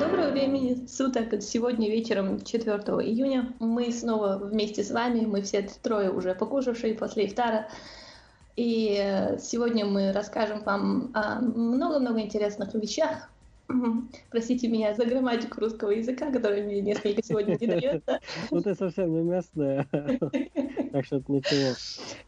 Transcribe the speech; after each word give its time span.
Доброго 0.00 0.30
времени 0.32 0.84
суток. 0.88 1.40
Сегодня 1.42 1.88
вечером 1.88 2.42
4 2.42 2.72
июня 2.74 3.52
мы 3.60 3.92
снова 3.92 4.36
вместе 4.38 4.82
с 4.82 4.90
вами. 4.90 5.26
Мы 5.26 5.42
все 5.42 5.62
трое 5.80 6.10
уже 6.10 6.34
покушавшие 6.34 6.94
после 6.94 7.26
ифтара. 7.26 7.68
И 8.56 8.98
э, 9.00 9.38
сегодня 9.38 9.86
мы 9.86 10.10
расскажем 10.10 10.64
вам 10.64 11.12
о 11.14 11.40
много-много 11.40 12.20
интересных 12.20 12.74
вещах, 12.74 13.29
Простите 14.30 14.68
меня 14.68 14.94
за 14.94 15.04
грамматику 15.04 15.60
русского 15.60 15.90
языка, 15.90 16.30
которая 16.30 16.64
мне 16.64 16.80
несколько 16.80 17.22
сегодня 17.22 17.56
не 17.60 17.66
дается. 17.66 18.20
Ну 18.50 18.60
ты 18.62 18.74
совсем 18.74 19.12
не 19.12 19.22
местная, 19.22 19.86
так 20.92 21.04
что 21.04 21.16
это 21.16 21.32
ничего. 21.32 21.74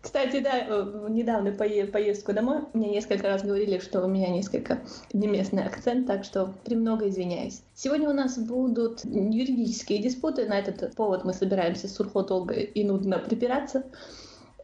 Кстати, 0.01 0.41
да, 0.41 0.67
э, 0.67 1.07
недавно 1.09 1.53
поездку 1.53 2.33
домой 2.33 2.63
мне 2.75 2.91
несколько 2.91 3.29
раз 3.29 3.43
говорили, 3.43 3.79
что 3.79 4.05
у 4.05 4.09
меня 4.09 4.29
несколько 4.29 4.83
неместный 5.13 5.65
акцент, 5.65 6.07
так 6.07 6.25
что 6.25 6.55
премного 6.65 7.09
извиняюсь. 7.09 7.63
Сегодня 7.75 8.09
у 8.09 8.13
нас 8.13 8.39
будут 8.39 9.05
юридические 9.05 10.01
диспуты, 10.01 10.47
на 10.47 10.59
этот 10.59 10.95
повод 10.95 11.25
мы 11.25 11.33
собираемся 11.33 11.89
с 11.89 11.95
Сурхо 11.95 12.23
долго 12.23 12.55
и 12.55 12.85
нудно 12.85 13.19
припираться. 13.19 13.85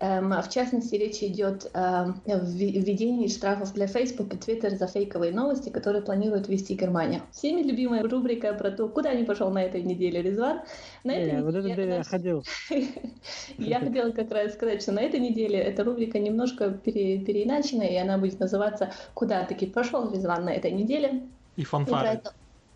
Эм, 0.01 0.31
в 0.31 0.49
частности, 0.49 0.95
речь 0.95 1.23
идет 1.25 1.71
о 1.75 2.15
введении 2.25 3.27
штрафов 3.27 3.73
для 3.75 3.89
Facebook 3.89 4.33
и 4.33 4.37
Twitter 4.37 4.71
за 4.77 4.87
фейковые 4.87 5.33
новости, 5.33 5.71
которые 5.71 6.03
планирует 6.03 6.49
ввести 6.49 6.75
Германия. 6.75 7.23
Всеми 7.33 7.63
любимая 7.63 8.03
рубрика 8.05 8.55
про 8.55 8.71
то, 8.71 8.89
куда 8.89 9.13
не 9.15 9.25
пошел 9.25 9.51
на 9.51 9.63
этой 9.63 9.83
неделе 9.83 10.23
Резван. 10.23 10.61
На 11.03 11.13
этой 11.13 11.33
не, 11.33 11.39
неделе, 11.39 11.43
вот 11.43 11.55
это 11.57 11.83
я 11.83 12.03
ходил. 12.05 12.45
я 13.59 13.81
хотела 13.81 14.13
как 14.13 14.31
раз 14.31 14.55
сказать, 14.55 14.83
что 14.83 14.93
на 14.93 15.01
этой 15.01 15.19
неделе 15.19 15.59
эта 15.59 15.83
рубрика 15.83 16.21
немножко 16.21 16.71
пере, 16.71 17.19
переиначена, 17.19 17.83
и 17.83 17.97
она 17.97 18.19
будет 18.19 18.39
называться 18.39 18.93
«Куда 19.15 19.45
таки 19.45 19.67
пошел 19.67 20.13
Резван 20.13 20.45
на 20.45 20.51
этой 20.51 20.71
неделе?» 20.71 21.23
И 21.57 21.65
фанфары. 21.65 22.21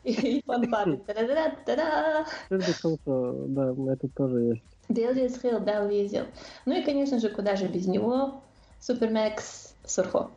И 0.02 0.42
фанфары. 0.44 1.00
Да, 1.06 2.26
это 3.92 4.08
тоже 4.08 4.40
есть. 4.40 4.71
Делвис 4.88 5.40
Хилл, 5.40 5.60
да, 5.60 5.82
увидел. 5.82 6.26
Ну 6.66 6.78
и, 6.78 6.84
конечно 6.84 7.18
же, 7.18 7.28
куда 7.28 7.56
же 7.56 7.66
без 7.66 7.86
него? 7.86 8.42
Супермекс 8.80 9.74
Сурхо. 9.86 10.30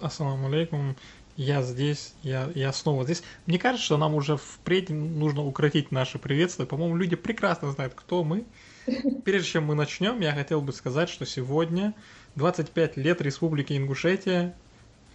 Ассаламу 0.00 0.48
алейкум. 0.48 0.96
Я 1.36 1.62
здесь, 1.62 2.14
я, 2.22 2.48
я 2.54 2.72
снова 2.72 3.04
здесь. 3.04 3.22
Мне 3.46 3.58
кажется, 3.58 3.84
что 3.84 3.96
нам 3.96 4.14
уже 4.14 4.36
впредь 4.36 4.90
нужно 4.90 5.44
укротить 5.44 5.90
наше 5.90 6.18
приветствие. 6.18 6.66
По-моему, 6.66 6.96
люди 6.96 7.16
прекрасно 7.16 7.72
знают, 7.72 7.94
кто 7.94 8.22
мы. 8.22 8.44
Прежде 9.24 9.48
чем 9.48 9.64
мы 9.64 9.74
начнем, 9.74 10.20
я 10.20 10.32
хотел 10.32 10.60
бы 10.60 10.72
сказать, 10.72 11.08
что 11.08 11.26
сегодня 11.26 11.92
25 12.36 12.96
лет 12.96 13.20
Республики 13.20 13.72
Ингушетия. 13.72 14.54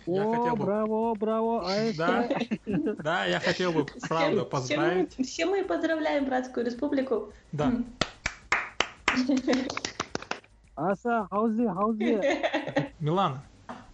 Я 0.06 0.26
О, 0.26 0.34
хотел 0.34 0.56
бы... 0.56 0.66
браво, 0.66 1.16
браво, 1.16 1.70
а 1.70 1.94
да, 1.96 2.30
да, 2.66 3.26
я 3.26 3.40
хотел 3.40 3.72
бы, 3.72 3.86
правда, 4.08 4.44
поздравить. 4.44 5.16
Все 5.24 5.46
мы 5.46 5.64
поздравляем 5.64 6.26
Братскую 6.26 6.66
Республику. 6.66 7.32
Да. 7.52 7.74
Аса, 10.76 11.28
хаузи, 11.30 11.68
хаузи. 11.68 12.22
Милана, 13.00 13.44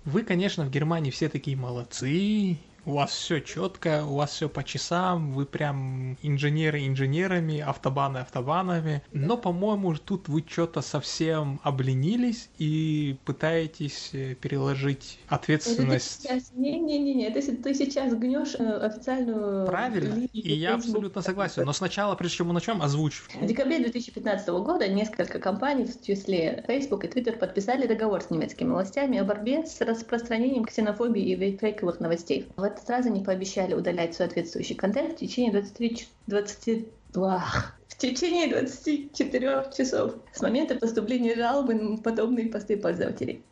вы, 0.04 0.24
конечно, 0.24 0.66
в 0.66 0.70
Германии 0.70 1.12
все 1.12 1.30
такие 1.30 1.58
молодцы, 1.58 2.58
у 2.86 2.94
вас 2.94 3.12
все 3.12 3.40
четко, 3.40 4.06
у 4.06 4.16
вас 4.16 4.32
все 4.32 4.50
по 4.50 4.64
часам, 4.64 5.32
вы 5.32 5.46
прям 5.46 6.18
инженеры 6.22 6.86
инженерами, 6.86 7.60
автобаны 7.60 8.20
автобанами. 8.20 9.02
Но, 9.12 9.38
по-моему, 9.38 9.96
тут 9.96 10.28
вы 10.28 10.44
что-то 10.48 10.82
совсем 10.82 11.60
обленились 11.64 12.50
и 12.58 13.18
пытаетесь 13.26 14.12
э, 14.14 14.36
переложить 14.36 15.20
ответственность. 15.28 16.28
Не-не-не, 16.54 17.30
ты, 17.32 17.42
ты 17.42 17.74
сейчас 17.74 18.14
гнешь 18.14 18.56
э, 18.58 18.64
официальную 18.64 19.66
Правильно, 19.66 20.26
и 20.32 20.54
я 20.54 20.76
абсолютно 20.76 21.22
согласен. 21.22 21.66
Но 21.66 21.74
сначала, 21.74 22.16
прежде 22.16 22.38
чем 22.38 22.48
мы 22.48 22.54
начнем, 22.54 22.82
озвучь. 22.82 23.24
В 23.40 23.46
декабре 23.46 23.80
2015 23.80 24.48
года 24.50 24.88
несколько 24.88 25.40
компаний, 25.40 25.86
в 25.86 26.06
числе 26.06 26.64
Facebook 26.68 27.06
и 27.06 27.08
Twitter, 27.08 27.38
подписали 27.38 27.88
договор 27.88 28.22
с 28.22 28.30
немецкими 28.30 28.70
властями 28.70 29.18
о 29.18 29.24
борьбе 29.24 29.66
с 29.66 29.82
распространением 29.82 30.66
ксенофобии 30.66 31.32
и 31.32 31.58
фейковых 31.58 32.00
новостей. 32.00 32.48
В 32.56 32.64
сразу 32.80 33.10
не 33.10 33.24
пообещали 33.24 33.74
удалять 33.74 34.16
соответствующий 34.16 34.76
контент 34.76 35.14
в 35.14 35.18
течение 35.18 35.52
23, 35.52 36.08
22, 36.28 37.46
в 37.88 37.98
течение 37.98 38.48
24 38.48 39.66
часов 39.76 40.16
с 40.34 40.42
момента 40.42 40.76
поступления 40.76 41.36
жалобы 41.36 41.74
на 41.74 41.98
подобные 41.98 42.48
посты 42.48 42.78
пользователей. 42.78 43.44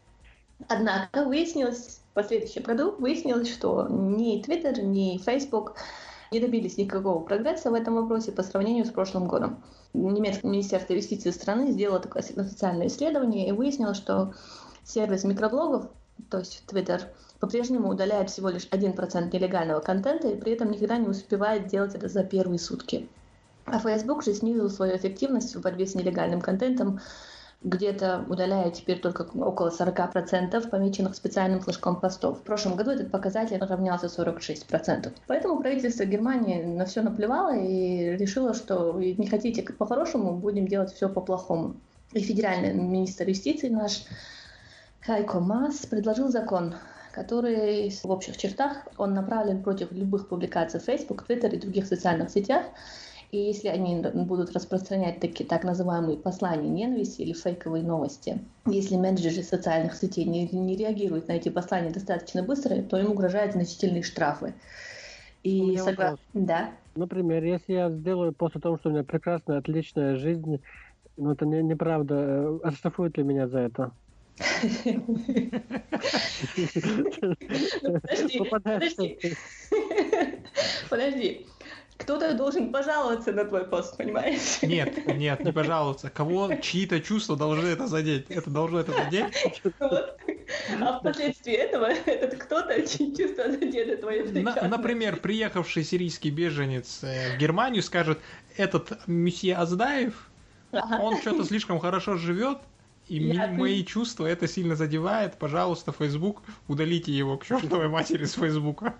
Однако 0.67 1.25
выяснилось 1.25 2.01
в 2.11 2.13
последующем 2.13 2.63
году, 2.63 2.95
выяснилось, 2.97 3.51
что 3.51 3.87
ни 3.89 4.41
Twitter, 4.41 4.81
ни 4.81 5.17
Facebook 5.17 5.75
не 6.31 6.39
добились 6.39 6.77
никакого 6.77 7.23
прогресса 7.23 7.69
в 7.69 7.73
этом 7.73 7.95
вопросе 7.95 8.31
по 8.31 8.43
сравнению 8.43 8.85
с 8.85 8.89
прошлым 8.89 9.27
годом. 9.27 9.63
Немецкое 9.93 10.51
министерство 10.51 10.93
юстиции 10.93 11.31
страны 11.31 11.71
сделало 11.71 11.99
такое 11.99 12.23
официальное 12.23 12.87
исследование 12.87 13.47
и 13.47 13.51
выяснило, 13.51 13.93
что 13.93 14.33
сервис 14.83 15.23
микроблогов, 15.23 15.85
то 16.29 16.39
есть 16.39 16.63
Twitter, 16.67 17.01
по-прежнему 17.39 17.89
удаляет 17.89 18.29
всего 18.29 18.49
лишь 18.49 18.67
1% 18.69 19.33
нелегального 19.33 19.81
контента 19.81 20.29
и 20.29 20.39
при 20.39 20.53
этом 20.53 20.71
никогда 20.71 20.97
не 20.97 21.07
успевает 21.07 21.67
делать 21.67 21.95
это 21.95 22.07
за 22.07 22.23
первые 22.23 22.59
сутки. 22.59 23.07
А 23.65 23.79
Facebook 23.79 24.23
же 24.23 24.33
снизил 24.33 24.69
свою 24.69 24.95
эффективность 24.97 25.55
в 25.55 25.61
борьбе 25.61 25.85
с 25.85 25.95
нелегальным 25.95 26.41
контентом, 26.41 26.99
где-то 27.63 28.25
удаляет 28.27 28.73
теперь 28.73 28.99
только 28.99 29.21
около 29.21 29.69
40% 29.69 30.69
помеченных 30.69 31.15
специальным 31.15 31.61
флажком 31.61 31.99
постов. 31.99 32.39
В 32.39 32.41
прошлом 32.41 32.75
году 32.75 32.91
этот 32.91 33.09
показатель 33.09 33.57
равнялся 33.57 34.07
46%. 34.07 35.13
Поэтому 35.27 35.59
правительство 35.59 36.03
Германии 36.03 36.61
на 36.61 36.85
все 36.85 37.01
наплевало 37.01 37.55
и 37.55 38.17
решило, 38.17 38.53
что 38.53 38.99
не 38.99 39.27
хотите 39.27 39.63
по-хорошему, 39.63 40.35
будем 40.35 40.67
делать 40.67 40.93
все 40.93 41.07
по-плохому. 41.07 41.75
И 42.11 42.19
федеральный 42.19 42.73
министр 42.73 43.29
юстиции 43.29 43.69
наш 43.69 44.03
Кайко 45.05 45.41
Мас 45.41 45.85
предложил 45.85 46.29
закон, 46.29 46.75
который 47.11 47.89
в 47.89 48.09
общих 48.09 48.37
чертах 48.37 48.87
он 48.97 49.13
направлен 49.13 49.61
против 49.61 49.91
любых 49.91 50.29
публикаций 50.29 50.79
в 50.79 50.83
Facebook, 50.83 51.25
Twitter 51.27 51.53
и 51.53 51.59
других 51.59 51.87
социальных 51.87 52.29
сетях. 52.29 52.65
И 53.31 53.37
если 53.37 53.67
они 53.67 54.01
будут 54.13 54.53
распространять 54.53 55.19
такие 55.19 55.45
так 55.45 55.63
называемые 55.63 56.17
послания 56.17 56.69
ненависти 56.69 57.21
или 57.21 57.33
фейковые 57.33 57.83
новости, 57.83 58.39
если 58.65 58.95
менеджеры 58.95 59.43
социальных 59.43 59.95
сетей 59.95 60.23
не, 60.23 60.47
не 60.47 60.77
реагируют 60.77 61.27
на 61.27 61.33
эти 61.33 61.49
послания 61.49 61.89
достаточно 61.89 62.43
быстро, 62.43 62.81
то 62.83 62.97
им 62.97 63.11
угрожают 63.11 63.53
значительные 63.53 64.03
штрафы. 64.03 64.53
И 65.41 65.75
согла... 65.77 66.15
Да. 66.33 66.69
Например, 66.95 67.43
если 67.43 67.73
я 67.73 67.89
сделаю 67.89 68.33
после 68.33 68.61
того, 68.61 68.77
что 68.77 68.89
у 68.89 68.93
меня 68.93 69.03
прекрасная, 69.03 69.57
отличная 69.57 70.15
жизнь, 70.15 70.61
но 71.17 71.33
это 71.33 71.45
не, 71.45 71.61
неправда, 71.61 72.15
э, 72.15 72.59
оштрафуют 72.63 73.17
ли 73.17 73.23
меня 73.23 73.47
за 73.47 73.59
это? 73.59 73.91
Подожди, 78.49 79.37
подожди. 80.89 81.47
Кто-то 81.97 82.33
должен 82.33 82.71
пожаловаться 82.71 83.31
на 83.31 83.45
твой 83.45 83.65
пост, 83.65 83.95
понимаешь? 83.97 84.61
Нет, 84.61 85.05
нет, 85.05 85.43
не 85.43 85.51
пожаловаться. 85.53 86.09
Кого 86.09 86.55
чьи-то 86.55 86.99
чувства 86.99 87.37
должны 87.37 87.67
это 87.67 87.87
задеть? 87.87 88.25
Это 88.29 88.49
должно 88.49 88.79
это 88.79 88.91
задеть? 88.91 89.61
Вот. 89.79 90.17
А 90.81 90.99
впоследствии 90.99 91.53
этого 91.53 91.85
этот 91.85 92.35
кто-то 92.41 92.81
чьи 92.85 93.15
чувства 93.15 93.51
задеты 93.51 93.97
твои 93.97 94.23
На, 94.41 94.67
Например, 94.67 95.17
приехавший 95.17 95.83
сирийский 95.83 96.31
беженец 96.31 97.03
э, 97.03 97.35
в 97.35 97.37
Германию 97.39 97.83
скажет, 97.83 98.19
этот 98.57 99.07
месье 99.07 99.55
Аздаев, 99.55 100.29
он 100.71 101.17
что-то 101.17 101.43
слишком 101.45 101.79
хорошо 101.79 102.17
живет, 102.17 102.57
и 103.07 103.17
я 103.17 103.47
мои 103.47 103.83
чувства 103.83 104.25
это 104.25 104.47
сильно 104.47 104.75
задевает. 104.75 105.37
Пожалуйста, 105.37 105.91
Facebook, 105.91 106.41
удалите 106.67 107.11
его 107.11 107.37
к 107.37 107.45
чертовой 107.45 107.89
матери 107.89 108.25
с 108.25 108.33
Фейсбука. 108.33 108.95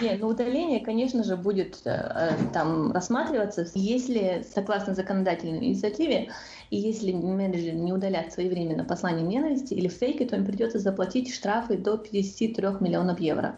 Нет, 0.00 0.20
ну 0.20 0.28
удаление, 0.28 0.80
конечно 0.80 1.22
же, 1.22 1.36
будет 1.36 1.80
э, 1.84 1.90
э, 1.90 2.30
там 2.52 2.92
рассматриваться, 2.92 3.66
если, 3.74 4.44
согласно 4.54 4.94
законодательной 4.94 5.66
инициативе, 5.66 6.30
и 6.70 6.78
если 6.78 7.12
менеджеры 7.12 7.76
не 7.76 7.92
удалят 7.92 8.32
своевременно 8.32 8.84
послание 8.84 9.26
ненависти 9.26 9.74
или 9.74 9.88
фейки, 9.88 10.24
то 10.24 10.36
им 10.36 10.46
придется 10.46 10.78
заплатить 10.78 11.34
штрафы 11.34 11.76
до 11.76 11.98
53 11.98 12.66
миллионов 12.80 13.20
евро 13.20 13.56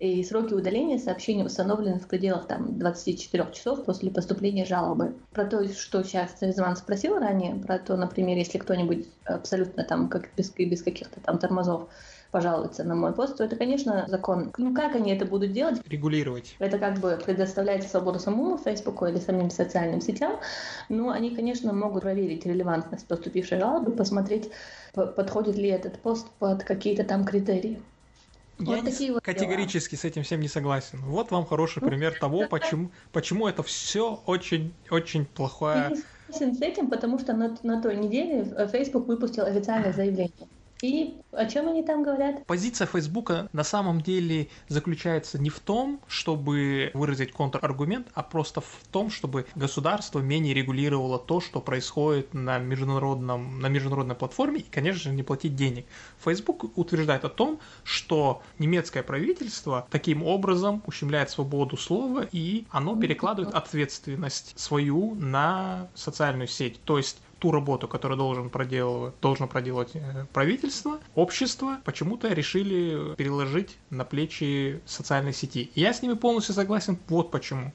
и 0.00 0.24
сроки 0.24 0.54
удаления 0.54 0.98
сообщений 0.98 1.44
установлены 1.44 2.00
в 2.00 2.08
пределах 2.08 2.46
там, 2.46 2.78
24 2.78 3.48
часов 3.52 3.84
после 3.84 4.10
поступления 4.10 4.64
жалобы. 4.64 5.14
Про 5.32 5.44
то, 5.44 5.62
что 5.68 6.02
сейчас 6.02 6.36
Резван 6.40 6.76
спросил 6.76 7.18
ранее, 7.18 7.54
про 7.56 7.78
то, 7.78 7.96
например, 7.96 8.38
если 8.38 8.56
кто-нибудь 8.56 9.06
абсолютно 9.24 9.84
там 9.84 10.08
как 10.08 10.30
без, 10.36 10.50
без 10.52 10.82
каких-то 10.82 11.20
там 11.20 11.38
тормозов 11.38 11.90
пожалуются 12.30 12.82
на 12.84 12.94
мой 12.94 13.12
пост, 13.12 13.36
то 13.36 13.44
это, 13.44 13.56
конечно, 13.56 14.06
закон. 14.08 14.52
Ну, 14.56 14.72
как 14.72 14.94
они 14.94 15.12
это 15.12 15.26
будут 15.26 15.52
делать? 15.52 15.80
Регулировать. 15.86 16.54
Это 16.60 16.78
как 16.78 16.98
бы 16.98 17.18
предоставляет 17.22 17.82
свободу 17.82 18.18
самому 18.18 18.56
Фейсбуку 18.56 19.04
или 19.06 19.18
самим 19.18 19.50
социальным 19.50 20.00
сетям, 20.00 20.38
но 20.88 21.10
они, 21.10 21.34
конечно, 21.34 21.74
могут 21.74 22.02
проверить 22.02 22.46
релевантность 22.46 23.06
поступившей 23.06 23.58
жалобы, 23.58 23.92
посмотреть, 23.92 24.50
подходит 24.94 25.56
ли 25.56 25.68
этот 25.68 25.98
пост 25.98 26.26
под 26.38 26.64
какие-то 26.64 27.04
там 27.04 27.24
критерии. 27.24 27.82
Я 28.60 28.76
вот 28.76 28.84
такие 28.84 29.12
вот 29.12 29.22
категорически 29.22 29.92
дела. 29.94 30.00
с 30.00 30.04
этим 30.04 30.22
всем 30.22 30.40
не 30.40 30.48
согласен. 30.48 31.00
Вот 31.02 31.30
вам 31.30 31.46
хороший 31.46 31.82
пример 31.82 32.18
того, 32.18 32.46
почему, 32.50 32.90
почему 33.12 33.48
это 33.48 33.62
все 33.62 34.22
очень, 34.26 34.74
очень 34.90 35.24
плохое. 35.24 35.90
Я 35.90 35.96
согласен 36.30 36.54
с 36.56 36.62
этим, 36.62 36.90
потому 36.90 37.18
что 37.18 37.32
на, 37.32 37.56
на 37.62 37.82
той 37.82 37.96
неделе 37.96 38.44
Facebook 38.72 39.06
выпустил 39.06 39.44
официальное 39.44 39.92
заявление. 39.92 40.48
И 40.82 41.14
о 41.32 41.46
чем 41.46 41.68
они 41.68 41.82
там 41.82 42.02
говорят? 42.02 42.46
Позиция 42.46 42.86
Фейсбука 42.86 43.48
на 43.52 43.64
самом 43.64 44.00
деле 44.00 44.48
заключается 44.68 45.38
не 45.38 45.50
в 45.50 45.60
том, 45.60 46.00
чтобы 46.08 46.90
выразить 46.94 47.32
контраргумент, 47.32 48.08
а 48.14 48.22
просто 48.22 48.60
в 48.60 48.80
том, 48.90 49.10
чтобы 49.10 49.46
государство 49.54 50.20
менее 50.20 50.54
регулировало 50.54 51.18
то, 51.18 51.40
что 51.40 51.60
происходит 51.60 52.32
на, 52.34 52.58
международном, 52.58 53.60
на 53.60 53.66
международной 53.68 54.14
платформе, 54.14 54.60
и, 54.60 54.70
конечно 54.70 55.02
же, 55.02 55.10
не 55.10 55.22
платить 55.22 55.54
денег. 55.54 55.86
Facebook 56.24 56.76
утверждает 56.76 57.24
о 57.24 57.28
том, 57.28 57.60
что 57.84 58.42
немецкое 58.58 59.02
правительство 59.02 59.86
таким 59.90 60.22
образом 60.22 60.82
ущемляет 60.86 61.30
свободу 61.30 61.76
слова, 61.76 62.26
и 62.32 62.64
оно 62.70 62.96
перекладывает 62.96 63.54
ответственность 63.54 64.58
свою 64.58 65.14
на 65.14 65.88
социальную 65.94 66.48
сеть. 66.48 66.80
То 66.84 66.98
есть 66.98 67.18
ту 67.40 67.50
работу, 67.50 67.88
которую 67.88 68.18
должен 68.18 68.50
проделывать, 68.50 69.14
должно 69.20 69.48
проделать 69.48 69.90
э, 69.94 70.26
правительство, 70.32 71.00
общество, 71.14 71.78
почему-то 71.84 72.28
решили 72.32 73.14
переложить 73.16 73.76
на 73.88 74.04
плечи 74.04 74.80
социальной 74.84 75.32
сети. 75.32 75.70
я 75.74 75.92
с 75.92 76.02
ними 76.02 76.14
полностью 76.14 76.54
согласен 76.54 76.98
вот 77.08 77.30
почему. 77.30 77.72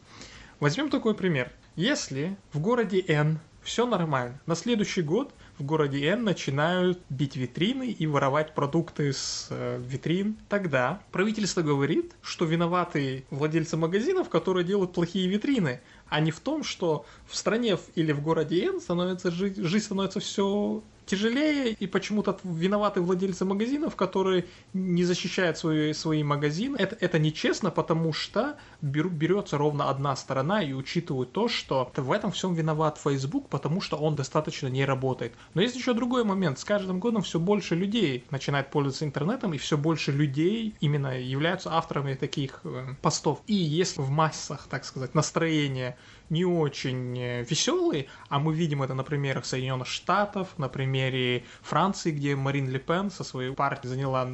Возьмем 0.59 0.89
такой 0.89 1.15
пример. 1.15 1.51
Если 1.75 2.37
в 2.53 2.59
городе 2.59 3.03
N 3.07 3.39
все 3.61 3.85
нормально, 3.87 4.39
на 4.45 4.55
следующий 4.55 5.01
год 5.01 5.33
в 5.57 5.63
городе 5.63 6.05
N 6.05 6.23
начинают 6.23 6.99
бить 7.09 7.35
витрины 7.35 7.89
и 7.89 8.05
воровать 8.05 8.53
продукты 8.53 9.11
с 9.11 9.47
э, 9.49 9.81
витрин, 9.83 10.37
тогда 10.47 11.01
правительство 11.11 11.61
говорит, 11.61 12.13
что 12.21 12.45
виноваты 12.45 13.25
владельцы 13.31 13.75
магазинов, 13.75 14.29
которые 14.29 14.63
делают 14.63 14.93
плохие 14.93 15.27
витрины, 15.27 15.81
а 16.07 16.19
не 16.19 16.31
в 16.31 16.39
том, 16.39 16.63
что 16.63 17.05
в 17.25 17.35
стране 17.35 17.77
или 17.95 18.11
в 18.11 18.21
городе 18.21 18.65
N 18.65 18.79
становится 18.79 19.31
жизнь 19.31 19.79
становится 19.79 20.19
все 20.19 20.81
тяжелее, 21.05 21.71
и 21.71 21.87
почему-то 21.87 22.37
виноваты 22.43 23.01
владельцы 23.01 23.45
магазинов, 23.45 23.95
которые 23.95 24.45
не 24.73 25.03
защищают 25.03 25.57
свои, 25.57 25.93
свои 25.93 26.23
магазины. 26.23 26.77
Это, 26.77 26.97
это 26.99 27.19
нечестно, 27.19 27.71
потому 27.71 28.13
что 28.13 28.57
беру, 28.81 29.09
берется 29.09 29.57
ровно 29.57 29.89
одна 29.89 30.15
сторона 30.15 30.63
и 30.63 30.73
учитывают 30.73 31.31
то, 31.31 31.47
что 31.47 31.91
в 31.95 32.11
этом 32.11 32.31
всем 32.31 32.53
виноват 32.53 32.99
Facebook, 33.03 33.49
потому 33.49 33.81
что 33.81 33.97
он 33.97 34.15
достаточно 34.15 34.67
не 34.67 34.85
работает. 34.85 35.33
Но 35.53 35.61
есть 35.61 35.75
еще 35.75 35.93
другой 35.93 36.23
момент. 36.23 36.59
С 36.59 36.63
каждым 36.63 36.99
годом 36.99 37.21
все 37.21 37.39
больше 37.39 37.75
людей 37.75 38.25
начинает 38.31 38.71
пользоваться 38.71 39.05
интернетом, 39.05 39.53
и 39.53 39.57
все 39.57 39.77
больше 39.77 40.11
людей 40.11 40.75
именно 40.79 41.19
являются 41.19 41.73
авторами 41.73 42.15
таких 42.15 42.61
э, 42.63 42.95
постов. 43.01 43.41
И 43.47 43.53
если 43.53 44.01
в 44.01 44.09
массах, 44.09 44.67
так 44.69 44.85
сказать, 44.85 45.13
настроение 45.15 45.97
не 46.29 46.45
очень 46.45 47.17
э, 47.17 47.43
веселые, 47.43 48.07
а 48.29 48.39
мы 48.39 48.53
видим 48.53 48.83
это 48.83 48.93
на 48.93 49.03
примерах 49.03 49.45
Соединенных 49.45 49.87
Штатов, 49.87 50.57
на 50.57 50.69
примере 50.69 51.43
Франции, 51.61 52.11
где 52.11 52.35
Марин 52.35 52.69
Ле 52.69 52.79
Пен 52.79 53.11
со 53.11 53.23
своей 53.23 53.53
партией 53.53 53.89
заняла 53.89 54.27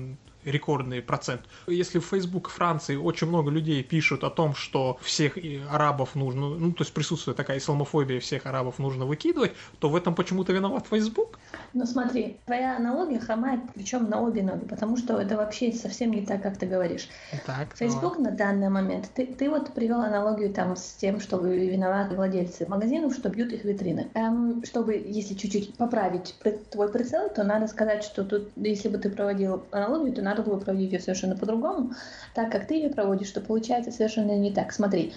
рекордный 0.45 1.01
процент. 1.01 1.41
Если 1.67 1.99
в 1.99 2.05
Facebook 2.05 2.49
Франции 2.49 2.95
очень 2.95 3.27
много 3.27 3.51
людей 3.51 3.83
пишут 3.83 4.23
о 4.23 4.29
том, 4.29 4.55
что 4.55 4.97
всех 5.01 5.38
арабов 5.69 6.15
нужно, 6.15 6.49
ну, 6.49 6.71
то 6.71 6.83
есть 6.83 6.93
присутствует 6.93 7.38
такая 7.38 7.57
исламофобия, 7.57 8.19
всех 8.19 8.45
арабов 8.45 8.79
нужно 8.79 9.05
выкидывать, 9.05 9.53
то 9.79 9.89
в 9.89 9.95
этом 9.95 10.15
почему-то 10.15 10.53
виноват 10.53 10.88
Facebook. 10.89 11.39
Ну 11.73 11.85
смотри, 11.85 12.38
твоя 12.45 12.77
аналогия 12.77 13.19
хромает, 13.19 13.61
причем 13.73 14.09
на 14.09 14.21
обе 14.21 14.43
ноги, 14.43 14.65
потому 14.65 14.97
что 14.97 15.19
это 15.19 15.38
вообще 15.38 15.71
совсем 15.71 16.11
не 16.11 16.25
так, 16.25 16.41
как 16.41 16.57
ты 16.57 16.65
говоришь. 16.65 17.07
Так, 17.45 17.75
Facebook 17.75 18.17
но... 18.17 18.25
на 18.25 18.31
данный 18.31 18.69
момент, 18.69 19.09
ты, 19.13 19.25
ты 19.25 19.49
вот 19.49 19.73
привел 19.73 20.01
аналогию 20.01 20.53
там 20.53 20.75
с 20.75 20.93
тем, 20.93 21.19
что 21.19 21.38
виноваты 21.38 22.15
владельцы 22.15 22.65
магазинов, 22.67 23.13
что 23.13 23.29
бьют 23.29 23.51
их 23.53 23.63
витрины. 23.63 24.09
Эм, 24.13 24.63
чтобы, 24.65 24.95
если 24.95 25.33
чуть-чуть 25.33 25.75
поправить 25.75 26.35
твой 26.71 26.89
прицел, 26.89 27.29
то 27.29 27.43
надо 27.43 27.67
сказать, 27.67 28.03
что 28.03 28.23
тут, 28.23 28.49
если 28.55 28.89
бы 28.89 28.97
ты 28.97 29.09
проводил 29.09 29.63
аналогию, 29.71 30.13
то 30.13 30.21
надо 30.21 30.31
надо 30.31 30.44
было 30.44 30.57
проводить 30.57 30.92
ее 30.92 31.00
совершенно 31.00 31.36
по-другому, 31.36 31.94
так 32.33 32.51
как 32.51 32.68
ты 32.68 32.75
ее 32.75 32.89
проводишь, 32.89 33.28
что 33.28 33.42
получается 33.42 33.92
совершенно 33.92 34.38
не 34.38 34.51
так. 34.51 34.72
Смотри, 34.72 35.13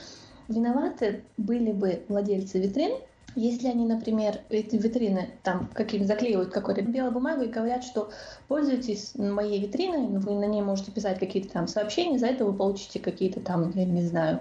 виноваты 0.49 1.23
были 1.37 1.73
бы 1.73 2.03
владельцы 2.09 2.61
витрин, 2.61 2.97
если 3.37 3.69
они, 3.69 3.85
например, 3.85 4.39
эти 4.49 4.77
витрины 4.77 5.31
там 5.43 5.69
каким 5.75 6.05
заклеивают 6.05 6.53
какую-то 6.53 6.83
белую 6.83 7.13
бумагу 7.13 7.43
и 7.43 7.49
говорят, 7.49 7.83
что 7.83 8.11
пользуйтесь 8.47 9.15
моей 9.17 9.61
витриной, 9.61 10.07
вы 10.07 10.35
на 10.35 10.45
ней 10.45 10.63
можете 10.63 10.93
писать 10.93 11.19
какие-то 11.19 11.53
там 11.53 11.67
сообщения, 11.67 12.19
за 12.19 12.27
это 12.27 12.45
вы 12.45 12.53
получите 12.53 13.01
какие-то 13.01 13.41
там, 13.41 13.73
я 13.75 13.85
не 13.85 14.03
знаю, 14.03 14.41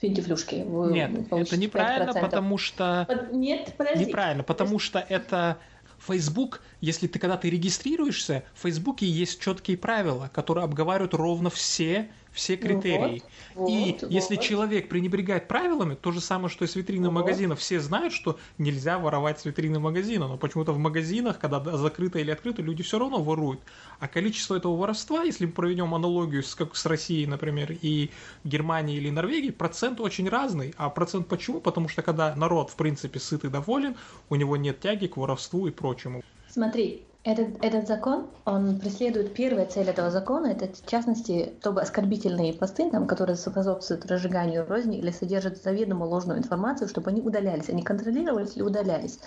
финтифлюшки. 0.00 0.64
Вы 0.66 0.92
Нет, 0.92 1.10
это 1.30 1.56
неправильно, 1.56 2.10
5%. 2.10 2.20
потому 2.20 2.58
что... 2.58 3.28
Нет, 3.30 3.72
подожди. 3.76 4.06
Неправильно, 4.06 4.42
потому 4.42 4.80
что 4.80 4.98
это 4.98 5.58
Facebook, 5.98 6.60
если 6.84 7.06
ты 7.06 7.18
когда 7.18 7.36
ты 7.36 7.48
регистрируешься, 7.48 8.44
в 8.54 8.62
Фейсбуке 8.62 9.06
есть 9.06 9.40
четкие 9.40 9.78
правила, 9.78 10.30
которые 10.34 10.64
обговаривают 10.64 11.14
ровно 11.14 11.48
все 11.48 12.10
все 12.34 12.56
критерии. 12.56 13.22
Вот, 13.54 13.70
и 13.70 13.96
вот, 14.00 14.10
если 14.10 14.34
вот. 14.34 14.44
человек 14.44 14.88
пренебрегает 14.88 15.46
правилами, 15.46 15.94
то 15.94 16.10
же 16.10 16.20
самое, 16.20 16.48
что 16.48 16.64
и 16.64 16.68
с 16.68 16.74
витрины 16.74 17.08
вот. 17.08 17.12
магазина. 17.12 17.54
Все 17.54 17.78
знают, 17.78 18.12
что 18.12 18.38
нельзя 18.58 18.98
воровать 18.98 19.38
с 19.38 19.44
витрины 19.44 19.78
магазина, 19.78 20.26
но 20.26 20.36
почему-то 20.36 20.72
в 20.72 20.78
магазинах, 20.78 21.38
когда 21.38 21.60
закрыто 21.76 22.18
или 22.18 22.32
открыто, 22.32 22.60
люди 22.60 22.82
все 22.82 22.98
равно 22.98 23.22
воруют. 23.22 23.60
А 24.00 24.08
количество 24.08 24.56
этого 24.56 24.76
воровства, 24.76 25.22
если 25.22 25.46
мы 25.46 25.52
проведем 25.52 25.94
аналогию 25.94 26.42
с, 26.42 26.56
как 26.56 26.74
с 26.74 26.84
Россией, 26.86 27.26
например, 27.26 27.76
и 27.80 28.10
Германией 28.42 28.98
или 28.98 29.10
Норвегией, 29.10 29.52
процент 29.52 30.00
очень 30.00 30.28
разный. 30.28 30.74
А 30.76 30.90
процент 30.90 31.28
почему? 31.28 31.60
Потому 31.60 31.88
что 31.88 32.02
когда 32.02 32.34
народ, 32.34 32.70
в 32.70 32.76
принципе, 32.76 33.20
сыт 33.20 33.44
и 33.44 33.48
доволен, 33.48 33.94
у 34.28 34.34
него 34.34 34.56
нет 34.56 34.80
тяги 34.80 35.06
к 35.06 35.16
воровству 35.16 35.68
и 35.68 35.70
прочему. 35.70 36.24
Смотри, 36.54 37.10
этот, 37.24 37.64
этот 37.64 37.88
закон, 37.88 38.30
он 38.44 38.78
преследует 38.78 39.34
первая 39.34 39.66
цель 39.66 39.88
этого 39.88 40.12
закона, 40.12 40.46
это 40.46 40.72
в 40.72 40.86
частности, 40.88 41.56
чтобы 41.58 41.82
оскорбительные 41.82 42.52
посты, 42.54 42.88
там, 42.92 43.08
которые 43.08 43.34
способствуют 43.34 44.06
разжиганию 44.06 44.64
розни 44.64 44.98
или 44.98 45.10
содержат 45.10 45.60
заведомо 45.60 46.04
ложную 46.04 46.38
информацию, 46.38 46.86
чтобы 46.88 47.10
они 47.10 47.22
удалялись, 47.22 47.68
они 47.70 47.82
контролировались 47.82 48.54
или 48.56 48.62
удалялись, 48.62 49.18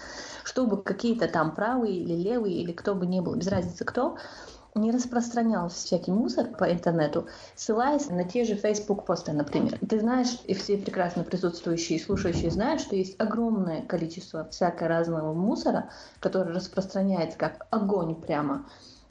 чтобы 0.46 0.82
какие-то 0.82 1.28
там 1.28 1.54
правые 1.54 1.98
или 1.98 2.13
левые 2.13 2.62
или 2.62 2.72
кто 2.72 2.96
бы 2.96 3.06
ни 3.06 3.20
был, 3.20 3.36
без 3.36 3.48
разницы 3.50 3.84
кто, 3.84 4.18
не 4.78 4.92
распространял 4.92 5.70
всякий 5.70 6.12
мусор 6.12 6.48
по 6.48 6.72
интернету, 6.72 7.28
ссылаясь 7.56 8.10
на 8.10 8.24
те 8.24 8.46
же 8.46 8.56
Facebook 8.56 9.06
посты, 9.06 9.34
например. 9.34 9.80
Ты 9.88 10.00
знаешь, 10.00 10.40
и 10.46 10.54
все 10.54 10.78
прекрасно 10.78 11.24
присутствующие 11.24 11.98
и 11.98 12.02
слушающие 12.02 12.52
знают, 12.52 12.82
что 12.82 12.96
есть 12.96 13.20
огромное 13.20 13.82
количество 13.82 14.48
всякого 14.50 14.88
разного 14.88 15.34
мусора, 15.34 15.90
который 16.20 16.54
распространяется 16.54 17.38
как 17.38 17.68
огонь 17.70 18.16
прямо 18.16 18.66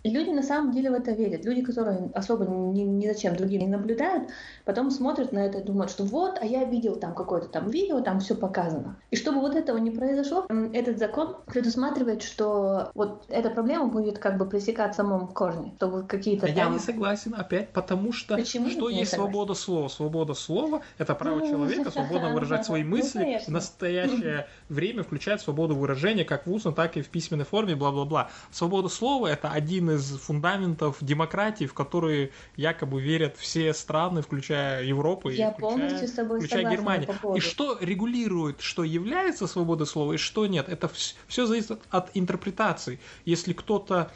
и 0.07 0.11
люди 0.11 0.31
на 0.31 0.43
самом 0.45 0.71
деле 0.71 0.91
в 0.91 0.95
это 0.95 1.11
верят. 1.11 1.45
Люди, 1.45 1.63
которые 1.63 2.11
особо 2.15 2.47
ни, 2.47 2.83
ни 2.83 3.09
зачем 3.09 3.35
другим 3.35 3.63
не 3.63 3.67
наблюдают, 3.67 4.29
потом 4.65 4.93
смотрят 4.93 5.33
на 5.33 5.41
это 5.41 5.59
и 5.59 5.65
думают, 5.65 5.91
что 5.91 6.05
вот, 6.05 6.39
а 6.41 6.47
я 6.47 6.63
видел 6.63 6.95
там 6.95 7.13
какое-то 7.13 7.49
там 7.49 7.71
видео, 7.71 8.01
там 8.01 8.21
все 8.21 8.37
показано. 8.37 8.97
И 9.11 9.17
чтобы 9.17 9.41
вот 9.41 9.57
этого 9.57 9.79
не 9.79 9.91
произошло, 9.91 10.47
этот 10.73 10.99
закон 10.99 11.39
предусматривает, 11.47 12.23
что 12.23 12.93
вот 12.95 13.25
эта 13.29 13.51
проблема 13.51 13.89
будет 13.89 14.19
как 14.19 14.39
бы 14.39 14.47
пресекать 14.47 14.93
в 14.93 14.97
самом 14.97 15.27
корне, 15.27 15.73
чтобы 15.77 16.05
какие-то 16.05 16.47
а 16.47 16.51
там... 16.51 16.57
Я 16.57 16.69
не 16.69 16.79
согласен 16.79 17.35
опять, 17.37 17.71
потому 17.71 18.13
что 18.13 18.37
Почему 18.37 18.71
что 18.71 18.89
есть 18.89 19.11
согласен? 19.11 19.33
свобода 19.33 19.55
слова? 19.55 19.89
Свобода 19.89 20.35
слова— 20.35 20.83
это 20.99 21.17
право 21.17 21.41
человека 21.41 21.91
свободно 21.91 22.33
выражать 22.33 22.65
свои 22.65 22.85
ну, 22.85 22.91
мысли. 22.91 23.41
В 23.45 23.49
настоящее 23.49 24.47
время 24.69 25.03
включает 25.03 25.41
свободу 25.41 25.75
выражения 25.75 26.25
как 26.25 26.47
в 26.47 26.53
устной, 26.53 26.75
так 26.75 26.97
и 26.97 27.03
в 27.03 27.09
письменной 27.09 27.45
форме, 27.45 27.75
бла-бла-бла. 27.75 28.31
Свобода 28.53 28.89
слова— 28.89 29.27
это 29.29 29.49
один 29.49 29.91
из 29.91 29.96
из 29.97 30.19
фундаментов 30.19 30.99
демократии, 31.01 31.65
в 31.65 31.75
которые 31.75 32.31
якобы 32.57 33.01
верят 33.01 33.37
все 33.37 33.75
страны, 33.75 34.23
включая 34.23 34.85
Европу 34.85 35.29
Я 35.31 35.51
и 35.51 35.53
включая, 35.53 36.07
включая 36.07 36.71
Германию. 36.71 37.09
И 37.35 37.41
что 37.41 37.79
регулирует, 37.81 38.61
что 38.61 38.85
является 38.85 39.47
свободой 39.47 39.87
слова 39.87 40.13
и 40.13 40.17
что 40.17 40.47
нет, 40.47 40.69
это 40.69 40.91
все 41.27 41.47
зависит 41.47 41.81
от 41.91 42.11
интерпретации. 42.15 43.01
Если 43.25 43.53
кто-то 43.53 44.11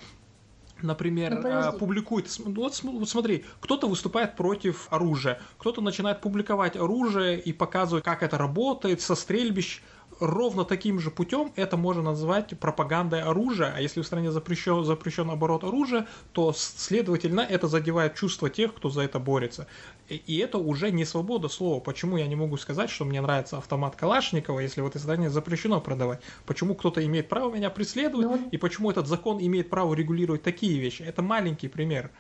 например, 0.83 1.41
ну, 1.43 1.51
а, 1.51 1.73
публикует, 1.73 2.27
вот, 2.39 2.81
вот 2.83 3.09
смотри, 3.09 3.45
кто-то 3.61 3.87
выступает 3.87 4.37
против 4.37 4.87
оружия, 4.91 5.41
кто-то 5.59 5.81
начинает 5.81 6.21
публиковать 6.21 6.77
оружие 6.77 7.39
и 7.39 7.53
показывать, 7.53 8.05
как 8.05 8.23
это 8.23 8.39
работает 8.39 9.01
со 9.01 9.15
стрельбищ, 9.15 9.83
ровно 10.21 10.65
таким 10.65 11.01
же 11.01 11.11
путем 11.11 11.53
это 11.57 11.77
можно 11.77 12.03
назвать 12.03 12.59
пропагандой 12.59 13.23
оружия, 13.23 13.73
а 13.77 13.81
если 13.81 14.01
в 14.01 14.07
стране 14.07 14.31
запрещен, 14.31 14.85
запрещен 14.85 15.31
оборот 15.31 15.65
оружия, 15.65 16.07
то, 16.33 16.53
следовательно, 16.55 17.41
это 17.41 17.67
задевает 17.67 18.15
чувства 18.15 18.51
тех, 18.51 18.75
кто 18.75 18.91
за 18.91 19.03
это 19.03 19.19
борется. 19.19 19.67
И 20.09 20.39
это 20.39 20.59
уже 20.59 20.91
не 20.91 21.05
свобода 21.05 21.49
слова. 21.49 21.81
Почему 21.81 22.17
я 22.17 22.27
не 22.27 22.37
могу 22.37 22.57
сказать, 22.57 22.91
что 22.91 23.05
мне 23.05 23.21
нравится 23.21 23.59
автомат 23.59 23.97
Калашникова, 23.97 24.61
если 24.61 24.81
в 24.81 24.87
этой 24.87 25.01
стране 25.01 25.31
запрещено 25.31 25.81
продавать? 25.81 26.21
Почему 26.47 26.75
кто-то 26.75 27.05
имеет 27.05 27.29
право 27.29 27.53
меня 27.55 27.71
преследовать. 27.71 28.27
Ну 28.27 28.49
и 28.51 28.57
почему 28.57 28.91
этот 28.91 29.07
закон 29.07 29.39
имеет 29.41 29.71
право 29.71 29.95
регулировать 29.95 30.43
такие 30.43 30.79
вещи? 30.79 31.03
Это 31.03 31.23
маленький 31.23 31.69
пример. 31.69 32.11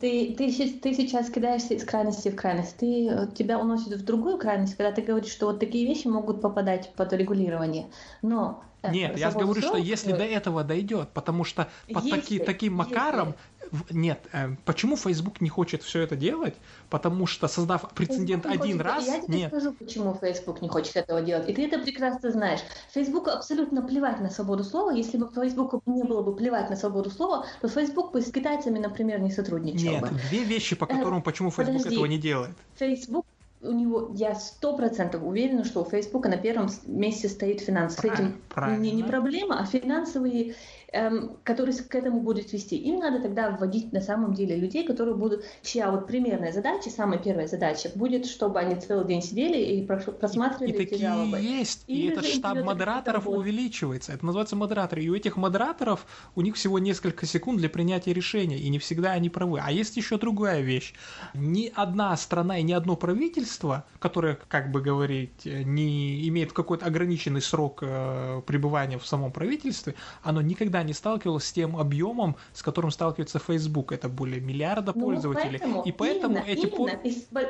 Ты, 0.00 0.34
ты, 0.36 0.48
ты 0.48 0.94
сейчас 0.94 1.30
кидаешься 1.30 1.74
из 1.74 1.84
крайности 1.84 2.28
в 2.28 2.36
крайность. 2.36 2.76
Ты, 2.76 3.08
э, 3.08 3.28
тебя 3.34 3.58
уносит 3.58 3.92
в 3.94 4.04
другую 4.04 4.38
крайность, 4.38 4.76
когда 4.76 4.92
ты 4.92 5.02
говоришь, 5.02 5.30
что 5.30 5.46
вот 5.46 5.60
такие 5.60 5.86
вещи 5.86 6.06
могут 6.08 6.40
попадать 6.40 6.92
под 6.94 7.12
регулирование. 7.12 7.86
Но 8.20 8.64
э, 8.82 8.90
нет, 8.90 9.16
я 9.16 9.30
говорю, 9.30 9.62
что 9.62 9.76
если 9.76 10.12
до 10.12 10.24
этого 10.24 10.64
дойдет, 10.64 11.10
потому 11.14 11.44
что 11.44 11.68
под 11.92 12.10
таки, 12.10 12.38
таким 12.38 12.74
макаром 12.74 13.28
если 13.28 13.53
нет, 13.90 14.20
э, 14.32 14.56
почему 14.64 14.96
Facebook 14.96 15.40
не 15.40 15.48
хочет 15.48 15.82
все 15.82 16.00
это 16.00 16.16
делать? 16.16 16.54
Потому 16.90 17.26
что 17.26 17.48
создав 17.48 17.90
прецедент 17.94 18.44
Facebook 18.44 18.64
один 18.64 18.78
хочет, 18.78 18.92
раз, 18.92 19.06
я 19.06 19.20
тебе 19.20 19.38
нет. 19.38 19.48
скажу, 19.48 19.72
почему 19.72 20.18
Facebook 20.20 20.62
не 20.62 20.68
хочет 20.68 20.96
этого 20.96 21.22
делать, 21.22 21.48
и 21.48 21.52
ты 21.52 21.66
это 21.66 21.78
прекрасно 21.78 22.30
знаешь. 22.30 22.60
Facebook 22.92 23.28
абсолютно 23.28 23.82
плевать 23.82 24.20
на 24.20 24.30
свободу 24.30 24.64
слова. 24.64 24.90
Если 24.90 25.16
бы 25.16 25.30
Facebook 25.34 25.80
не 25.86 26.04
было 26.04 26.22
бы 26.22 26.34
плевать 26.34 26.70
на 26.70 26.76
свободу 26.76 27.10
слова, 27.10 27.46
то 27.60 27.68
Facebook 27.68 28.12
бы 28.12 28.20
с 28.20 28.30
китайцами, 28.30 28.78
например, 28.78 29.20
не 29.20 29.30
сотрудничал 29.30 29.90
нет, 29.90 30.02
бы. 30.02 30.08
две 30.28 30.44
вещи, 30.44 30.76
по 30.76 30.86
которым 30.86 31.18
э, 31.18 31.22
почему 31.22 31.50
Facebook 31.50 31.78
Подожди. 31.78 31.94
этого 31.94 32.06
не 32.06 32.18
делает. 32.18 32.56
Facebook 32.76 33.26
у 33.64 33.72
него, 33.72 34.10
я 34.14 34.34
сто 34.34 34.76
процентов 34.76 35.22
уверена, 35.22 35.64
что 35.64 35.82
у 35.82 35.84
Фейсбука 35.84 36.28
на 36.28 36.36
первом 36.36 36.68
месте 36.86 37.28
стоит 37.28 37.60
финансы. 37.60 38.00
С 38.00 38.04
этим 38.04 38.40
не, 38.78 38.92
не 38.92 39.02
проблема, 39.02 39.60
а 39.60 39.64
финансовые 39.64 40.54
эм, 40.94 41.36
которые 41.42 41.76
к 41.76 41.94
этому 41.94 42.20
будут 42.20 42.52
вести. 42.52 42.76
Им 42.76 43.00
надо 43.00 43.20
тогда 43.20 43.50
вводить 43.50 43.92
на 43.92 44.00
самом 44.00 44.32
деле 44.32 44.56
людей, 44.56 44.86
которые 44.86 45.14
будут, 45.14 45.44
чья 45.62 45.90
вот 45.90 46.06
примерная 46.06 46.52
задача, 46.52 46.90
самая 46.90 47.18
первая 47.18 47.46
задача 47.46 47.90
будет, 47.94 48.26
чтобы 48.26 48.60
они 48.60 48.76
целый 48.76 49.06
день 49.06 49.22
сидели 49.22 49.58
и 49.58 49.84
просматривали 49.84 50.72
и, 50.72 50.76
и 50.76 50.82
эти 50.82 51.00
жалобы. 51.00 51.38
есть, 51.38 51.84
и, 51.86 52.02
и 52.02 52.08
этот 52.10 52.24
штаб 52.24 52.62
модераторов 52.62 53.26
увеличивается. 53.26 54.12
Это 54.12 54.24
называется 54.24 54.56
модераторы. 54.56 55.02
И 55.02 55.08
у 55.10 55.14
этих 55.14 55.36
модераторов 55.36 56.06
у 56.36 56.40
них 56.40 56.54
всего 56.54 56.78
несколько 56.78 57.26
секунд 57.26 57.58
для 57.58 57.68
принятия 57.68 58.12
решения, 58.12 58.58
и 58.58 58.68
не 58.68 58.78
всегда 58.78 59.12
они 59.12 59.28
правы. 59.30 59.60
А 59.62 59.70
есть 59.72 59.96
еще 59.96 60.16
другая 60.16 60.60
вещь. 60.60 60.94
Ни 61.34 61.72
одна 61.74 62.16
страна 62.16 62.58
и 62.58 62.62
ни 62.62 62.72
одно 62.72 62.96
правительство, 62.96 63.53
которое, 63.98 64.38
как 64.48 64.70
бы 64.70 64.80
говорить, 64.80 65.44
не 65.44 66.28
имеет 66.28 66.52
какой-то 66.52 66.86
ограниченный 66.86 67.40
срок 67.40 67.80
э, 67.82 68.42
пребывания 68.46 68.98
в 68.98 69.06
самом 69.06 69.32
правительстве, 69.32 69.94
оно 70.22 70.40
никогда 70.42 70.82
не 70.82 70.92
сталкивалась 70.92 71.44
с 71.44 71.52
тем 71.52 71.76
объемом, 71.76 72.36
с 72.52 72.62
которым 72.62 72.90
сталкивается 72.90 73.38
Facebook. 73.38 73.92
Это 73.92 74.08
более 74.08 74.40
миллиарда 74.40 74.92
ну, 74.94 75.02
пользователей. 75.02 75.58
Поэтому, 75.58 75.82
и 75.82 75.92
поэтому 75.92 76.36
именно, 76.36 76.46
эти... 76.46 76.66
Именно. 76.66 76.98
По... 77.32 77.40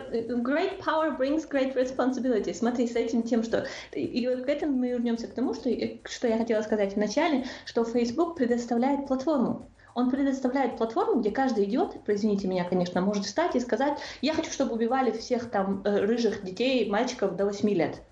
Great 0.50 0.80
power 0.80 1.16
brings 1.18 1.48
great 1.48 1.74
responsibility. 1.74 2.54
Смотри, 2.54 2.86
с 2.86 2.96
этим 2.96 3.22
тем, 3.22 3.42
что... 3.42 3.66
И 3.92 4.26
к 4.26 4.48
этому 4.48 4.76
мы 4.76 4.90
вернемся 4.90 5.26
к 5.26 5.34
тому, 5.34 5.54
что, 5.54 5.70
что 6.04 6.28
я 6.28 6.38
хотела 6.38 6.62
сказать 6.62 6.96
вначале, 6.96 7.46
что 7.64 7.84
Facebook 7.84 8.36
предоставляет 8.36 9.06
платформу. 9.06 9.68
Он 9.94 10.10
предоставляет 10.10 10.76
платформу, 10.76 11.20
где 11.20 11.30
каждый 11.30 11.64
идиот, 11.64 11.96
извините 12.08 12.48
меня, 12.48 12.64
конечно, 12.64 13.00
может 13.00 13.24
встать 13.26 13.54
и 13.54 13.60
сказать, 13.60 13.98
я 14.22 14.34
хочу, 14.34 14.50
чтобы 14.50 14.74
убивали 14.74 15.12
всех 15.12 15.50
там 15.50 15.82
э, 15.84 16.04
рыжих 16.04 16.42
детей, 16.44 16.88
мальчиков 16.90 17.36
до 17.36 17.46
8 17.46 17.68
лет. 17.70 18.02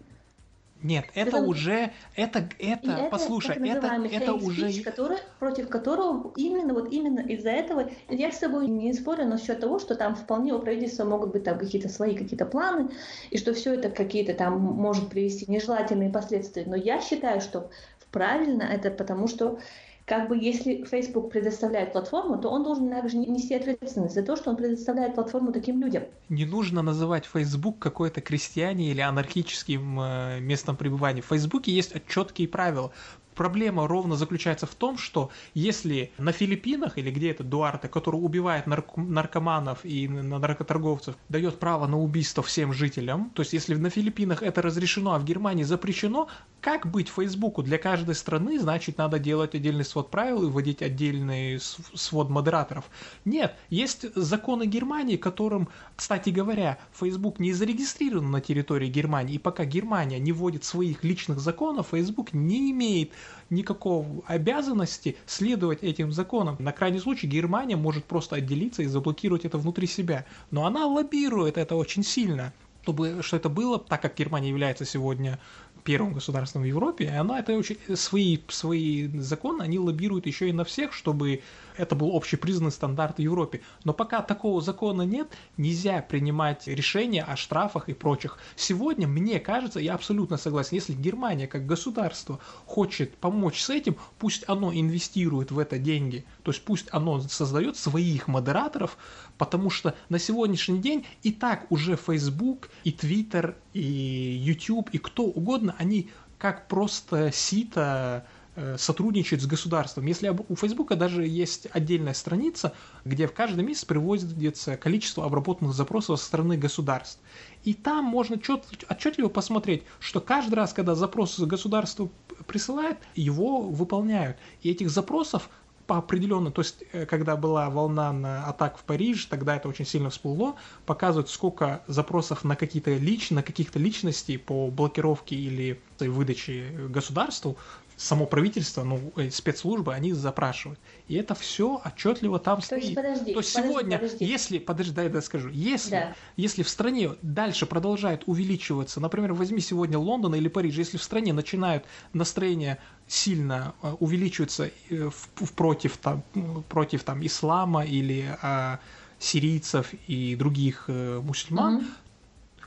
Нет, 0.83 1.05
это, 1.15 1.37
это 1.37 1.47
уже, 1.47 1.93
это, 2.17 2.49
это, 2.59 2.91
это 2.91 3.09
послушай, 3.09 3.57
это, 3.69 3.87
это 4.11 4.35
уже... 4.35 4.67
Speech, 4.69 4.83
который, 4.83 5.19
против 5.39 5.69
которого 5.69 6.33
именно, 6.37 6.75
вот 6.75 6.93
именно 6.93 7.21
из-за 7.21 7.51
этого, 7.51 7.89
я 8.09 8.33
с 8.33 8.39
тобой 8.39 8.67
не 8.67 8.93
спорю 8.93 9.27
насчет 9.27 9.61
того, 9.61 9.79
что 9.79 9.95
там 9.95 10.17
вполне 10.17 10.53
у 10.53 10.59
правительства 10.59 11.05
могут 11.05 11.33
быть 11.33 11.45
там 11.45 11.57
какие-то 11.57 11.89
свои 11.89 12.17
какие-то 12.17 12.47
планы, 12.47 12.91
и 13.31 13.39
что 13.39 13.55
все 13.55 13.75
это 13.75 13.91
какие-то 13.91 14.35
там 14.35 14.59
может 14.59 15.09
привести 15.09 15.51
нежелательные 15.51 16.11
последствия, 16.11 16.65
но 16.67 16.75
я 16.75 17.01
считаю, 17.01 17.41
что 17.41 17.71
правильно 18.11 18.63
это 18.63 18.91
потому, 18.91 19.29
что 19.29 19.61
как 20.07 20.29
бы 20.29 20.37
если 20.37 20.85
Facebook 20.85 21.31
предоставляет 21.31 21.93
платформу, 21.93 22.39
то 22.39 22.49
он 22.49 22.65
должен 22.65 22.91
также 22.91 23.17
нести 23.17 23.55
ответственность 23.55 24.15
за 24.15 24.23
то, 24.23 24.37
что 24.37 24.51
он 24.51 24.57
предоставляет 24.57 25.15
платформу 25.15 25.53
таким 25.53 25.81
людям. 25.81 26.05
Не 26.29 26.45
нужно 26.45 26.83
называть 26.83 27.25
Facebook 27.25 27.79
какой-то 27.79 28.21
крестьяне 28.21 28.91
или 28.91 29.01
анархическим 29.01 30.01
э, 30.01 30.41
местом 30.41 30.77
пребывания. 30.77 31.23
В 31.23 31.27
Facebook 31.27 31.67
есть 31.67 31.95
четкие 32.09 32.49
правила 32.49 32.93
проблема 33.35 33.87
ровно 33.87 34.17
заключается 34.17 34.67
в 34.67 34.75
том, 34.75 34.99
что 34.99 35.31
если 35.55 36.13
на 36.19 36.33
Филиппинах 36.33 36.99
или 36.99 37.11
где 37.11 37.31
это 37.31 37.45
Дуарте, 37.45 37.89
который 37.89 38.17
убивает 38.17 38.67
нарк- 38.67 38.97
наркоманов 38.97 39.85
и 39.85 40.09
наркоторговцев, 40.09 41.17
дает 41.29 41.59
право 41.59 41.87
на 41.87 41.99
убийство 41.99 42.43
всем 42.43 42.73
жителям, 42.73 43.31
то 43.35 43.43
есть 43.43 43.53
если 43.53 43.75
на 43.75 43.91
Филиппинах 43.91 44.43
это 44.43 44.63
разрешено, 44.63 45.15
а 45.15 45.19
в 45.19 45.25
Германии 45.25 45.65
запрещено, 45.65 46.29
как 46.63 46.87
быть 46.87 47.09
Фейсбуку? 47.09 47.65
Для 47.65 47.77
каждой 47.77 48.15
страны, 48.15 48.59
значит, 48.61 48.97
надо 48.97 49.19
делать 49.19 49.57
отдельный 49.57 49.85
свод 49.85 50.13
правил 50.13 50.45
и 50.45 50.47
вводить 50.47 50.81
отдельный 50.81 51.59
свод 51.61 52.31
модераторов. 52.31 52.85
Нет, 53.25 53.57
есть 53.69 54.07
законы 54.15 54.67
Германии, 54.67 55.17
которым, 55.17 55.69
кстати 55.97 56.31
говоря, 56.31 56.79
Facebook 56.93 57.41
не 57.41 57.53
зарегистрирован 57.53 58.31
на 58.31 58.41
территории 58.41 58.87
Германии, 58.87 59.35
и 59.35 59.39
пока 59.39 59.65
Германия 59.65 60.21
не 60.21 60.31
вводит 60.31 60.63
своих 60.63 61.03
личных 61.03 61.41
законов, 61.41 61.89
Facebook 61.91 62.33
не 62.33 62.71
имеет 62.71 63.11
никакого 63.51 64.23
обязанности 64.29 65.17
следовать 65.27 65.83
этим 65.83 66.13
законам. 66.13 66.57
На 66.61 66.71
крайний 66.71 67.01
случай 67.01 67.27
Германия 67.27 67.77
может 67.77 68.05
просто 68.05 68.37
отделиться 68.37 68.83
и 68.83 68.87
заблокировать 68.87 69.45
это 69.45 69.59
внутри 69.59 69.89
себя. 69.89 70.27
Но 70.53 70.65
она 70.65 70.87
лоббирует 70.87 71.59
это 71.59 71.75
очень 71.75 72.05
сильно 72.05 72.53
чтобы 72.83 73.23
что 73.23 73.37
это 73.37 73.49
было, 73.49 73.79
так 73.79 74.03
как 74.03 74.17
Германия 74.17 74.49
является 74.49 74.85
сегодня 74.85 75.39
первым 75.85 76.13
государством 76.13 76.63
в 76.63 76.67
Европе, 76.67 77.05
и 77.05 77.09
она 77.09 77.39
это 77.39 77.53
очень 77.55 77.79
свои 77.97 78.39
свои 78.49 79.09
законы 79.19 79.63
они 79.63 79.79
лоббируют 79.79 80.27
еще 80.27 80.49
и 80.49 80.53
на 80.53 80.65
всех, 80.65 80.93
чтобы 80.93 81.43
это 81.77 81.95
был 81.95 82.15
общепризнанный 82.17 82.73
стандарт 82.73 83.17
в 83.17 83.21
Европе. 83.21 83.63
Но 83.85 83.93
пока 83.93 84.23
такого 84.23 84.61
закона 84.61 85.03
нет, 85.03 85.29
нельзя 85.57 86.03
принимать 86.03 86.67
решения 86.67 87.23
о 87.23 87.37
штрафах 87.37 87.89
и 87.89 87.95
прочих. 87.95 88.39
Сегодня, 88.57 89.07
мне 89.09 89.41
кажется, 89.41 89.81
я 89.81 89.95
абсолютно 89.95 90.37
согласен, 90.37 90.77
если 90.77 90.93
Германия 90.93 91.47
как 91.47 91.67
государство 91.67 92.39
хочет 92.67 93.17
помочь 93.17 93.61
с 93.61 93.71
этим, 93.71 93.97
пусть 94.19 94.45
оно 94.49 94.73
инвестирует 94.73 95.51
в 95.51 95.59
это 95.59 95.79
деньги, 95.79 96.25
то 96.43 96.51
есть 96.51 96.65
пусть 96.65 96.89
оно 96.91 97.21
создает 97.21 97.77
своих 97.77 98.29
модераторов, 98.29 98.97
потому 99.39 99.71
что 99.71 99.95
на 100.09 100.19
сегодняшний 100.19 100.79
день 100.79 101.07
и 101.23 101.33
так 101.33 101.71
уже 101.71 101.97
Facebook, 101.97 102.71
и 102.85 102.91
Twitter, 102.91 103.55
и 103.73 103.83
YouTube, 103.83 104.91
и 104.91 104.99
кто 104.99 105.25
угодно, 105.25 105.75
они 105.79 106.11
как 106.39 106.69
просто 106.69 107.31
сито 107.33 108.27
Э, 108.55 108.77
сотрудничает 108.77 109.41
с 109.41 109.47
государством. 109.47 110.05
Если 110.05 110.29
у 110.29 110.57
Фейсбука 110.57 110.95
даже 110.95 111.27
есть 111.27 111.69
отдельная 111.73 112.13
страница, 112.13 112.75
где 113.03 113.27
в 113.27 113.33
каждый 113.33 113.65
месяц 113.65 113.87
приводится 113.87 114.77
количество 114.77 115.25
обработанных 115.25 115.73
запросов 115.73 116.21
со 116.21 116.27
стороны 116.27 116.59
государств. 116.59 117.19
И 117.65 117.73
там 117.73 118.05
можно 118.05 118.39
чет, 118.39 118.67
отчетливо 118.91 119.31
посмотреть, 119.31 119.85
что 120.01 120.21
каждый 120.21 120.57
раз, 120.57 120.75
когда 120.75 120.95
запрос 120.95 121.41
государству 121.41 122.13
присылает, 122.47 122.99
его 123.15 123.63
выполняют. 123.63 124.37
И 124.61 124.71
этих 124.71 124.91
запросов 124.91 125.49
по 125.87 125.99
определенно, 125.99 126.51
то 126.51 126.63
есть 126.63 126.85
э, 126.93 127.07
когда 127.07 127.37
была 127.37 127.69
волна 127.71 128.13
на 128.13 128.47
атак 128.47 128.79
в 128.79 128.85
Париж, 128.85 129.27
тогда 129.27 129.57
это 129.57 129.69
очень 129.69 129.87
сильно 129.87 130.11
всплыло, 130.11 130.57
показывают, 130.87 131.29
сколько 131.29 131.83
запросов 131.87 132.45
на 132.45 132.57
какие-то 132.57 132.95
лич, 132.95 133.31
на 133.31 133.43
каких-то 133.43 133.79
личностей 133.79 134.37
по 134.39 134.71
блокировке 134.71 135.37
или 135.37 135.81
выдаче 135.99 136.71
государству 136.89 137.57
само 138.03 138.27
правительство, 138.27 138.83
ну, 138.83 139.13
э, 139.17 139.31
спецслужбы, 139.31 139.95
они 139.95 140.13
запрашивают. 140.13 140.81
И 141.09 141.15
это 141.15 141.35
все 141.35 141.81
отчетливо 141.85 142.39
там 142.39 142.59
То 142.59 142.67
стоит. 142.67 142.83
Есть, 142.83 142.95
подожди, 142.95 143.33
То 143.33 143.39
есть 143.39 143.55
подожди, 143.55 143.73
сегодня, 143.73 143.99
подожди. 143.99 144.25
если, 144.25 144.59
подожди, 144.59 144.93
дай 144.93 145.11
я 145.11 145.21
скажу, 145.23 145.49
если, 145.51 145.91
да. 145.91 146.15
если 146.37 146.63
в 146.63 146.69
стране 146.69 147.11
дальше 147.23 147.65
продолжает 147.65 148.25
увеличиваться, 148.27 149.01
например, 149.01 149.35
возьми 149.35 149.61
сегодня 149.61 149.99
Лондон 149.99 150.35
или 150.35 150.49
Париж, 150.49 150.77
если 150.77 150.99
в 150.99 151.03
стране 151.03 151.33
начинают 151.33 151.85
настроение 152.13 152.79
сильно 153.07 153.75
э, 153.83 153.95
увеличиваться 154.01 154.71
э, 154.91 155.11
против, 155.57 155.97
там, 155.99 156.23
против 156.69 157.05
там, 157.05 157.25
ислама 157.25 157.85
или 157.85 158.37
а, 158.43 158.81
сирийцев 159.19 159.93
и 160.09 160.35
других 160.35 160.87
а, 160.89 161.21
мусульман, 161.21 161.77
угу. 161.77 161.85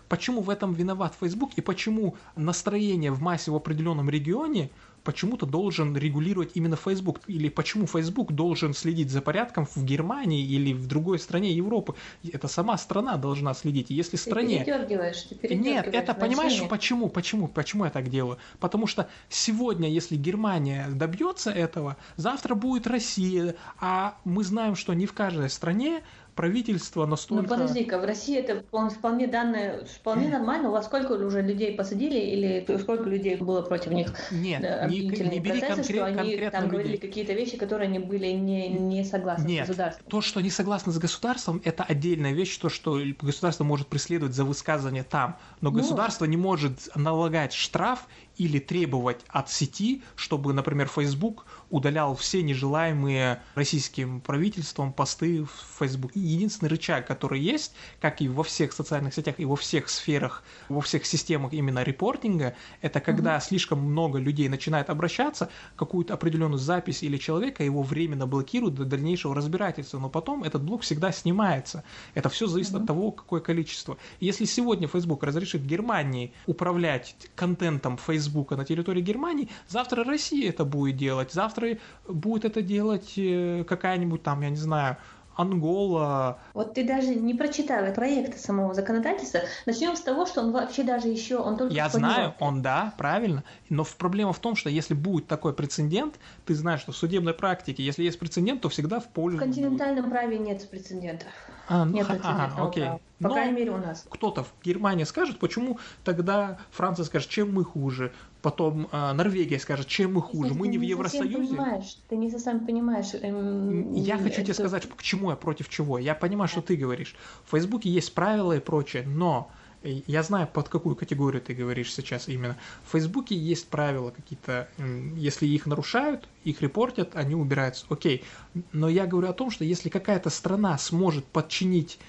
Почему 0.08 0.42
в 0.42 0.50
этом 0.50 0.74
виноват 0.74 1.16
Facebook 1.20 1.54
и 1.56 1.62
почему 1.62 2.16
настроение 2.36 3.12
в 3.12 3.22
массе 3.22 3.52
в 3.52 3.56
определенном 3.56 4.10
регионе 4.10 4.70
почему-то 5.06 5.46
должен 5.46 5.96
регулировать 5.96 6.52
именно 6.56 6.76
Facebook? 6.76 7.22
Или 7.28 7.48
почему 7.48 7.88
Facebook 7.88 8.34
должен 8.34 8.74
следить 8.74 9.12
за 9.12 9.22
порядком 9.22 9.66
в 9.66 9.86
Германии 9.86 10.46
или 10.46 10.74
в 10.74 10.88
другой 10.88 11.20
стране 11.20 11.54
Европы? 11.54 11.96
Это 12.34 12.50
сама 12.50 12.78
страна 12.78 13.16
должна 13.16 13.54
следить. 13.54 13.90
Если 13.90 14.18
стране... 14.18 14.60
Ты 14.60 14.66
передергиваешь, 14.66 15.22
ты 15.22 15.36
передергиваешь 15.36 15.86
Нет, 15.86 15.96
это 15.96 16.14
понимаешь, 16.14 16.60
почему? 16.68 17.10
Почему? 17.10 17.48
Почему 17.48 17.86
я 17.86 17.92
так 17.92 18.10
делаю? 18.10 18.38
Потому 18.60 18.88
что 18.88 19.08
сегодня, 19.30 19.90
если 19.90 20.18
Германия 20.18 20.88
добьется 20.90 21.52
этого, 21.52 21.96
завтра 22.18 22.56
будет 22.56 22.88
Россия, 22.88 23.56
а 23.80 24.18
мы 24.26 24.44
знаем, 24.44 24.76
что 24.76 24.94
не 24.94 25.06
в 25.06 25.14
каждой 25.14 25.50
стране 25.50 26.02
правительство 26.36 27.06
настолько... 27.06 27.44
Ну 27.44 27.50
подожди-ка, 27.50 27.98
в 27.98 28.04
России 28.04 28.38
это 28.38 28.64
вполне 28.90 29.28
данное, 29.28 29.86
вполне 29.86 30.28
нормально. 30.28 30.70
У 30.70 30.72
вас 30.74 30.86
сколько 30.86 31.14
уже 31.14 31.42
людей 31.42 31.76
посадили 31.76 32.20
или 32.20 32.78
сколько 32.80 33.10
людей 33.10 33.38
было 33.38 33.62
против 33.62 33.92
них? 33.92 34.14
Нет, 34.32 34.62
не, 34.90 35.00
не 35.00 35.40
бери 35.40 35.62
процессы, 35.62 35.66
конкрет, 35.66 35.86
что 35.86 36.06
они 36.06 36.50
там 36.50 36.68
говорили 36.68 36.98
какие-то 36.98 37.34
вещи, 37.34 37.58
которые 37.58 37.88
они 37.88 38.00
были 38.00 38.28
не, 38.28 38.68
не 38.68 39.04
согласны 39.04 39.48
Нет, 39.48 39.66
с 39.66 39.70
государством. 39.70 40.06
то, 40.10 40.22
что 40.22 40.42
не 40.42 40.50
согласны 40.50 40.92
с 40.92 40.98
государством, 40.98 41.62
это 41.64 41.84
отдельная 41.84 42.34
вещь, 42.34 42.58
то, 42.58 42.70
что 42.70 43.00
государство 43.22 43.64
может 43.64 43.88
преследовать 43.88 44.36
за 44.36 44.44
высказывание 44.44 45.04
там, 45.04 45.38
но 45.62 45.72
ну, 45.72 45.78
государство 45.78 46.26
не 46.26 46.38
может 46.38 46.90
налагать 46.96 47.54
штраф 47.54 48.08
или 48.38 48.60
требовать 48.60 49.22
от 49.30 49.50
сети, 49.50 50.04
чтобы, 50.16 50.54
например, 50.54 50.88
Facebook 50.88 51.46
удалял 51.76 52.16
все 52.16 52.42
нежелаемые 52.42 53.42
российским 53.54 54.22
правительством 54.22 54.94
посты 54.94 55.44
в 55.44 55.78
Facebook. 55.78 56.12
И 56.16 56.20
единственный 56.22 56.70
рычаг, 56.70 57.06
который 57.06 57.42
есть, 57.42 57.74
как 58.00 58.22
и 58.22 58.30
во 58.30 58.44
всех 58.44 58.72
социальных 58.72 59.14
сетях, 59.14 59.36
и 59.40 59.46
во 59.46 59.58
всех 59.58 59.90
сферах, 59.90 60.42
во 60.70 60.80
всех 60.80 61.06
системах 61.06 61.52
именно 61.52 61.84
репортинга, 61.84 62.56
это 62.82 63.02
когда 63.02 63.36
mm-hmm. 63.36 63.42
слишком 63.42 63.80
много 63.80 64.20
людей 64.20 64.48
начинает 64.48 64.90
обращаться, 64.90 65.50
какую-то 65.76 66.14
определенную 66.14 66.60
запись 66.60 67.04
или 67.04 67.18
человека 67.18 67.62
его 67.62 67.84
временно 67.84 68.26
блокируют 68.26 68.76
до 68.76 68.86
дальнейшего 68.86 69.36
разбирательства, 69.36 70.00
но 70.00 70.10
потом 70.10 70.46
этот 70.46 70.64
блок 70.64 70.84
всегда 70.84 71.12
снимается. 71.12 71.84
Это 72.14 72.30
все 72.30 72.48
зависит 72.48 72.74
mm-hmm. 72.74 72.82
от 72.82 72.88
того, 72.88 73.12
какое 73.12 73.42
количество. 73.42 73.98
если 74.22 74.46
сегодня 74.46 74.88
Facebook 74.88 75.24
разрешит 75.24 75.66
Германии 75.66 76.32
управлять 76.46 77.18
контентом 77.36 77.98
Facebook 77.98 78.52
на 78.52 78.64
территории 78.64 79.02
Германии, 79.02 79.50
завтра 79.68 80.06
Россия 80.06 80.48
это 80.48 80.64
будет 80.64 80.96
делать, 80.96 81.34
завтра 81.34 81.65
завтра 81.66 81.80
будет 82.08 82.46
это 82.46 82.62
делать 82.62 83.14
э, 83.18 83.64
какая-нибудь 83.68 84.24
там, 84.24 84.42
я 84.42 84.50
не 84.50 84.58
знаю, 84.58 84.98
Ангола. 85.36 86.40
Вот 86.54 86.74
ты 86.76 86.86
даже 86.86 87.14
не 87.14 87.34
прочитал 87.34 87.94
проекта 87.94 88.40
самого 88.40 88.74
законодательства. 88.74 89.42
Начнем 89.66 89.96
с 89.98 90.00
того, 90.00 90.26
что 90.26 90.42
он 90.42 90.54
вообще 90.54 90.84
даже 90.84 91.10
еще, 91.10 91.38
он 91.38 91.58
только 91.58 91.74
Я 91.74 91.90
знаю, 91.90 92.34
он 92.40 92.62
да, 92.62 92.94
правильно. 92.98 93.44
Но 93.70 93.86
проблема 93.98 94.32
в 94.32 94.40
том, 94.40 94.56
что 94.56 94.70
если 94.70 94.94
будет 94.94 95.28
такой 95.28 95.54
прецедент, 95.54 96.16
ты 96.46 96.56
знаешь, 96.56 96.80
что 96.80 96.94
в 96.94 96.98
судебной 96.98 97.34
практике, 97.34 97.84
если 97.84 98.04
есть 98.04 98.18
прецедент, 98.18 98.62
то 98.62 98.70
всегда 98.70 99.02
в 99.02 99.10
пользу. 99.10 99.38
В 99.38 99.42
континентальном 99.42 100.06
будет. 100.06 100.12
праве 100.12 100.38
нет 100.38 100.70
прецедентов. 100.70 101.28
А, 101.68 101.84
ну, 101.84 101.96
нет 101.96 102.08
ага, 102.10 102.54
окей. 102.58 102.84
Права. 102.84 103.02
По 103.20 103.30
Но 103.30 103.34
крайней 103.34 103.54
мере 103.54 103.72
у 103.72 103.78
нас. 103.78 104.06
Кто-то 104.10 104.44
в 104.44 104.54
Германии 104.64 105.06
скажет, 105.06 105.40
почему 105.40 105.80
тогда 106.04 106.58
Франция 106.72 107.06
скажет, 107.06 107.30
чем 107.30 107.54
мы 107.54 107.64
хуже, 107.64 108.12
потом 108.42 108.90
э, 108.92 109.14
Норвегия 109.14 109.58
скажет, 109.58 109.88
чем 109.88 110.16
мы 110.16 110.22
хуже, 110.22 110.50
Кстати, 110.50 110.60
мы 110.60 110.68
не 110.68 110.78
в 110.78 110.82
Евросоюзе. 110.82 111.38
Понимаешь, 111.38 111.98
ты 112.10 112.18
не 112.18 112.30
совсем 112.30 112.66
понимаешь. 112.66 113.14
Эм, 113.14 113.94
я 113.94 114.18
хочу 114.18 114.42
тебе 114.44 114.54
сказать, 114.54 114.88
к 114.90 115.02
чему 115.02 115.30
я 115.30 115.38
против 115.38 115.70
чего. 115.70 115.98
Я 115.98 116.14
понимаю, 116.14 116.50
что 116.50 116.62
ты 116.62 116.76
говоришь. 116.76 117.16
В 117.46 117.52
Фейсбуке 117.52 117.90
есть 117.90 118.14
правила 118.14 118.52
и 118.52 118.60
прочее, 118.60 119.04
но 119.08 119.50
я 119.86 120.24
знаю, 120.24 120.48
под 120.52 120.68
какую 120.68 120.96
категорию 120.96 121.42
ты 121.42 121.54
говоришь 121.54 121.94
сейчас 121.94 122.28
именно. 122.28 122.58
В 122.86 122.92
Фейсбуке 122.92 123.36
есть 123.36 123.68
правила 123.68 124.10
какие-то, 124.12 124.68
если 125.16 125.46
их 125.46 125.68
нарушают, 125.68 126.28
их 126.44 126.62
репортят, 126.62 127.16
они 127.16 127.36
убираются. 127.36 127.86
Окей. 127.90 128.24
Но 128.72 128.90
я 128.90 129.06
говорю 129.06 129.30
о 129.30 129.34
том, 129.34 129.52
что 129.52 129.64
если 129.64 129.90
какая-то 129.90 130.30
страна 130.30 130.78
сможет 130.78 131.24
подчинить 131.26 132.00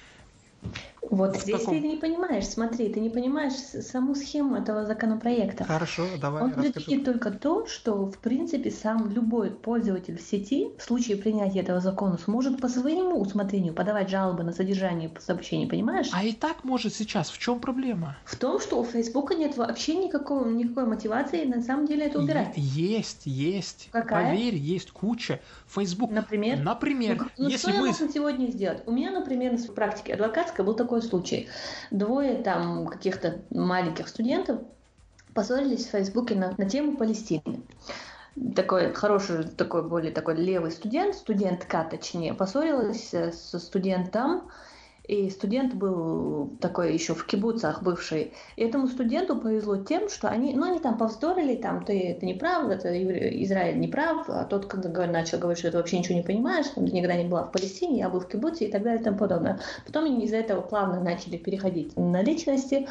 вот 1.09 1.37
здесь 1.37 1.59
таком... 1.59 1.75
ты 1.75 1.87
не 1.87 1.97
понимаешь, 1.97 2.45
смотри, 2.47 2.89
ты 2.89 2.99
не 2.99 3.09
понимаешь 3.09 3.53
саму 3.53 4.15
схему 4.15 4.55
этого 4.55 4.85
законопроекта. 4.85 5.63
Хорошо, 5.63 6.05
давай. 6.19 6.43
Он 6.43 6.51
предвидит 6.51 7.05
только 7.05 7.31
то, 7.31 7.65
что, 7.67 8.05
в 8.05 8.17
принципе, 8.17 8.71
сам 8.71 9.09
любой 9.09 9.51
пользователь 9.51 10.17
в 10.17 10.21
сети 10.21 10.69
в 10.77 10.83
случае 10.83 11.17
принятия 11.17 11.59
этого 11.59 11.79
закона 11.79 12.17
сможет 12.17 12.59
по 12.59 12.67
своему 12.67 13.19
усмотрению 13.19 13.73
подавать 13.73 14.09
жалобы 14.09 14.43
на 14.43 14.53
содержание 14.53 15.11
сообщений, 15.19 15.67
понимаешь? 15.67 16.09
А 16.13 16.23
и 16.23 16.33
так 16.33 16.63
может 16.63 16.93
сейчас. 16.93 17.29
В 17.29 17.37
чем 17.37 17.59
проблема? 17.59 18.17
В 18.25 18.35
том, 18.35 18.59
что 18.59 18.79
у 18.79 18.83
Фейсбука 18.83 19.35
нет 19.35 19.57
вообще 19.57 19.95
никакого, 19.95 20.47
никакой 20.47 20.85
мотивации 20.85 21.45
на 21.45 21.61
самом 21.61 21.87
деле 21.87 22.07
это 22.07 22.19
убирать. 22.19 22.53
Есть, 22.55 23.21
есть. 23.25 23.89
Какая? 23.91 24.31
Поверь, 24.31 24.55
есть 24.55 24.91
куча. 24.91 25.39
Facebook. 25.67 26.11
Например? 26.11 26.59
Например. 26.59 27.17
Ну, 27.17 27.45
ну 27.45 27.49
если 27.49 27.69
что 27.69 27.79
мы... 27.79 27.87
я 27.87 27.93
могу 27.93 28.13
сегодня 28.13 28.47
сделать? 28.47 28.83
У 28.85 28.91
меня, 28.91 29.11
например, 29.11 29.57
в 29.57 29.73
практике 29.73 30.13
адвокатской 30.13 30.63
был 30.65 30.73
такой 30.73 30.96
случай. 31.01 31.49
Двое 31.91 32.35
там 32.35 32.87
каких-то 32.87 33.39
маленьких 33.49 34.07
студентов 34.07 34.59
поссорились 35.33 35.85
в 35.85 35.91
Фейсбуке 35.91 36.35
на, 36.35 36.53
на 36.57 36.69
тему 36.69 36.97
Палестины 36.97 37.61
такой 38.55 38.93
хороший, 38.93 39.43
такой 39.45 39.87
более 39.87 40.11
такой 40.11 40.35
левый 40.35 40.71
студент, 40.71 41.15
студентка 41.15 41.83
точнее, 41.89 42.33
поссорилась 42.33 43.09
со 43.09 43.59
студентом, 43.59 44.43
и 45.07 45.29
студент 45.29 45.73
был 45.73 46.51
такой 46.59 46.93
еще 46.93 47.13
в 47.13 47.25
кибуцах 47.25 47.81
бывший. 47.81 48.33
И 48.55 48.63
этому 48.63 48.87
студенту 48.87 49.37
повезло 49.37 49.77
тем, 49.77 50.09
что 50.09 50.27
они, 50.27 50.53
ну, 50.53 50.65
они 50.65 50.79
там 50.79 50.97
повздорили, 50.97 51.55
там, 51.55 51.85
ты 51.85 52.09
это 52.09 52.25
неправда, 52.25 52.73
это 52.73 53.43
Израиль 53.43 53.79
не 53.79 53.87
прав, 53.87 54.25
а 54.27 54.43
тот, 54.43 54.65
когда 54.65 55.07
начал 55.07 55.39
говорить, 55.39 55.59
что 55.59 55.71
ты 55.71 55.77
вообще 55.77 55.99
ничего 55.99 56.15
не 56.15 56.23
понимаешь, 56.23 56.67
ты 56.75 56.81
никогда 56.81 57.15
не 57.15 57.27
была 57.27 57.43
в 57.43 57.51
Палестине, 57.51 57.99
я 57.99 58.09
был 58.09 58.19
в 58.19 58.27
кибуце 58.27 58.65
и 58.65 58.71
так 58.71 58.83
далее 58.83 58.99
и 58.99 59.03
тому 59.03 59.17
подобное. 59.17 59.59
Потом 59.85 60.05
они 60.05 60.25
из-за 60.25 60.37
этого 60.37 60.61
плавно 60.61 60.99
начали 60.99 61.37
переходить 61.37 61.95
на 61.95 62.21
личности. 62.21 62.87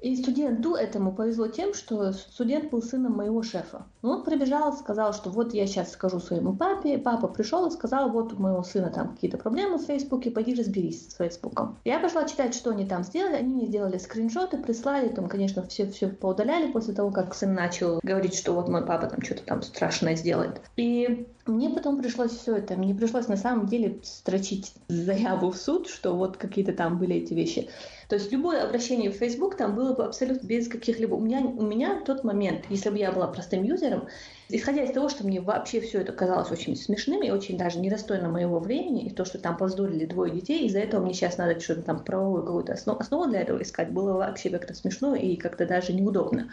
И 0.00 0.14
студенту 0.14 0.74
этому 0.74 1.12
повезло 1.12 1.48
тем, 1.48 1.74
что 1.74 2.12
студент 2.12 2.70
был 2.70 2.82
сыном 2.82 3.16
моего 3.16 3.42
шефа. 3.42 3.84
Ну, 4.02 4.10
он 4.10 4.24
прибежал, 4.24 4.72
сказал, 4.72 5.12
что 5.12 5.30
вот 5.30 5.54
я 5.54 5.66
сейчас 5.66 5.92
скажу 5.92 6.20
своему 6.20 6.54
папе. 6.54 6.98
Папа 6.98 7.26
пришел 7.26 7.66
и 7.66 7.70
сказал, 7.70 8.10
вот 8.10 8.32
у 8.32 8.36
моего 8.36 8.62
сына 8.62 8.90
там 8.94 9.14
какие-то 9.14 9.38
проблемы 9.38 9.78
в 9.78 9.82
Фейсбуке, 9.82 10.30
пойди 10.30 10.54
разберись 10.54 11.10
с 11.10 11.16
Фейсбуком. 11.16 11.78
Я 11.84 11.98
пошла 11.98 12.24
читать, 12.28 12.54
что 12.54 12.70
они 12.70 12.86
там 12.86 13.02
сделали. 13.02 13.34
Они 13.34 13.54
мне 13.54 13.66
сделали 13.66 13.98
скриншоты, 13.98 14.58
прислали, 14.58 15.08
там, 15.08 15.28
конечно, 15.28 15.64
все, 15.66 15.90
все 15.90 16.08
поудаляли 16.08 16.70
после 16.70 16.94
того, 16.94 17.10
как 17.10 17.34
сын 17.34 17.52
начал 17.52 17.98
говорить, 18.02 18.36
что 18.36 18.52
вот 18.52 18.68
мой 18.68 18.86
папа 18.86 19.08
там 19.08 19.20
что-то 19.22 19.42
там 19.42 19.62
страшное 19.62 20.14
сделает. 20.14 20.60
И 20.76 21.26
мне 21.46 21.70
потом 21.70 22.00
пришлось 22.00 22.32
все 22.32 22.56
это, 22.56 22.76
мне 22.76 22.94
пришлось 22.94 23.26
на 23.26 23.36
самом 23.36 23.66
деле 23.66 23.98
строчить 24.04 24.74
заяву 24.88 25.50
в 25.50 25.56
суд, 25.56 25.88
что 25.88 26.14
вот 26.14 26.36
какие-то 26.36 26.72
там 26.72 26.98
были 26.98 27.16
эти 27.16 27.34
вещи. 27.34 27.68
То 28.08 28.16
есть 28.16 28.32
любое 28.32 28.64
обращение 28.64 29.10
в 29.10 29.16
Facebook 29.16 29.56
там 29.56 29.74
было 29.74 29.92
бы 29.92 30.04
абсолютно 30.04 30.46
без 30.46 30.66
каких-либо... 30.66 31.14
У 31.14 31.20
меня, 31.20 31.40
у 31.40 31.62
меня 31.62 32.00
в 32.00 32.04
тот 32.04 32.24
момент, 32.24 32.64
если 32.70 32.88
бы 32.88 32.96
я 32.96 33.12
была 33.12 33.26
простым 33.26 33.62
юзером, 33.62 34.08
исходя 34.48 34.82
из 34.82 34.92
того, 34.92 35.10
что 35.10 35.26
мне 35.26 35.42
вообще 35.42 35.82
все 35.82 36.00
это 36.00 36.12
казалось 36.12 36.50
очень 36.50 36.74
смешным 36.74 37.22
и 37.22 37.30
очень 37.30 37.58
даже 37.58 37.78
недостойно 37.78 38.30
моего 38.30 38.60
времени, 38.60 39.04
и 39.04 39.10
то, 39.10 39.26
что 39.26 39.38
там 39.38 39.58
поздорили 39.58 40.06
двое 40.06 40.32
детей, 40.32 40.66
из-за 40.66 40.78
этого 40.78 41.04
мне 41.04 41.12
сейчас 41.12 41.36
надо 41.36 41.60
что-то 41.60 41.82
там 41.82 42.02
правовую 42.02 42.44
какую-то 42.44 42.72
основу, 42.72 42.98
основу 42.98 43.26
для 43.26 43.42
этого 43.42 43.62
искать, 43.62 43.90
было 43.90 44.14
вообще 44.14 44.48
как-то 44.48 44.72
смешно 44.72 45.14
и 45.14 45.36
как-то 45.36 45.66
даже 45.66 45.92
неудобно. 45.92 46.50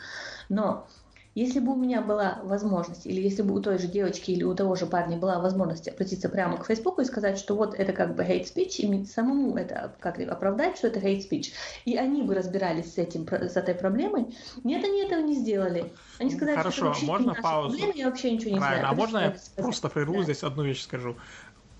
Но 0.49 0.85
если 1.35 1.59
бы 1.59 1.73
у 1.73 1.75
меня 1.75 2.01
была 2.01 2.39
возможность, 2.43 3.05
или 3.05 3.21
если 3.21 3.41
бы 3.41 3.53
у 3.53 3.61
той 3.61 3.77
же 3.77 3.87
девочки 3.87 4.31
или 4.31 4.43
у 4.43 4.55
того 4.55 4.75
же 4.75 4.85
парня 4.85 5.17
была 5.17 5.39
возможность 5.39 5.87
обратиться 5.89 6.29
прямо 6.29 6.57
к 6.57 6.65
Фейсбуку 6.65 7.01
и 7.01 7.05
сказать, 7.05 7.37
что 7.37 7.55
вот 7.55 7.75
это 7.75 7.91
как 7.91 8.15
бы 8.15 8.23
hate 8.23 8.45
speech, 8.45 8.77
и 8.77 9.05
самому 9.05 9.55
это 9.57 9.93
как 9.99 10.17
оправдать, 10.19 10.77
что 10.77 10.87
это 10.87 11.01
hate 11.01 11.29
speech, 11.29 11.47
и 11.83 11.97
они 11.97 12.23
бы 12.23 12.33
разбирались 12.33 12.93
с 12.93 12.97
этим, 12.97 13.27
с 13.27 13.57
этой 13.57 13.75
проблемой, 13.75 14.33
нет, 14.63 14.83
они 14.85 15.03
этого 15.03 15.19
не 15.19 15.35
сделали. 15.35 15.91
Они 16.19 16.31
сказали, 16.31 16.55
Хорошо, 16.55 16.93
что 16.93 17.05
это 17.05 17.05
можно 17.05 17.35
паузу? 17.35 17.77
Проблема, 17.77 17.93
я 17.97 18.05
вообще 18.09 18.31
ничего 18.31 18.51
не 18.51 18.57
Правильно. 18.57 18.79
знаю. 18.79 18.93
А 18.93 18.95
можно 18.95 19.17
я 19.17 19.61
просто 19.61 19.89
прерву 19.89 20.17
да. 20.17 20.23
здесь 20.23 20.43
одну 20.43 20.63
вещь 20.63 20.83
скажу? 20.83 21.17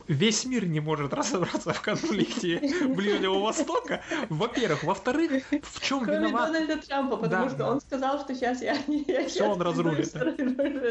Весь 0.08 0.46
мир 0.46 0.66
не 0.66 0.80
может 0.80 1.14
разобраться 1.14 1.74
в 1.74 1.82
конфликте 1.82 2.60
Ближнего 2.88 3.40
Востока. 3.40 4.02
Во-первых. 4.30 4.84
Во-вторых, 4.84 5.44
в 5.64 5.82
чем 5.82 6.04
Кроме 6.04 6.28
виноват... 6.28 6.52
Дональда 6.52 6.78
Трампа, 6.78 7.18
потому 7.18 7.50
да, 7.50 7.56
что 7.56 7.66
он 7.68 7.82
сказал, 7.82 8.20
что 8.20 8.36
сейчас 8.36 8.62
я... 8.62 8.78
я 8.88 9.28
Все 9.28 9.44
он 9.44 9.62
разрулит. 9.62 10.14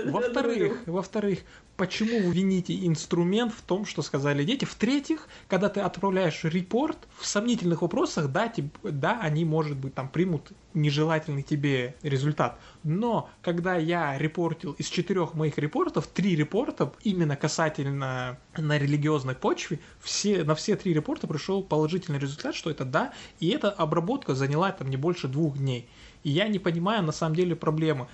Во-вторых, 0.06 0.82
во-вторых, 0.86 1.40
почему 1.76 2.20
вы 2.20 2.34
вините 2.34 2.86
инструмент 2.86 3.52
в 3.54 3.62
том, 3.62 3.86
что 3.86 4.02
сказали 4.02 4.44
дети? 4.44 4.64
В-третьих, 4.64 5.28
когда 5.48 5.68
ты 5.68 5.80
отправляешь 5.80 6.44
репорт, 6.44 6.98
в 7.18 7.26
сомнительных 7.26 7.82
вопросах, 7.82 8.30
да, 8.30 8.48
тип, 8.48 8.76
да, 8.82 9.18
они, 9.20 9.44
может 9.44 9.76
быть, 9.76 9.94
там 9.94 10.08
примут 10.08 10.52
нежелательный 10.74 11.42
тебе 11.42 11.94
результат. 12.02 12.58
Но 12.84 13.30
когда 13.40 13.76
я 13.76 14.18
репортил 14.18 14.72
из 14.72 14.88
четырех 14.88 15.32
моих 15.32 15.56
репортов, 15.56 16.06
три 16.06 16.36
репорта 16.36 16.92
именно 17.02 17.34
касательно 17.34 18.38
на 18.58 18.78
религиозной 18.78 19.34
почве, 19.34 19.80
все, 20.00 20.44
на 20.44 20.54
все 20.54 20.76
три 20.76 20.92
репорта 20.92 21.26
пришел 21.26 21.62
положительный 21.62 22.18
результат, 22.18 22.54
что 22.54 22.70
это 22.70 22.84
да, 22.84 23.14
и 23.40 23.48
эта 23.48 23.70
обработка 23.70 24.34
заняла 24.34 24.70
там 24.70 24.90
не 24.90 24.98
больше 24.98 25.28
двух 25.28 25.56
дней. 25.56 25.88
И 26.24 26.30
я 26.30 26.46
не 26.48 26.58
понимаю 26.58 27.02
на 27.02 27.12
самом 27.12 27.36
деле 27.36 27.56
проблемы 27.56 28.06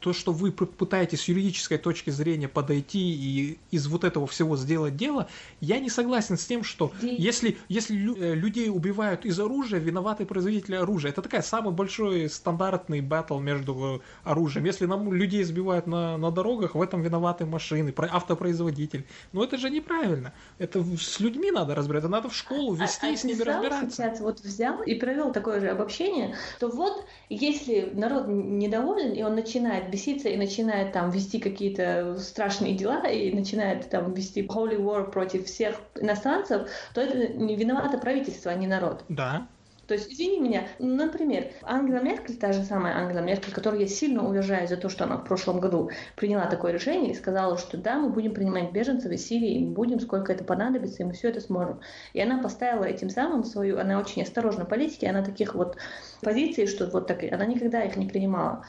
то, 0.00 0.12
что 0.12 0.32
вы 0.32 0.50
пытаетесь 0.50 1.22
с 1.22 1.28
юридической 1.28 1.78
точки 1.78 2.10
зрения 2.10 2.48
подойти 2.48 2.98
и 2.98 3.58
из 3.70 3.86
вот 3.86 4.04
этого 4.04 4.26
всего 4.26 4.56
сделать 4.56 4.96
дело, 4.96 5.28
я 5.60 5.78
не 5.78 5.90
согласен 5.90 6.38
с 6.38 6.46
тем, 6.46 6.64
что 6.64 6.92
если, 7.02 7.58
если 7.68 7.96
э, 7.96 8.34
людей 8.34 8.70
убивают 8.70 9.24
из 9.26 9.38
оружия, 9.38 9.78
виноваты 9.78 10.24
производители 10.24 10.74
оружия. 10.74 11.10
Это 11.10 11.22
такая 11.22 11.42
самый 11.42 11.72
большой 11.72 12.28
стандартный 12.30 13.00
батл 13.02 13.38
между 13.38 14.00
э, 14.24 14.28
оружием. 14.28 14.64
Если 14.64 14.86
нам 14.86 15.12
людей 15.12 15.44
сбивают 15.44 15.86
на, 15.86 16.16
на 16.16 16.30
дорогах, 16.30 16.74
в 16.74 16.82
этом 16.82 17.02
виноваты 17.02 17.44
машины, 17.44 17.94
автопроизводитель. 17.96 19.04
Но 19.32 19.44
это 19.44 19.58
же 19.58 19.68
неправильно. 19.68 20.32
Это 20.58 20.82
с 20.96 21.20
людьми 21.20 21.50
надо 21.50 21.74
разбираться, 21.74 22.08
надо 22.08 22.28
в 22.30 22.34
школу 22.34 22.74
а, 22.74 22.82
вести 22.82 23.06
а, 23.06 23.10
и 23.10 23.16
с 23.16 23.24
ними 23.24 23.42
разбираться. 23.42 23.90
Сейчас 23.90 24.20
вот 24.20 24.40
взял 24.40 24.82
и 24.82 24.94
провел 24.94 25.32
такое 25.32 25.60
же 25.60 25.68
обобщение, 25.68 26.34
то 26.58 26.68
вот 26.68 27.04
если 27.28 27.90
народ 27.92 28.28
недоволен, 28.28 29.12
и 29.12 29.22
он 29.22 29.34
начинает 29.34 29.89
беситься 29.90 30.28
и 30.28 30.36
начинает 30.36 30.92
там 30.92 31.10
вести 31.10 31.38
какие-то 31.38 32.16
страшные 32.18 32.74
дела, 32.74 33.06
и 33.06 33.32
начинает 33.32 33.90
там 33.90 34.14
вести 34.14 34.42
holy 34.42 34.78
war 34.78 35.10
против 35.10 35.46
всех 35.46 35.80
иностранцев, 35.96 36.68
то 36.94 37.00
это 37.00 37.32
не 37.34 37.56
виновато 37.56 37.98
правительство, 37.98 38.50
а 38.52 38.54
не 38.54 38.66
народ. 38.66 39.04
Да. 39.08 39.46
То 39.90 39.94
есть, 39.94 40.12
извини 40.12 40.38
меня, 40.38 40.68
например, 40.78 41.50
Ангела 41.62 41.98
Меркель, 41.98 42.36
та 42.36 42.52
же 42.52 42.62
самая 42.62 42.96
Ангела 42.96 43.22
Меркель, 43.22 43.52
которую 43.52 43.80
я 43.80 43.88
сильно 43.88 44.24
уважаю 44.24 44.68
за 44.68 44.76
то, 44.76 44.88
что 44.88 45.02
она 45.02 45.16
в 45.16 45.24
прошлом 45.24 45.58
году 45.58 45.90
приняла 46.14 46.46
такое 46.46 46.70
решение 46.70 47.10
и 47.10 47.16
сказала, 47.16 47.58
что 47.58 47.76
да, 47.76 47.98
мы 47.98 48.08
будем 48.08 48.32
принимать 48.32 48.70
беженцев 48.70 49.10
из 49.10 49.26
Сирии, 49.26 49.64
мы 49.64 49.72
будем, 49.72 49.98
сколько 49.98 50.32
это 50.32 50.44
понадобится, 50.44 51.02
и 51.02 51.06
мы 51.06 51.12
все 51.12 51.30
это 51.30 51.40
сможем. 51.40 51.80
И 52.12 52.20
она 52.20 52.40
поставила 52.40 52.84
этим 52.84 53.10
самым 53.10 53.42
свою, 53.42 53.80
она 53.80 53.98
очень 53.98 54.22
осторожна 54.22 54.64
в 54.64 54.68
политике, 54.68 55.10
она 55.10 55.24
таких 55.24 55.56
вот 55.56 55.76
позиций, 56.20 56.68
что 56.68 56.86
вот 56.86 57.08
так, 57.08 57.24
она 57.24 57.44
никогда 57.44 57.82
их 57.82 57.96
не 57.96 58.06
принимала. 58.06 58.64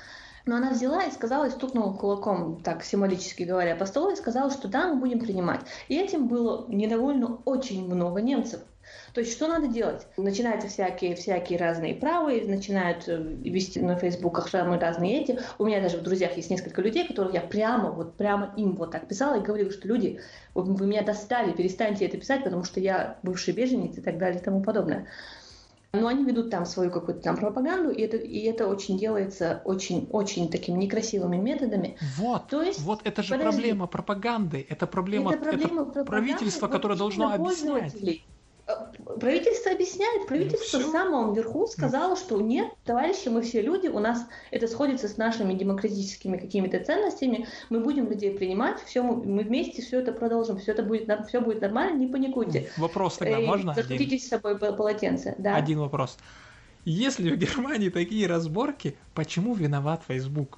Но 0.46 0.56
она 0.58 0.72
взяла 0.72 1.04
и 1.04 1.12
сказала, 1.12 1.46
и 1.46 1.52
стукнула 1.52 1.94
кулаком, 1.94 2.62
так 2.62 2.84
символически 2.84 3.44
говоря, 3.44 3.76
по 3.76 3.86
столу 3.86 4.12
и 4.12 4.16
сказала, 4.16 4.52
что 4.52 4.68
да, 4.68 4.88
мы 4.88 5.00
будем 5.00 5.20
принимать. 5.20 5.62
И 5.88 5.98
этим 5.98 6.28
было 6.28 6.66
недовольно 6.68 7.40
очень 7.46 7.86
много 7.86 8.22
немцев. 8.22 8.62
То 9.14 9.22
есть 9.22 9.34
что 9.34 9.48
надо 9.48 9.68
делать? 9.68 10.08
Начинаются 10.18 10.68
всякие, 10.68 11.16
всякие 11.16 11.60
разные 11.60 11.96
правые, 11.96 12.46
начинают 12.46 13.08
э, 13.08 13.18
вести 13.18 13.80
на 13.80 13.96
фейсбуках 13.96 14.50
самые 14.50 14.80
разные 14.80 15.22
эти. 15.22 15.40
У 15.60 15.66
меня 15.66 15.82
даже 15.82 15.98
в 15.98 16.04
друзьях 16.04 16.36
есть 16.38 16.50
несколько 16.50 16.82
людей, 16.82 17.08
которых 17.08 17.34
я 17.34 17.42
прямо, 17.42 17.92
вот 17.92 18.16
прямо 18.16 18.54
им 18.58 18.76
вот 18.76 18.92
так 18.92 19.08
писала 19.08 19.40
и 19.40 19.44
говорила, 19.44 19.72
что 19.72 19.88
люди, 19.88 20.20
вы 20.56 20.88
меня 20.88 21.04
достали, 21.04 21.52
перестаньте 21.52 22.06
это 22.06 22.18
писать, 22.18 22.44
потому 22.44 22.64
что 22.64 22.80
я 22.80 23.18
бывший 23.24 23.54
беженец 23.54 23.98
и 23.98 24.02
так 24.02 24.18
далее 24.18 24.40
и 24.40 24.44
тому 24.44 24.64
подобное. 24.64 25.08
Но 25.94 26.08
они 26.08 26.24
ведут 26.24 26.50
там 26.50 26.66
свою 26.66 26.90
какую-то 26.90 27.22
там 27.22 27.36
пропаганду, 27.36 27.92
и 27.92 28.02
это, 28.02 28.16
и 28.16 28.40
это 28.44 28.68
очень 28.68 28.98
делается 28.98 29.62
очень-очень 29.66 30.50
такими 30.50 30.78
некрасивыми 30.78 31.36
методами. 31.36 31.98
Вот, 32.16 32.48
То 32.48 32.62
есть, 32.62 32.80
вот 32.80 33.02
это 33.04 33.22
же 33.22 33.36
подожди, 33.36 33.58
проблема 33.58 33.88
пропаганды, 33.88 34.66
это 34.70 34.88
проблема, 34.88 35.34
это 35.34 35.44
проблема 35.44 35.82
это 35.92 36.06
правительства, 36.06 36.70
которое 36.70 36.96
должно 36.96 37.34
объяснять. 37.34 38.24
Правительство 39.20 39.72
объясняет, 39.72 40.28
правительство 40.28 40.80
ну, 40.80 40.88
в 40.88 40.92
самом 40.92 41.34
верху 41.34 41.68
сказало, 41.68 42.16
что 42.16 42.40
нет, 42.42 42.72
товарищи, 42.86 43.30
мы 43.30 43.42
все 43.42 43.62
люди, 43.62 43.88
у 43.88 44.00
нас 44.00 44.26
это 44.52 44.68
сходится 44.68 45.08
с 45.08 45.18
нашими 45.18 45.54
демократическими 45.54 46.38
какими-то 46.38 46.84
ценностями, 46.84 47.48
мы 47.70 47.80
будем 47.80 48.10
людей 48.10 48.32
принимать, 48.32 48.82
все, 48.86 49.04
мы 49.04 49.44
вместе 49.44 49.82
все 49.82 50.00
это 50.00 50.12
продолжим, 50.12 50.58
все 50.60 50.72
это 50.72 50.84
будет, 50.84 51.10
все 51.28 51.42
будет 51.42 51.62
нормально, 51.62 51.98
не 51.98 52.08
паникуйте. 52.08 52.70
Вопрос 52.78 53.18
тогда 53.18 53.40
э, 53.40 53.46
можно? 53.46 53.74
Захватите 53.74 54.18
с 54.18 54.28
собой 54.28 54.58
полотенце. 54.58 55.36
Да. 55.38 55.56
Один 55.56 55.80
вопрос. 55.80 56.18
Если 56.86 57.30
в 57.30 57.38
Германии 57.38 57.90
такие 57.90 58.28
разборки, 58.28 58.96
почему 59.14 59.54
виноват 59.54 60.02
Facebook? 60.08 60.58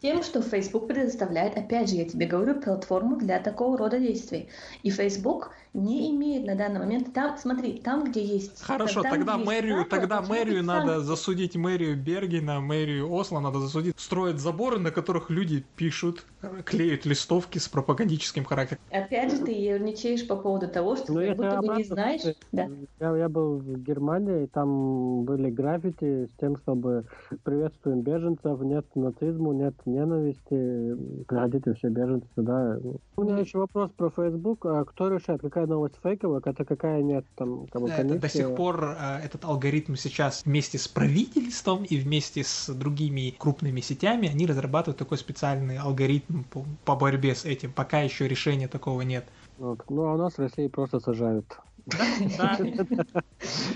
Тем, 0.00 0.22
что 0.22 0.42
Facebook 0.42 0.86
предоставляет, 0.86 1.56
опять 1.56 1.90
же, 1.90 1.96
я 1.96 2.04
тебе 2.04 2.26
говорю, 2.26 2.60
платформу 2.60 3.16
для 3.16 3.40
такого 3.40 3.76
рода 3.76 3.98
действий. 3.98 4.48
И 4.82 4.90
Facebook 4.90 5.50
не 5.74 6.10
имеет 6.10 6.46
на 6.46 6.54
данный 6.54 6.80
момент 6.80 7.12
там, 7.12 7.36
смотри, 7.36 7.80
там, 7.80 8.04
где 8.04 8.22
есть. 8.22 8.62
Хорошо, 8.62 9.02
там, 9.02 9.12
тогда 9.12 9.36
мэрию, 9.36 9.78
есть, 9.78 9.90
тогда 9.90 10.22
мэрию 10.22 10.62
надо 10.62 11.00
засудить 11.00 11.56
мэрию 11.56 11.96
Бергена, 11.96 12.60
мэрию 12.60 13.12
Осло 13.12 13.40
надо 13.40 13.60
засудить, 13.60 13.98
строить 13.98 14.38
заборы, 14.38 14.78
на 14.78 14.90
которых 14.90 15.30
люди 15.30 15.64
пишут, 15.76 16.24
клеют 16.64 17.04
листовки 17.04 17.58
с 17.58 17.68
пропагандическим 17.68 18.44
характером. 18.44 18.80
Опять 18.90 19.32
же, 19.32 19.44
ты 19.44 19.52
ерничаешь 19.52 20.26
по 20.26 20.36
поводу 20.36 20.68
того, 20.68 20.96
что 20.96 21.12
ну, 21.12 21.34
будто 21.34 21.58
бы 21.58 21.76
не 21.76 21.84
знаешь. 21.84 22.22
Да. 22.52 22.68
Я, 23.00 23.16
я 23.16 23.28
был 23.28 23.58
в 23.58 23.78
Германии, 23.82 24.46
там 24.46 25.24
были 25.24 25.50
граффити 25.50 26.26
с 26.26 26.40
тем, 26.40 26.56
чтобы 26.58 27.04
приветствуем 27.42 28.02
беженцев, 28.02 28.60
нет 28.60 28.86
нацизму, 28.94 29.52
нет 29.52 29.74
ненависти, 29.88 31.24
приходите 31.24 31.74
все 31.74 31.88
беженцы 31.88 32.26
сюда. 32.34 32.78
У 33.16 33.22
меня 33.22 33.38
еще 33.38 33.58
вопрос 33.58 33.90
про 33.96 34.10
Facebook. 34.10 34.64
А 34.66 34.84
кто 34.84 35.08
решает, 35.08 35.40
какая 35.40 35.66
новость 35.66 35.96
фейковая, 36.02 36.40
а 36.44 36.64
какая 36.64 37.02
нет? 37.02 37.24
Там, 37.36 37.66
как 37.66 37.82
бы, 37.82 37.88
комиссия... 37.88 38.18
До 38.18 38.28
сих 38.28 38.54
пор 38.54 38.96
э, 38.98 39.20
этот 39.24 39.44
алгоритм 39.44 39.94
сейчас 39.94 40.44
вместе 40.44 40.78
с 40.78 40.88
правительством 40.88 41.84
и 41.84 41.96
вместе 41.96 42.44
с 42.44 42.72
другими 42.72 43.34
крупными 43.36 43.80
сетями, 43.80 44.28
они 44.28 44.46
разрабатывают 44.46 44.98
такой 44.98 45.18
специальный 45.18 45.78
алгоритм 45.78 46.42
по, 46.50 46.64
по 46.84 46.96
борьбе 46.96 47.34
с 47.34 47.44
этим. 47.44 47.72
Пока 47.72 48.00
еще 48.00 48.28
решения 48.28 48.68
такого 48.68 49.02
нет. 49.02 49.24
Вот. 49.58 49.84
Ну, 49.88 50.04
а 50.04 50.14
у 50.14 50.16
нас 50.16 50.34
в 50.34 50.38
России 50.38 50.68
просто 50.68 51.00
сажают. 51.00 51.58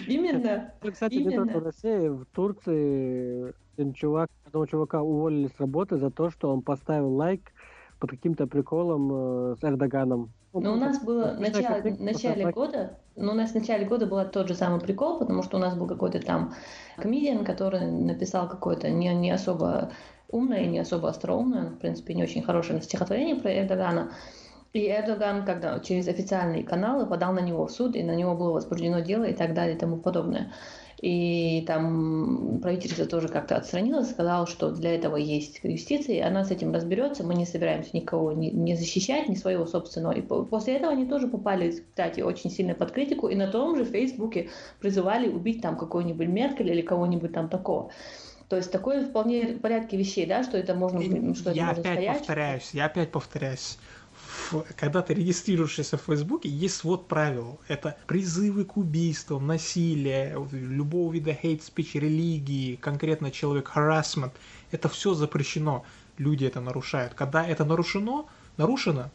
Именно. 0.06 0.72
Кстати, 0.92 1.14
не 1.14 1.36
только 1.36 1.58
в 1.58 1.64
России, 1.64 2.08
в 2.08 2.24
Турции 2.26 3.54
чувак, 3.94 4.30
одного 4.46 4.66
чувака 4.66 5.02
уволили 5.02 5.48
с 5.48 5.58
работы 5.58 5.96
за 5.96 6.10
то, 6.10 6.30
что 6.30 6.52
он 6.52 6.62
поставил 6.62 7.14
лайк 7.14 7.52
под 7.98 8.10
каким-то 8.10 8.46
приколом 8.46 9.10
э, 9.12 9.56
с 9.60 9.64
Эрдоганом. 9.64 10.30
Ну, 10.52 10.60
ну 10.60 10.72
у 10.72 10.76
нас 10.76 11.02
было 11.02 11.34
в 11.36 11.40
начале, 11.40 11.96
начале 11.98 12.50
года, 12.50 12.98
ну, 13.16 13.32
у 13.32 13.34
нас 13.34 13.52
в 13.52 13.54
начале 13.54 13.86
года 13.86 14.06
был 14.06 14.22
тот 14.24 14.48
же 14.48 14.54
самый 14.54 14.80
прикол, 14.80 15.18
потому 15.18 15.42
что 15.42 15.56
у 15.56 15.60
нас 15.60 15.74
был 15.74 15.86
какой-то 15.86 16.20
там 16.20 16.52
комедиан, 16.96 17.44
который 17.44 17.86
написал 17.90 18.48
какое-то 18.48 18.90
не, 18.90 19.14
не 19.14 19.30
особо 19.30 19.92
умное, 20.28 20.66
не 20.66 20.78
особо 20.78 21.08
остроумное, 21.08 21.70
в 21.70 21.78
принципе, 21.78 22.14
не 22.14 22.24
очень 22.24 22.42
хорошее 22.42 22.82
стихотворение 22.82 23.36
про 23.36 23.56
Эрдогана. 23.56 24.10
И 24.72 24.88
Эрдоган, 24.88 25.44
когда 25.44 25.78
через 25.80 26.08
официальные 26.08 26.64
каналы 26.64 27.06
подал 27.06 27.34
на 27.34 27.40
него 27.40 27.66
в 27.66 27.70
суд, 27.70 27.94
и 27.94 28.02
на 28.02 28.14
него 28.14 28.34
было 28.34 28.52
возбуждено 28.52 29.00
дело 29.00 29.24
и 29.24 29.34
так 29.34 29.52
далее 29.52 29.76
и 29.76 29.78
тому 29.78 29.98
подобное. 29.98 30.52
И 31.02 31.64
там 31.66 32.60
правительство 32.62 33.04
тоже 33.04 33.28
как-то 33.28 33.56
отстранилось, 33.56 34.10
сказало, 34.10 34.46
что 34.46 34.70
для 34.70 34.94
этого 34.94 35.16
есть 35.16 35.58
юстиция, 35.64 36.16
и 36.16 36.20
она 36.20 36.44
с 36.44 36.52
этим 36.52 36.72
разберется, 36.72 37.24
мы 37.24 37.34
не 37.34 37.44
собираемся 37.44 37.90
никого 37.92 38.32
не, 38.32 38.52
не 38.52 38.76
защищать, 38.76 39.28
ни 39.28 39.34
своего 39.34 39.66
собственного. 39.66 40.12
И 40.12 40.22
после 40.22 40.76
этого 40.76 40.92
они 40.92 41.06
тоже 41.06 41.26
попали, 41.26 41.72
кстати, 41.72 42.20
очень 42.20 42.50
сильно 42.50 42.74
под 42.74 42.92
критику, 42.92 43.26
и 43.26 43.34
на 43.34 43.48
том 43.48 43.76
же 43.76 43.84
Фейсбуке 43.84 44.48
призывали 44.78 45.28
убить 45.28 45.60
там 45.60 45.76
какой-нибудь 45.76 46.28
Меркель 46.28 46.70
или 46.70 46.82
кого-нибудь 46.82 47.32
там 47.32 47.48
такого. 47.48 47.90
То 48.48 48.56
есть 48.56 48.70
такое 48.70 49.04
вполне 49.04 49.54
в 49.54 49.60
порядке 49.60 49.96
вещей, 49.96 50.24
да, 50.24 50.44
что 50.44 50.56
это 50.56 50.74
можно, 50.74 51.00
что 51.34 51.50
я 51.50 51.72
это 51.72 51.80
опять 51.80 51.94
стоять. 51.94 52.18
повторяюсь, 52.18 52.70
я 52.74 52.84
опять 52.84 53.10
повторяюсь 53.10 53.78
когда 54.76 55.02
ты 55.02 55.14
регистрируешься 55.14 55.96
в 55.96 56.02
Фейсбуке, 56.02 56.48
есть 56.48 56.76
свод 56.76 57.08
правил. 57.08 57.58
Это 57.68 57.96
призывы 58.06 58.64
к 58.64 58.76
убийствам, 58.76 59.46
насилие, 59.46 60.36
любого 60.52 61.12
вида 61.12 61.30
speech, 61.30 61.98
религии, 61.98 62.76
конкретно 62.76 63.30
человек, 63.30 63.70
harassment. 63.74 64.32
Это 64.70 64.88
все 64.88 65.14
запрещено. 65.14 65.84
Люди 66.18 66.44
это 66.44 66.60
нарушают. 66.60 67.14
Когда 67.14 67.46
это 67.46 67.64
нарушено, 67.64 68.28
нарушено, 68.56 69.10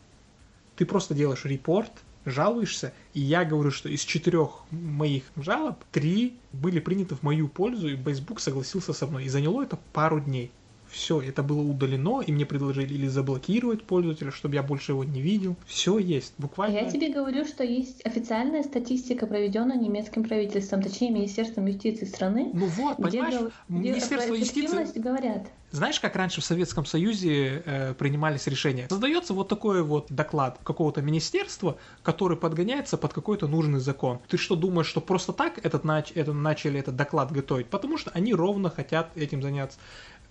ты 0.75 0.85
просто 0.85 1.13
делаешь 1.13 1.45
репорт, 1.45 1.91
жалуешься, 2.25 2.93
и 3.13 3.21
я 3.21 3.45
говорю, 3.45 3.71
что 3.71 3.89
из 3.89 4.01
четырех 4.01 4.63
моих 4.71 5.23
жалоб 5.35 5.83
три 5.91 6.37
были 6.51 6.79
приняты 6.79 7.15
в 7.15 7.23
мою 7.23 7.47
пользу, 7.47 7.87
и 7.87 7.95
Facebook 7.95 8.39
согласился 8.39 8.93
со 8.93 9.07
мной. 9.07 9.25
И 9.25 9.29
заняло 9.29 9.63
это 9.63 9.79
пару 9.93 10.19
дней 10.19 10.51
все, 10.89 11.21
это 11.21 11.43
было 11.43 11.61
удалено, 11.61 12.21
и 12.21 12.31
мне 12.31 12.45
предложили 12.45 12.93
или 12.93 13.07
заблокировать 13.07 13.83
пользователя, 13.83 14.31
чтобы 14.31 14.55
я 14.55 14.63
больше 14.63 14.93
его 14.93 15.03
не 15.03 15.21
видел. 15.21 15.55
Все 15.65 15.97
есть, 15.97 16.33
буквально. 16.37 16.75
Я 16.75 16.89
тебе 16.89 17.09
говорю, 17.09 17.45
что 17.45 17.63
есть 17.63 18.05
официальная 18.05 18.63
статистика, 18.63 19.27
проведенная 19.27 19.77
немецким 19.77 20.23
правительством, 20.23 20.81
точнее 20.81 21.11
Министерством 21.11 21.65
юстиции 21.65 22.05
страны. 22.05 22.49
Ну 22.53 22.67
вот, 22.67 22.99
где 22.99 23.19
понимаешь, 23.19 23.51
где 23.69 23.89
Министерство 23.89 24.33
юстиции... 24.33 24.99
говорят. 24.99 25.47
Знаешь, 25.71 25.99
как 25.99 26.15
раньше 26.15 26.39
в 26.39 26.45
Советском 26.45 26.85
Союзе 26.85 27.61
э, 27.65 27.93
принимались 27.93 28.47
решения? 28.47 28.87
Создается 28.87 29.33
вот 29.33 29.49
такой 29.49 29.83
вот 29.83 30.07
доклад 30.09 30.59
какого-то 30.63 31.01
министерства, 31.01 31.77
который 32.03 32.37
подгоняется 32.37 32.97
под 32.97 33.13
какой-то 33.13 33.47
нужный 33.47 33.81
закон. 33.81 34.19
Ты 34.29 34.37
что 34.37 34.55
думаешь, 34.55 34.87
что 34.87 35.01
просто 35.01 35.33
так 35.33 35.63
этот 35.65 35.83
нач... 35.83 36.13
это 36.15 36.31
начали 36.31 36.79
этот 36.79 36.95
доклад 36.95 37.33
готовить? 37.33 37.67
Потому 37.67 37.97
что 37.97 38.11
они 38.11 38.33
ровно 38.33 38.69
хотят 38.69 39.11
этим 39.17 39.41
заняться. 39.41 39.77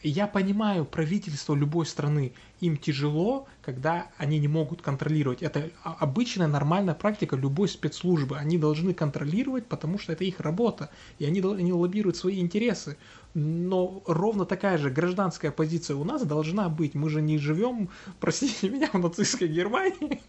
Я 0.09 0.29
понимаю 0.29 0.85
правительство 0.85 1.53
любой 1.53 1.85
страны, 1.85 2.33
им 2.61 2.77
тяжело, 2.77 3.49
когда 3.61 4.07
они 4.19 4.39
не 4.39 4.47
могут 4.47 4.81
контролировать. 4.81 5.43
Это 5.43 5.71
обычная 5.83 6.47
нормальная 6.47 6.95
практика 6.95 7.35
любой 7.35 7.69
спецслужбы. 7.69 8.37
Они 8.39 8.57
должны 8.57 8.95
контролировать, 8.95 9.67
потому 9.67 9.99
что 9.99 10.13
это 10.13 10.23
их 10.23 10.39
работа, 10.39 10.91
и 11.19 11.25
они, 11.25 11.41
они 11.41 11.73
лоббируют 11.73 12.17
свои 12.17 12.39
интересы. 12.39 12.97
Но 13.35 14.01
ровно 14.07 14.45
такая 14.47 14.79
же 14.79 14.91
гражданская 14.91 15.51
позиция 15.51 15.97
у 15.97 16.05
нас 16.05 16.25
должна 16.25 16.69
быть. 16.69 16.95
Мы 16.95 17.11
же 17.11 17.21
не 17.21 17.39
живем, 17.39 17.89
простите 18.21 18.71
меня, 18.71 18.89
в 18.93 18.99
нацистской 19.01 19.49
Германии. 19.49 20.23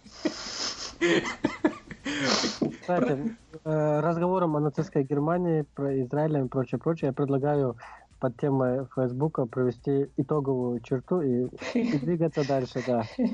Кстати, 2.81 3.37
э, 3.63 3.99
разговором 3.99 4.55
о 4.55 4.59
нацистской 4.59 5.03
Германии, 5.03 5.65
про 5.75 6.01
Израиль 6.01 6.45
и 6.45 6.47
прочее, 6.47 6.79
прочее, 6.79 7.09
я 7.09 7.13
предлагаю 7.13 7.77
под 8.19 8.37
темой 8.37 8.85
Фейсбука 8.95 9.45
провести 9.45 10.09
итоговую 10.17 10.79
черту 10.81 11.21
и, 11.21 11.47
и 11.73 11.97
двигаться 11.99 12.47
дальше, 12.47 12.83
да. 12.85 13.03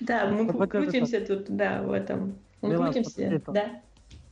Да, 0.00 0.26
мы 0.26 0.68
крутимся 0.68 1.20
тут, 1.26 1.46
да, 1.48 1.82
в 1.82 1.90
этом. 1.90 2.34
Мы 2.62 2.76
крутимся, 2.76 3.42
да. 3.48 3.82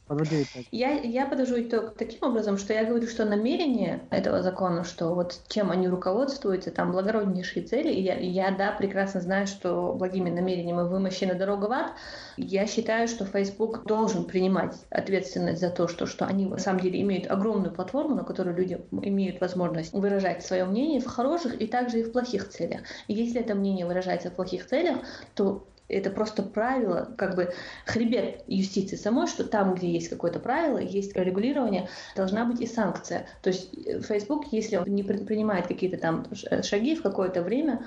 Подводи 0.07 0.43
итог. 0.43 0.65
Я, 0.71 0.91
я 1.01 1.27
подвожу 1.27 1.59
итог 1.59 1.95
таким 1.97 2.29
образом, 2.29 2.59
что 2.59 2.75
я 2.75 2.85
говорю, 2.85 3.09
что 3.09 3.25
намерение 3.25 4.03
этого 4.11 4.43
закона, 4.43 4.85
что 4.85 5.15
вот 5.15 5.41
чем 5.49 5.71
они 5.71 5.89
руководствуются, 5.89 6.71
там 6.71 6.93
благороднейшие 6.93 7.65
цели, 7.65 7.91
я, 7.91 8.19
я 8.19 8.51
да, 8.51 8.73
прекрасно 8.73 9.23
знаю, 9.23 9.47
что 9.47 9.95
благими 9.95 10.29
намерениями 10.29 10.87
вымощена 10.87 11.35
дорога 11.35 11.67
в 11.67 11.73
ад, 11.73 11.93
я 12.37 12.67
считаю, 12.67 13.09
что 13.09 13.25
Facebook 13.25 13.87
должен 13.87 14.25
принимать 14.25 14.75
ответственность 14.91 15.61
за 15.61 15.71
то, 15.71 15.89
что, 15.89 16.05
что 16.05 16.27
они 16.27 16.45
на 16.45 16.59
самом 16.59 16.81
деле 16.81 17.01
имеют 17.01 17.31
огромную 17.31 17.73
платформу, 17.73 18.15
на 18.15 18.25
которой 18.25 18.55
люди 18.55 18.85
имеют 18.91 19.41
возможность 19.41 19.95
выражать 19.95 20.45
свое 20.45 20.67
мнение 20.67 21.01
в 21.01 21.07
хороших 21.07 21.59
и 21.59 21.67
также 21.67 22.01
и 22.01 22.03
в 22.03 22.13
плохих 22.13 22.51
целях. 22.51 22.83
И 23.09 23.15
если 23.15 23.41
это 23.41 23.55
мнение 23.55 23.87
выражается 23.87 24.31
в 24.31 24.35
плохих 24.35 24.67
целях, 24.67 24.99
то 25.35 25.67
это 25.89 26.11
просто 26.11 26.43
правило, 26.43 27.15
как 27.17 27.37
бы 27.37 27.53
хребет 27.87 28.43
юстиции 28.47 28.97
самой, 28.97 29.27
что 29.27 29.45
там, 29.45 29.75
где 29.75 29.91
есть 29.91 30.09
какое-то 30.09 30.41
правило, 30.41 30.79
есть 30.79 31.15
регулирование, 31.15 31.89
должна 32.17 32.45
быть 32.45 32.61
и 32.61 32.67
санкция. 32.67 33.27
То 33.43 33.51
есть 33.51 33.71
э, 33.87 34.01
Facebook, 34.01 34.47
если 34.51 34.77
он 34.77 34.87
не 34.87 35.03
предпринимает 35.03 35.67
какие-то 35.67 35.99
там 35.99 36.27
шаги 36.63 36.95
в 36.95 37.03
какое-то 37.03 37.43
время, 37.43 37.85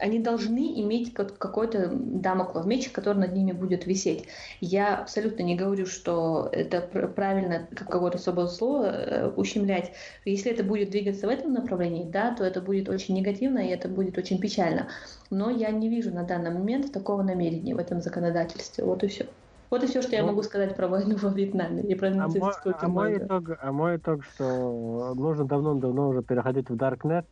они 0.00 0.18
должны 0.18 0.80
иметь 0.80 1.14
какой-то 1.14 1.90
дамоклов 1.92 2.66
меч, 2.66 2.90
который 2.90 3.18
над 3.18 3.32
ними 3.32 3.52
будет 3.52 3.86
висеть. 3.86 4.26
Я 4.60 4.98
абсолютно 4.98 5.42
не 5.42 5.56
говорю, 5.56 5.86
что 5.86 6.48
это 6.52 6.80
правильно 6.80 7.66
какое-то 7.74 8.18
особое 8.18 8.46
слово 8.46 8.86
э, 8.86 9.30
ущемлять. 9.36 9.92
Если 10.24 10.52
это 10.52 10.64
будет 10.64 10.90
двигаться 10.90 11.26
в 11.26 11.30
этом 11.30 11.52
направлении, 11.52 12.04
да, 12.04 12.34
то 12.34 12.44
это 12.44 12.60
будет 12.60 12.88
очень 12.88 13.14
негативно 13.14 13.58
и 13.58 13.68
это 13.68 13.88
будет 13.88 14.18
очень 14.18 14.38
печально. 14.38 14.88
Но 15.30 15.50
я 15.50 15.70
не 15.70 15.88
вижу 15.88 16.12
на 16.12 16.24
данный 16.24 16.50
момент 16.50 16.92
такого 16.92 17.22
намерения 17.22 17.74
в 17.74 17.78
этом 17.78 18.00
законодательстве. 18.00 18.84
Вот 18.84 19.02
и 19.04 19.08
все. 19.08 19.26
Вот 19.70 19.82
и 19.82 19.86
все, 19.86 20.02
что 20.02 20.12
ну, 20.12 20.16
я 20.18 20.24
могу 20.24 20.42
сказать 20.42 20.76
про 20.76 20.86
войну 20.86 21.16
во 21.16 21.30
Вьетнаме 21.30 21.82
и 21.82 21.94
про 21.94 22.08
а 22.08 22.28
мой, 22.28 22.52
а 22.64 22.88
мой 22.88 23.18
итог, 23.18 23.44
а 23.60 23.72
мой 23.72 23.96
итог, 23.96 24.22
что 24.24 25.14
нужно 25.16 25.44
давно-давно 25.46 26.10
уже 26.10 26.22
переходить 26.22 26.68
в 26.68 26.76
Darknet, 26.76 27.24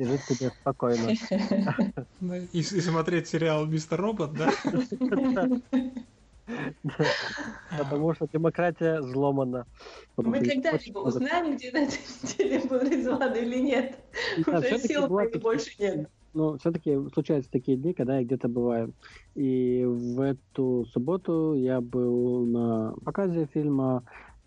и 0.04 0.04
жить 0.04 0.22
себе 0.22 0.50
спокойно. 0.60 1.10
И, 2.52 2.62
смотреть 2.62 3.28
сериал 3.28 3.66
«Мистер 3.66 4.00
Робот», 4.00 4.32
да? 4.32 4.50
Потому 7.78 8.14
что 8.14 8.26
демократия 8.32 9.00
взломана. 9.00 9.66
Мы 10.16 10.40
когда-либо 10.40 10.98
узнаем, 10.98 11.56
где 11.56 11.70
на 11.70 11.78
этой 11.82 11.98
неделе 12.22 12.60
был 12.66 12.80
Резван 12.80 13.34
или 13.36 13.58
нет. 13.58 13.98
Уже 14.46 14.78
сил 14.78 15.06
больше 15.06 15.70
нет. 15.78 16.08
Но 16.32 16.56
все-таки 16.58 16.96
случаются 17.12 17.50
такие 17.50 17.76
дни, 17.76 17.92
когда 17.92 18.18
я 18.18 18.24
где-то 18.24 18.48
бываю. 18.48 18.94
И 19.34 19.84
в 19.84 20.20
эту 20.20 20.86
субботу 20.92 21.54
я 21.54 21.80
был 21.80 22.46
на 22.46 22.94
показе 23.04 23.48
фильма 23.52 24.04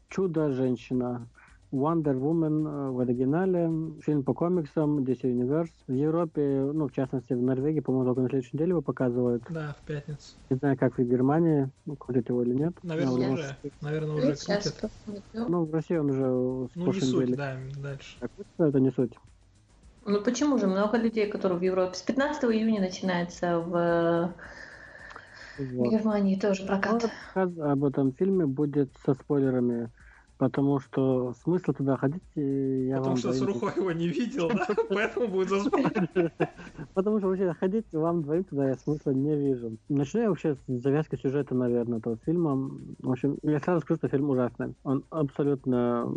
«Чудо-женщина». 0.10 1.28
Wonder 1.74 2.14
Woman 2.14 2.68
э, 2.68 2.92
в 2.92 3.00
оригинале, 3.00 3.70
фильм 4.02 4.24
по 4.24 4.34
комиксам 4.36 5.00
DC 5.00 5.22
Universe. 5.24 5.72
В 5.88 5.94
Европе, 5.94 6.70
ну, 6.72 6.88
в 6.88 6.92
частности, 6.92 7.34
в 7.34 7.42
Норвегии, 7.42 7.80
по-моему, 7.80 8.06
только 8.06 8.22
на 8.22 8.30
следующей 8.30 8.52
неделе 8.54 8.70
его 8.70 8.82
показывают. 8.82 9.44
Да, 9.50 9.76
в 9.82 9.88
пятницу. 9.88 10.36
Не 10.52 10.58
знаю, 10.58 10.78
как 10.78 10.98
в 10.98 11.04
Германии, 11.04 11.70
ну, 11.86 11.96
крутят 11.96 12.30
его 12.30 12.44
или 12.44 12.54
нет. 12.54 12.74
Наверное, 12.84 13.28
Но, 13.28 13.34
уже. 13.34 13.58
Наверное, 13.82 14.16
уже 14.16 14.36
крутят. 14.36 14.92
Ну, 15.34 15.66
в 15.66 15.74
России 15.74 15.98
он 15.98 16.12
уже 16.12 16.70
Ну, 16.76 16.94
не 16.94 17.02
суть, 17.02 17.30
неделе. 17.30 17.36
да, 17.38 17.58
дальше. 17.82 18.18
Так, 18.20 18.32
это 18.60 18.80
не 18.80 18.92
суть. 18.92 19.14
Ну, 20.06 20.22
почему 20.22 20.60
же? 20.60 20.68
Много 20.68 20.98
людей, 20.98 21.28
которые 21.28 21.58
в 21.58 21.64
Европе. 21.64 21.96
С 21.96 22.04
15 22.04 22.44
июня 22.44 22.82
начинается 22.82 23.60
в 23.60 24.34
вот. 25.58 25.92
Германии 25.92 26.40
тоже 26.40 26.66
прокат. 26.68 27.10
Вот, 27.34 27.58
об 27.60 27.84
этом 27.84 28.12
фильме 28.14 28.46
будет 28.46 28.90
со 29.04 29.16
спойлерами 29.16 29.90
Потому 30.38 30.80
что 30.80 31.34
смысла 31.44 31.74
туда 31.74 31.98
ходить 31.98 32.24
я 32.36 32.98
Потому 32.98 33.16
вам 33.16 33.18
что 33.18 33.34
Сурухо 33.34 33.80
его 33.80 33.92
не 33.92 34.08
видел, 34.08 34.50
да? 34.50 34.68
Поэтому 34.90 35.28
будет 35.28 35.50
заспойлер. 35.50 36.10
Потому 36.94 37.20
что 37.20 37.28
вообще 37.28 37.54
ходить 37.54 37.86
вам 37.94 38.24
двоим 38.24 38.44
туда 38.44 38.70
я 38.70 38.76
смысла 38.76 39.12
не 39.12 39.36
вижу. 39.36 39.78
Начну 39.90 40.22
я 40.22 40.30
вообще 40.30 40.56
с 40.56 40.60
завязки 40.68 41.16
сюжета, 41.16 41.56
наверное, 41.56 42.00
этого 42.00 42.18
фильма. 42.26 42.72
В 43.00 43.12
общем, 43.12 43.38
я 43.44 43.60
сразу 43.60 43.82
скажу, 43.82 44.00
что 44.00 44.08
фильм 44.10 44.30
ужасный. 44.30 44.74
Он 44.84 45.04
абсолютно 45.10 46.08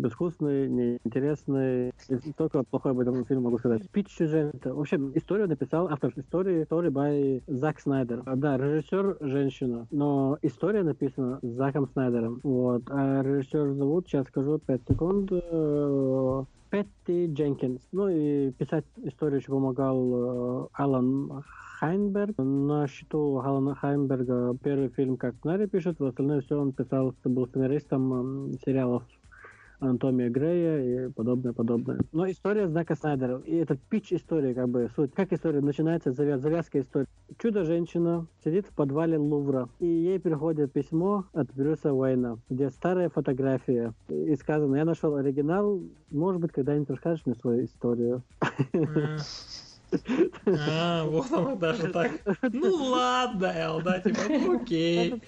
безвкусный, 0.00 0.68
неинтересный. 0.68 1.92
Только 2.36 2.62
плохое 2.64 2.92
об 2.92 3.00
этом 3.00 3.24
фильме 3.24 3.44
могу 3.44 3.58
сказать. 3.58 3.84
Спич 3.84 4.08
сюжета. 4.10 4.74
В 4.74 4.80
общем, 4.80 5.12
историю 5.14 5.48
написал 5.48 5.88
автор 5.88 6.12
истории, 6.16 6.62
истории 6.62 6.90
by 6.90 7.42
Зак 7.46 7.80
Снайдер. 7.80 8.22
Да, 8.36 8.56
режиссер 8.56 9.18
женщина, 9.20 9.86
но 9.90 10.38
история 10.42 10.82
написана 10.82 11.38
Заком 11.42 11.88
Снайдером. 11.88 12.40
Вот. 12.42 12.90
А 13.00 13.22
режиссер 13.22 13.72
зовут, 13.72 14.08
сейчас 14.08 14.26
скажу, 14.26 14.58
5 14.58 14.80
секунд. 14.88 15.32
Э, 15.32 16.44
Петти 16.68 17.32
Дженкинс. 17.32 17.80
Ну 17.92 18.08
и 18.08 18.50
писать 18.50 18.84
историю 19.02 19.40
еще 19.40 19.52
помогал 19.52 20.64
э, 20.64 20.66
Алан 20.74 21.42
Хайнберг. 21.78 22.36
На 22.36 22.86
счету 22.88 23.38
Алана 23.38 23.74
Хайнберга 23.74 24.54
первый 24.62 24.90
фильм 24.90 25.16
как 25.16 25.34
сценарий 25.36 25.66
пишет, 25.66 25.98
в 25.98 26.04
остальное 26.04 26.42
все 26.42 26.60
он 26.60 26.72
писал, 26.72 27.14
был 27.24 27.46
сценаристом 27.46 28.52
сериалов 28.66 29.04
Анатомия 29.80 30.28
Грея 30.28 31.06
и 31.06 31.10
подобное, 31.10 31.52
подобное. 31.52 31.98
Но 32.12 32.30
история 32.30 32.68
знака 32.68 32.94
Снайдера. 32.94 33.38
И 33.46 33.56
это 33.56 33.76
пич 33.88 34.12
истории, 34.12 34.52
как 34.52 34.68
бы, 34.68 34.90
суть. 34.94 35.12
Как 35.14 35.32
история 35.32 35.60
начинается, 35.60 36.12
завяз, 36.12 36.42
завязка 36.42 36.80
истории. 36.80 37.06
Чудо-женщина 37.38 38.26
сидит 38.44 38.66
в 38.66 38.74
подвале 38.74 39.16
Лувра, 39.16 39.68
и 39.78 39.86
ей 39.86 40.20
приходит 40.20 40.72
письмо 40.72 41.24
от 41.32 41.52
Брюса 41.54 41.92
Уэйна, 41.92 42.38
где 42.50 42.70
старая 42.70 43.08
фотография. 43.08 43.94
И 44.08 44.36
сказано, 44.36 44.76
я 44.76 44.84
нашел 44.84 45.16
оригинал, 45.16 45.80
может 46.10 46.40
быть, 46.40 46.52
когда-нибудь 46.52 46.90
расскажешь 46.90 47.24
мне 47.24 47.34
свою 47.34 47.64
историю. 47.64 48.22
А, 50.46 51.04
вот 51.04 51.32
оно 51.32 51.56
даже 51.56 51.88
так. 51.88 52.12
Ну 52.52 52.74
ладно, 52.76 53.52
Эл, 53.56 53.80
да, 53.82 53.98
типа, 54.00 54.20
окей. 54.54 55.22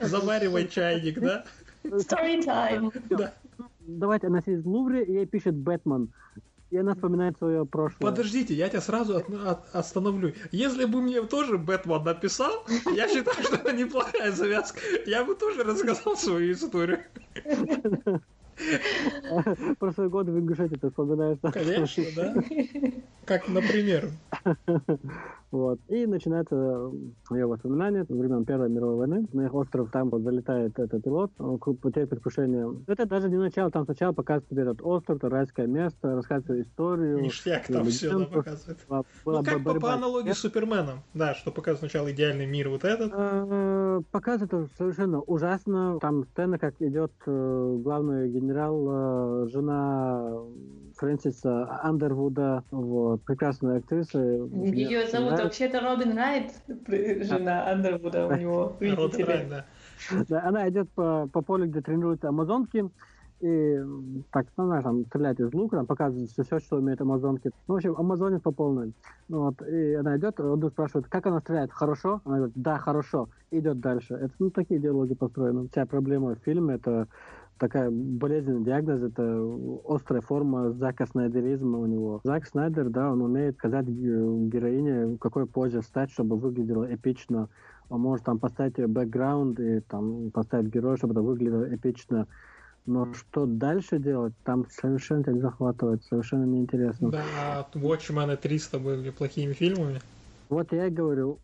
Заваривай 0.00 0.66
чайник, 0.68 1.20
да? 1.20 1.44
Story 1.84 2.44
time. 2.44 2.92
Да. 3.10 3.34
Давайте 3.80 4.28
она 4.28 4.40
сидит 4.40 4.64
в 4.64 4.68
Лувре, 4.68 5.04
и 5.04 5.12
ей 5.12 5.26
пишет 5.26 5.54
Бэтмен. 5.54 6.12
И 6.70 6.76
она 6.78 6.94
вспоминает 6.94 7.36
свое 7.36 7.66
прошлое. 7.66 8.10
Подождите, 8.10 8.54
я 8.54 8.68
тебя 8.70 8.80
сразу 8.80 9.16
от, 9.16 9.28
от, 9.28 9.74
остановлю. 9.74 10.32
Если 10.52 10.86
бы 10.86 11.02
мне 11.02 11.20
тоже 11.22 11.58
Бэтмен 11.58 12.02
написал, 12.02 12.64
я 12.94 13.08
считаю, 13.08 13.42
что 13.42 13.56
это 13.56 13.72
неплохая 13.72 14.32
завязка. 14.32 14.80
Я 15.06 15.24
бы 15.24 15.34
тоже 15.34 15.64
рассказал 15.64 16.16
свою 16.16 16.52
историю. 16.52 17.00
Про 19.78 19.92
свой 19.92 20.08
год 20.08 20.28
в 20.28 20.38
Ингушетии 20.38 20.76
ты 20.76 20.88
вспоминаешь. 20.88 21.38
Конечно, 21.52 22.04
да. 22.16 22.34
Как, 23.26 23.48
например. 23.48 24.08
Вот. 25.52 25.78
И 25.88 26.06
начинается 26.06 26.90
ее 27.30 27.46
воспоминание 27.46 28.06
времен 28.08 28.46
Первой 28.46 28.70
мировой 28.70 28.96
войны. 28.96 29.26
На 29.34 29.44
их 29.44 29.54
остров 29.54 29.90
там 29.90 30.08
вот 30.08 30.22
залетает 30.22 30.78
этот 30.78 31.04
пилот, 31.04 31.30
потеря 31.80 32.06
предвкушения. 32.06 32.74
Это 32.86 33.04
даже 33.04 33.28
не 33.28 33.36
начало, 33.36 33.70
там 33.70 33.84
сначала 33.84 34.12
показывает 34.12 34.48
тебе 34.48 34.62
этот 34.62 34.80
остров, 34.82 35.20
то 35.20 35.28
райское 35.28 35.66
место, 35.66 36.14
рассказывает 36.14 36.66
историю. 36.66 37.20
Ништяк 37.20 37.66
там 37.66 37.84
все 37.84 38.18
да, 38.18 38.24
показывает. 38.24 38.78
Была, 38.88 39.04
ну, 39.26 39.44
как 39.44 39.62
по, 39.62 39.74
по 39.78 39.92
аналогии 39.92 40.32
с 40.32 40.38
Суперменом, 40.38 41.02
да, 41.12 41.34
что 41.34 41.52
показывает 41.52 41.90
сначала 41.90 42.10
идеальный 42.10 42.46
мир 42.46 42.70
вот 42.70 42.84
этот. 42.84 43.12
А, 43.14 44.00
показывает 44.10 44.70
совершенно 44.78 45.20
ужасно. 45.20 45.98
Там 46.00 46.24
сцена, 46.24 46.58
как 46.58 46.80
идет 46.80 47.12
э, 47.26 47.76
главный 47.82 48.30
генерал, 48.30 49.44
э, 49.44 49.48
жена 49.50 50.32
Фрэнсиса 50.96 51.80
Андервуда, 51.82 52.64
вот, 52.70 53.22
прекрасная 53.22 53.78
актриса. 53.78 54.20
Ее 54.20 55.06
зовут 55.06 55.32
вообще-то 55.32 55.80
Робин 55.80 56.16
Райт, 56.16 56.52
жена 56.66 57.70
Андервуда 57.70 58.26
у 58.28 58.36
него, 58.36 58.76
видите 58.80 59.24
ли. 59.24 60.24
Да, 60.28 60.42
она 60.44 60.68
идет 60.68 60.90
по, 60.90 61.28
по 61.32 61.42
полю, 61.42 61.66
где 61.66 61.80
тренируются 61.80 62.28
амазонки, 62.28 62.90
и 63.42 63.82
так, 64.30 64.46
ну, 64.56 64.66
знаешь, 64.66 64.84
там, 64.84 65.04
стрелять 65.06 65.40
из 65.40 65.52
лука, 65.52 65.76
там, 65.76 65.86
показывает 65.86 66.30
все, 66.30 66.60
что 66.60 66.76
умеют 66.76 67.00
амазонки. 67.00 67.50
Ну, 67.66 67.74
в 67.74 67.76
общем, 67.76 67.96
амазонец 67.98 68.40
по 68.40 68.52
полной. 68.52 68.92
Ну, 69.28 69.40
вот, 69.46 69.60
и 69.66 69.94
она 69.94 70.16
идет, 70.16 70.38
он 70.38 70.70
спрашивает, 70.70 71.08
как 71.08 71.26
она 71.26 71.40
стреляет, 71.40 71.72
хорошо? 71.72 72.20
Она 72.24 72.36
говорит, 72.36 72.54
да, 72.54 72.78
хорошо, 72.78 73.28
идет 73.50 73.80
дальше. 73.80 74.14
Это, 74.14 74.32
ну, 74.38 74.50
такие 74.50 74.78
диалоги 74.78 75.14
построены. 75.14 75.68
Вся 75.68 75.86
проблема 75.86 76.36
в 76.36 76.38
фильме, 76.44 76.76
это 76.76 77.08
такая 77.58 77.90
болезненный 77.90 78.64
диагноз, 78.64 79.02
это 79.02 79.58
острая 79.88 80.20
форма 80.20 80.72
Зака 80.72 81.06
Снайдеризма 81.06 81.78
у 81.78 81.86
него. 81.86 82.20
Зак 82.24 82.46
Снайдер, 82.46 82.88
да, 82.88 83.12
он 83.12 83.22
умеет 83.22 83.56
сказать 83.56 83.86
героине, 83.86 85.14
в 85.14 85.18
какой 85.18 85.46
позе 85.46 85.82
стать, 85.82 86.10
чтобы 86.10 86.36
выглядело 86.36 86.92
эпично. 86.92 87.48
Он 87.88 88.00
может 88.00 88.24
там 88.24 88.38
поставить 88.38 88.78
бэкграунд 88.78 89.60
и 89.60 89.80
там 89.80 90.30
поставить 90.30 90.72
героя, 90.72 90.96
чтобы 90.96 91.12
это 91.12 91.22
выглядело 91.22 91.74
эпично. 91.74 92.26
Но 92.84 93.12
что 93.14 93.46
дальше 93.46 93.98
делать, 94.00 94.32
там 94.44 94.66
совершенно 94.68 95.30
не 95.30 95.40
захватывает, 95.40 96.02
совершенно 96.04 96.44
неинтересно. 96.44 97.10
Да, 97.10 97.22
а 97.38 97.66
Watchmen 97.74 98.32
и 98.34 98.36
300 98.36 98.78
были 98.80 99.10
плохими 99.10 99.52
фильмами. 99.52 100.00
Вот 100.48 100.72
я 100.72 100.86
и 100.86 100.90
говорю, 100.90 101.38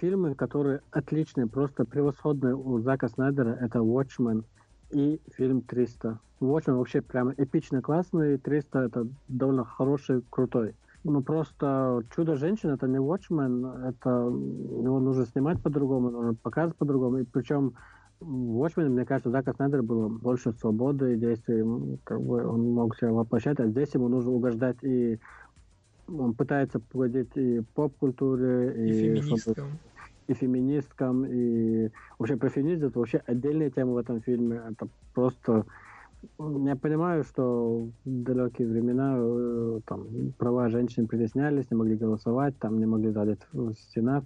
фильмы, 0.00 0.34
которые 0.34 0.80
отличные, 0.90 1.46
просто 1.46 1.84
превосходные 1.84 2.56
у 2.56 2.80
Зака 2.80 3.08
Снайдера, 3.08 3.56
это 3.60 3.78
Watchmen 3.78 4.44
и 4.90 5.20
фильм 5.36 5.62
300. 5.62 6.18
Watchmen 6.40 6.76
вообще 6.76 7.00
прям 7.00 7.32
эпично 7.36 7.80
классный, 7.80 8.38
300 8.38 8.78
это 8.80 9.06
довольно 9.28 9.64
хороший, 9.64 10.22
крутой. 10.30 10.74
Ну, 11.04 11.22
просто 11.22 12.02
«Чудо-женщина»— 12.14 12.72
это 12.74 12.88
не 12.88 12.96
Watchmen, 12.96 13.88
это 13.88 14.08
его 14.08 15.00
нужно 15.00 15.26
снимать 15.26 15.62
по-другому, 15.62 16.10
нужно 16.10 16.34
показывать 16.34 16.76
по-другому. 16.76 17.18
И 17.18 17.24
причем 17.24 17.74
в 18.20 18.62
Watchmen, 18.62 18.88
мне 18.88 19.04
кажется, 19.04 19.30
Зака 19.30 19.52
Снайдера 19.52 19.82
было 19.82 20.08
больше 20.08 20.52
свободы 20.52 21.16
действий, 21.16 21.98
как 22.04 22.22
бы 22.22 22.46
он 22.46 22.72
мог 22.72 22.96
себя 22.96 23.12
воплощать, 23.12 23.60
а 23.60 23.66
здесь 23.66 23.94
ему 23.94 24.08
нужно 24.08 24.30
угождать 24.30 24.82
и 24.82 25.18
он 26.08 26.34
пытается 26.34 26.80
погодить 26.80 27.30
и 27.36 27.62
поп-культуре, 27.74 28.74
и, 28.76 28.90
и 28.90 28.92
феминисткам. 28.92 29.54
Чтобы, 29.54 29.68
и 30.26 30.34
феминисткам, 30.34 31.24
и 31.24 31.90
вообще 32.18 32.36
про 32.36 32.48
феминизм 32.48 32.86
это 32.86 32.98
вообще 32.98 33.22
отдельная 33.26 33.70
тема 33.70 33.92
в 33.92 33.96
этом 33.98 34.20
фильме. 34.20 34.60
Это 34.70 34.88
просто 35.14 35.64
я 36.38 36.76
понимаю, 36.76 37.24
что 37.24 37.88
в 38.04 38.22
далекие 38.22 38.68
времена 38.68 39.14
э, 39.18 39.80
там, 39.86 40.32
права 40.38 40.68
женщин 40.68 41.06
притеснялись, 41.06 41.70
не 41.70 41.76
могли 41.76 41.96
голосовать, 41.96 42.58
там 42.58 42.78
не 42.78 42.86
могли 42.86 43.10
залить 43.10 43.40
в 43.52 43.74
Сенат. 43.94 44.24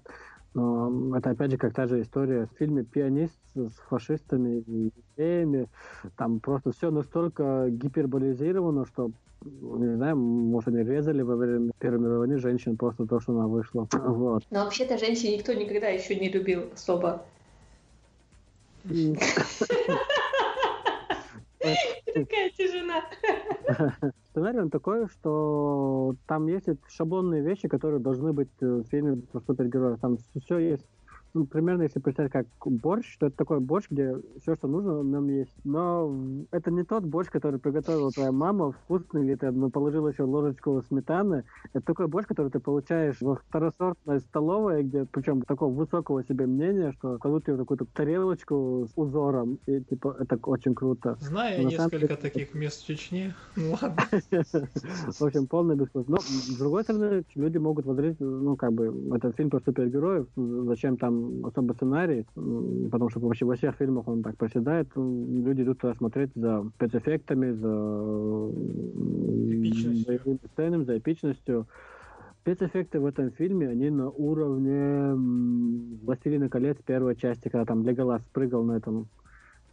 Но 0.55 1.17
это 1.17 1.31
опять 1.31 1.51
же 1.51 1.57
как 1.59 1.75
та 1.75 1.87
же 1.87 2.01
история 2.01 2.47
в 2.47 2.59
фильме 2.59 2.83
«Пианист» 2.83 3.39
с 3.55 3.73
фашистами 3.89 4.61
и 4.67 4.93
идеями. 5.17 5.69
Там 6.17 6.41
просто 6.41 6.73
все 6.73 6.91
настолько 6.91 7.69
гиперболизировано, 7.69 8.87
что 8.87 9.11
не 9.45 9.95
знаю, 9.95 10.17
может, 10.17 10.69
они 10.69 10.83
резали 10.83 11.23
во 11.23 11.37
время 11.37 11.71
Первой 11.79 12.01
мировой 12.01 12.19
войны 12.19 12.39
женщин 12.39 12.77
просто 12.77 13.07
то, 13.07 13.21
что 13.21 13.33
она 13.33 13.47
вышла. 13.47 13.87
Вот. 13.93 14.43
Но 14.51 14.65
вообще-то 14.65 14.99
женщин 14.99 15.33
никто 15.33 15.53
никогда 15.53 15.89
еще 15.89 16.17
не 16.17 16.29
любил 16.29 16.65
особо. 16.75 17.23
Такая 22.15 22.51
тишина. 22.51 23.03
Сценарий 24.31 24.61
он 24.61 24.71
такой, 24.71 25.09
что 25.09 26.15
там 26.27 26.47
есть 26.47 26.69
шаблонные 26.89 27.43
вещи, 27.43 27.69
которые 27.69 28.01
должны 28.01 28.33
быть 28.33 28.49
в 28.61 28.85
фильме 28.85 29.17
про 29.17 29.41
супергероев. 29.41 30.01
Там 30.01 30.19
все 30.45 30.59
есть 30.59 30.87
ну, 31.35 31.47
примерно, 31.47 31.83
если 31.83 32.01
представить 32.01 32.33
как 32.33 32.47
борщ, 32.65 33.17
то 33.19 33.27
это 33.27 33.37
такой 33.37 33.61
борщ, 33.61 33.87
где 33.91 34.17
все, 34.41 34.55
что 34.55 34.69
нужно, 34.69 35.01
в 35.01 35.05
нем 35.05 35.29
есть. 35.29 35.55
Но 35.65 36.15
это 36.51 36.71
не 36.71 36.85
тот 36.85 37.05
борщ, 37.05 37.31
который 37.31 37.61
приготовила 37.61 38.11
твоя 38.11 38.33
мама, 38.33 38.73
вкусный, 38.73 39.25
или 39.25 39.35
ты 39.35 39.51
ну, 39.51 39.71
положил 39.71 40.09
еще 40.09 40.25
ложечку 40.25 40.83
сметаны. 40.89 41.45
Это 41.73 41.85
такой 41.85 42.09
борщ, 42.09 42.27
который 42.27 42.51
ты 42.51 42.61
получаешь 42.61 43.21
во 43.21 43.37
второсортной 43.37 44.21
столовой, 44.21 44.83
где, 44.83 45.05
причем 45.05 45.43
такого 45.43 45.73
высокого 45.73 46.25
себе 46.25 46.47
мнения, 46.47 46.93
что 46.93 47.19
кладут 47.19 47.45
тебе 47.45 47.57
такую 47.57 47.79
такую 47.79 48.87
с 48.87 48.93
узором, 48.97 49.59
и 49.67 49.81
типа 49.81 50.17
это 50.19 50.39
очень 50.43 50.75
круто. 50.75 51.17
Знаю 51.21 51.63
я 51.63 51.65
несколько 51.65 51.99
деле... 51.99 52.17
таких 52.17 52.55
мест 52.55 52.83
в 52.83 52.87
Чечне. 52.87 53.35
Ну 53.57 53.77
ладно. 53.81 54.03
В 54.11 55.23
общем, 55.23 55.47
полный 55.47 55.77
бесплатно. 55.77 56.17
Но, 56.17 56.21
с 56.21 56.57
другой 56.59 56.83
стороны, 56.85 57.25
люди 57.35 57.59
могут 57.59 57.87
воззреть, 57.87 58.17
ну, 58.21 58.57
как 58.57 58.73
бы, 58.73 58.95
это 59.15 59.33
фильм 59.33 59.51
про 59.51 59.61
супергероев, 59.61 60.27
зачем 60.37 60.97
там 60.97 61.18
особо 61.45 61.73
сценарий, 61.73 62.27
потому 62.35 63.11
что 63.11 63.21
вообще 63.21 63.45
во 63.45 63.55
всех 63.57 63.77
фильмах 63.77 64.09
он 64.09 64.23
так 64.23 64.37
проседает. 64.37 64.89
Люди 64.97 65.63
идут 65.63 65.83
смотреть 65.97 66.31
за 66.35 66.65
спецэффектами, 66.77 67.53
за 67.53 67.69
боевыми 70.07 70.41
сценами, 70.53 70.85
за 70.85 70.99
эпичностью. 70.99 71.67
Спецэффекты 72.43 72.99
в 73.01 73.07
этом 73.07 73.31
фильме, 73.33 73.69
они 73.69 73.91
на 73.91 74.09
уровне 74.09 75.15
«Властелина 76.03 76.49
колец» 76.49 76.79
первой 76.87 77.15
части, 77.15 77.49
когда 77.49 77.65
там 77.67 77.83
Леголас 77.83 78.23
прыгал 78.33 78.63
на 78.65 78.77
этом 78.77 79.09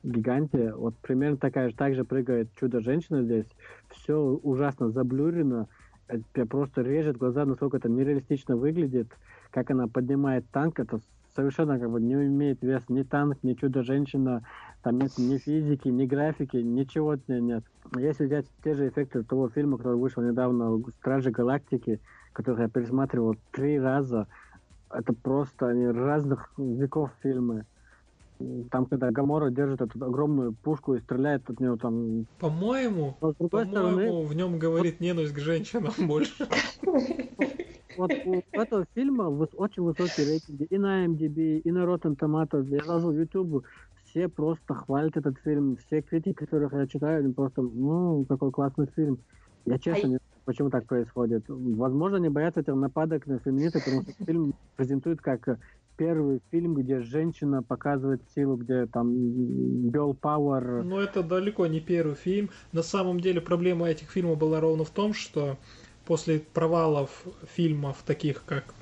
гиганте. 0.04 0.74
Вот 0.76 0.94
примерно 1.02 1.38
такая 1.38 1.70
же, 1.70 1.76
так 1.76 1.96
же 1.96 2.04
прыгает 2.04 2.50
Чудо-женщина 2.60 3.24
здесь. 3.24 3.48
Все 3.90 4.18
ужасно 4.20 4.90
заблюрено. 4.90 5.68
Это 6.08 6.46
просто 6.46 6.82
режет 6.82 7.18
глаза, 7.18 7.46
насколько 7.46 7.78
это 7.78 7.90
нереалистично 7.90 8.56
выглядит. 8.58 9.08
Как 9.52 9.72
она 9.72 9.88
поднимает 9.88 10.46
танк, 10.52 10.80
это 10.80 11.00
совершенно 11.36 11.80
как 11.80 11.92
бы 11.92 12.00
не 12.00 12.14
имеет 12.14 12.62
вес 12.62 12.84
ни 12.88 13.04
танк, 13.04 13.38
ни 13.44 13.54
чудо-женщина, 13.54 14.44
там 14.82 15.00
нет 15.00 15.12
ни 15.18 15.38
физики, 15.38 15.90
ни 15.90 16.06
графики, 16.06 16.58
ничего 16.58 17.18
нет. 17.28 17.64
Если 17.96 18.26
взять 18.26 18.46
те 18.64 18.74
же 18.74 18.88
эффекты 18.88 19.24
того 19.24 19.50
фильма, 19.50 19.78
который 19.78 19.98
вышел 19.98 20.24
недавно, 20.24 20.82
«Стражи 21.00 21.32
Галактики», 21.32 22.00
который 22.34 22.64
я 22.64 22.70
пересматривал 22.70 23.36
три 23.52 23.80
раза, 23.80 24.28
это 24.92 25.14
просто 25.14 25.68
они 25.68 25.88
разных 25.88 26.52
веков 26.58 27.12
фильмы. 27.22 27.66
Там, 28.70 28.86
когда 28.86 29.12
Гамора 29.12 29.50
держит 29.50 29.82
эту 29.82 30.04
огромную 30.04 30.54
пушку 30.54 30.96
и 30.96 31.00
стреляет 31.00 31.50
от 31.50 31.60
нее 31.60 31.78
там... 31.78 32.26
По-моему, 32.40 33.16
по-моему, 33.20 33.48
стороны... 33.48 34.26
в 34.26 34.36
нем 34.36 34.60
говорит 34.60 35.00
ненависть 35.00 35.34
к 35.34 35.40
женщинам 35.40 35.94
больше. 36.00 36.48
Вот 37.98 38.12
у 38.26 38.42
этого 38.52 38.86
фильма 38.94 39.30
очень 39.30 39.84
высокие 39.84 40.28
рейтинги 40.28 40.64
и 40.64 40.78
на 40.78 41.06
MDB, 41.06 41.60
и 41.60 41.72
на 41.72 41.84
Rotten 41.84 42.18
Tomatoes. 42.18 42.68
Я 42.70 42.82
ложу 42.86 43.12
в 43.12 43.18
YouTube, 43.18 43.66
все 44.04 44.28
просто 44.28 44.74
хвалят 44.74 45.18
этот 45.18 45.38
фильм. 45.40 45.78
Все 45.78 46.02
критики, 46.02 46.34
которых 46.34 46.74
я 46.74 46.88
читаю, 46.88 47.24
они 47.24 47.34
просто, 47.34 47.62
ну, 47.62 48.26
какой 48.28 48.52
классный 48.52 48.88
фильм. 48.96 49.20
Я 49.66 49.80
честно 49.80 50.08
не 50.08 50.18
знаю, 50.18 50.22
почему 50.46 50.70
так 50.70 50.86
происходит. 50.86 51.44
Возможно, 51.48 52.18
они 52.18 52.30
боятся 52.30 52.60
этих 52.60 52.76
нападок 52.76 53.26
на 53.26 53.40
феминистов, 53.40 53.84
потому 53.84 54.04
что 54.04 54.26
фильм 54.26 54.54
презентует 54.76 55.22
как 55.22 55.60
первый 55.98 56.42
фильм, 56.52 56.76
где 56.76 57.00
женщина 57.02 57.64
показывает 57.64 58.22
силу, 58.36 58.58
где 58.58 58.86
там 58.86 59.10
girl 59.90 60.16
power. 60.20 60.84
Но 60.84 61.02
это 61.02 61.24
далеко 61.24 61.66
не 61.68 61.80
первый 61.80 62.16
фильм. 62.16 62.50
На 62.74 62.84
самом 62.84 63.20
деле 63.20 63.42
проблема 63.42 63.88
этих 63.88 64.12
фильмов 64.12 64.38
была 64.38 64.60
ровно 64.60 64.84
в 64.84 64.92
том, 64.92 65.14
что 65.14 65.58
после 66.06 66.40
провалов 66.40 67.10
фильмов, 67.56 67.98
таких 68.06 68.44
как 68.46 68.74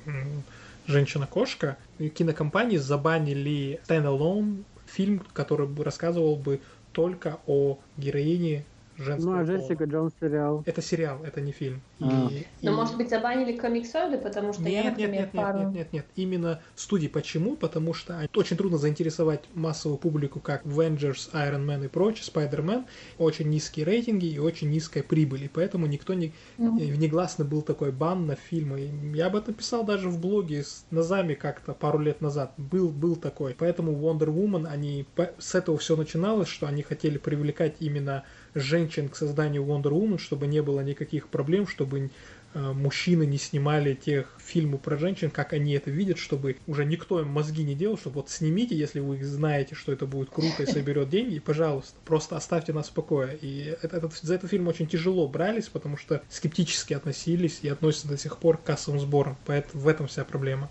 «Женщина-кошка», 0.86 1.78
кинокомпании 1.98 2.78
забанили 2.78 3.80
Stand 3.88 4.66
фильм, 4.86 5.24
который 5.34 5.68
бы 5.68 5.84
рассказывал 5.84 6.36
бы 6.36 6.60
только 6.92 7.40
о 7.48 7.80
героине 7.98 8.66
женского 8.98 9.36
Ну, 9.36 9.40
а 9.40 9.44
Джессика 9.44 9.86
Джонс 9.86 10.14
сериал? 10.20 10.64
Это 10.66 10.82
сериал, 10.82 11.20
это 11.24 11.42
не 11.42 11.52
фильм. 11.52 11.82
А. 12.00 12.30
И, 12.32 12.46
Но, 12.62 12.72
и... 12.72 12.76
может 12.76 12.98
быть, 12.98 13.10
забанили 13.10 13.58
комиксоиды, 13.58 14.18
потому 14.18 14.54
что 14.54 14.64
нет, 14.64 14.84
я, 14.84 14.90
например, 14.90 15.12
нет, 15.12 15.34
нет, 15.34 15.44
пару... 15.44 15.60
нет, 15.60 15.68
нет, 15.68 15.76
нет, 15.76 15.94
нет, 15.94 16.06
именно 16.16 16.62
студии. 16.76 17.08
Почему? 17.08 17.56
Потому 17.56 17.94
что 17.94 18.28
очень 18.36 18.58
трудно 18.58 18.78
заинтересовать 18.78 19.42
массовую 19.54 19.98
публику, 19.98 20.40
как 20.40 20.66
Avengers, 20.66 21.32
Iron 21.34 21.66
Man 21.66 21.86
и 21.86 21.88
прочее, 21.88 22.26
Spider-Man. 22.34 22.86
Очень 23.18 23.50
низкие 23.50 23.86
рейтинги 23.86 24.26
и 24.26 24.40
очень 24.40 24.70
низкая 24.70 25.04
прибыль. 25.04 25.46
И 25.46 25.48
поэтому 25.48 25.86
никто 25.86 26.14
не... 26.14 26.34
Mm. 26.58 26.98
Негласно 26.98 27.46
был 27.46 27.62
такой 27.62 27.92
бан 27.92 28.28
на 28.28 28.36
фильмы. 28.36 28.92
Я 29.14 29.28
об 29.28 29.36
этом 29.36 29.54
писал 29.54 29.84
даже 29.84 30.10
в 30.10 30.20
блоге 30.20 30.64
с 30.64 30.86
Назами 30.92 31.34
как-то 31.34 31.74
пару 31.74 32.00
лет 32.00 32.22
назад. 32.22 32.54
Был, 32.58 32.90
был 32.90 33.16
такой. 33.16 33.56
Поэтому 33.58 33.94
Wonder 33.94 34.28
Woman, 34.28 34.68
они... 34.68 35.06
С 35.38 35.56
этого 35.56 35.78
все 35.78 35.96
начиналось, 35.96 36.48
что 36.48 36.68
они 36.68 36.84
хотели 36.84 37.18
привлекать 37.18 37.76
именно 37.80 38.24
женщин 38.56 39.10
к 39.10 39.16
созданию 39.16 39.64
Wonder 39.64 39.92
Woman, 39.92 40.18
чтобы 40.18 40.48
не 40.48 40.62
было 40.62 40.82
никаких 40.82 41.28
проблем, 41.28 41.68
чтобы 41.68 42.10
э, 42.54 42.72
мужчины 42.74 43.26
не 43.26 43.38
снимали 43.38 43.94
тех 43.94 44.36
фильмов 44.40 44.82
про 44.82 44.98
женщин, 44.98 45.32
как 45.32 45.54
они 45.54 45.74
это 45.74 45.90
видят, 45.92 46.18
чтобы 46.18 46.58
уже 46.68 46.86
никто 46.86 47.20
им 47.20 47.30
мозги 47.30 47.64
не 47.64 47.76
делал, 47.76 47.98
чтобы 47.98 48.18
вот 48.18 48.30
снимите, 48.30 48.76
если 48.76 49.00
вы 49.00 49.24
знаете, 49.24 49.76
что 49.76 49.92
это 49.92 50.06
будет 50.06 50.30
круто 50.30 50.64
и 50.64 50.66
соберет 50.66 51.10
деньги, 51.10 51.40
пожалуйста, 51.40 51.96
просто 52.06 52.38
оставьте 52.38 52.74
нас 52.74 52.90
в 52.90 52.94
покое. 52.94 53.38
И 53.42 53.76
это, 53.82 53.98
этот, 53.98 54.14
за 54.14 54.36
этот 54.36 54.50
фильм 54.50 54.68
очень 54.68 54.88
тяжело 54.88 55.28
брались, 55.28 55.68
потому 55.68 55.98
что 55.98 56.22
скептически 56.30 56.94
относились 56.94 57.60
и 57.62 57.70
относятся 57.70 58.08
до 58.08 58.18
сих 58.18 58.38
пор 58.38 58.58
к 58.58 58.64
кассовым 58.64 59.00
сборам, 59.00 59.38
поэтому 59.46 59.84
в 59.84 59.88
этом 59.88 60.08
вся 60.08 60.24
проблема. 60.24 60.70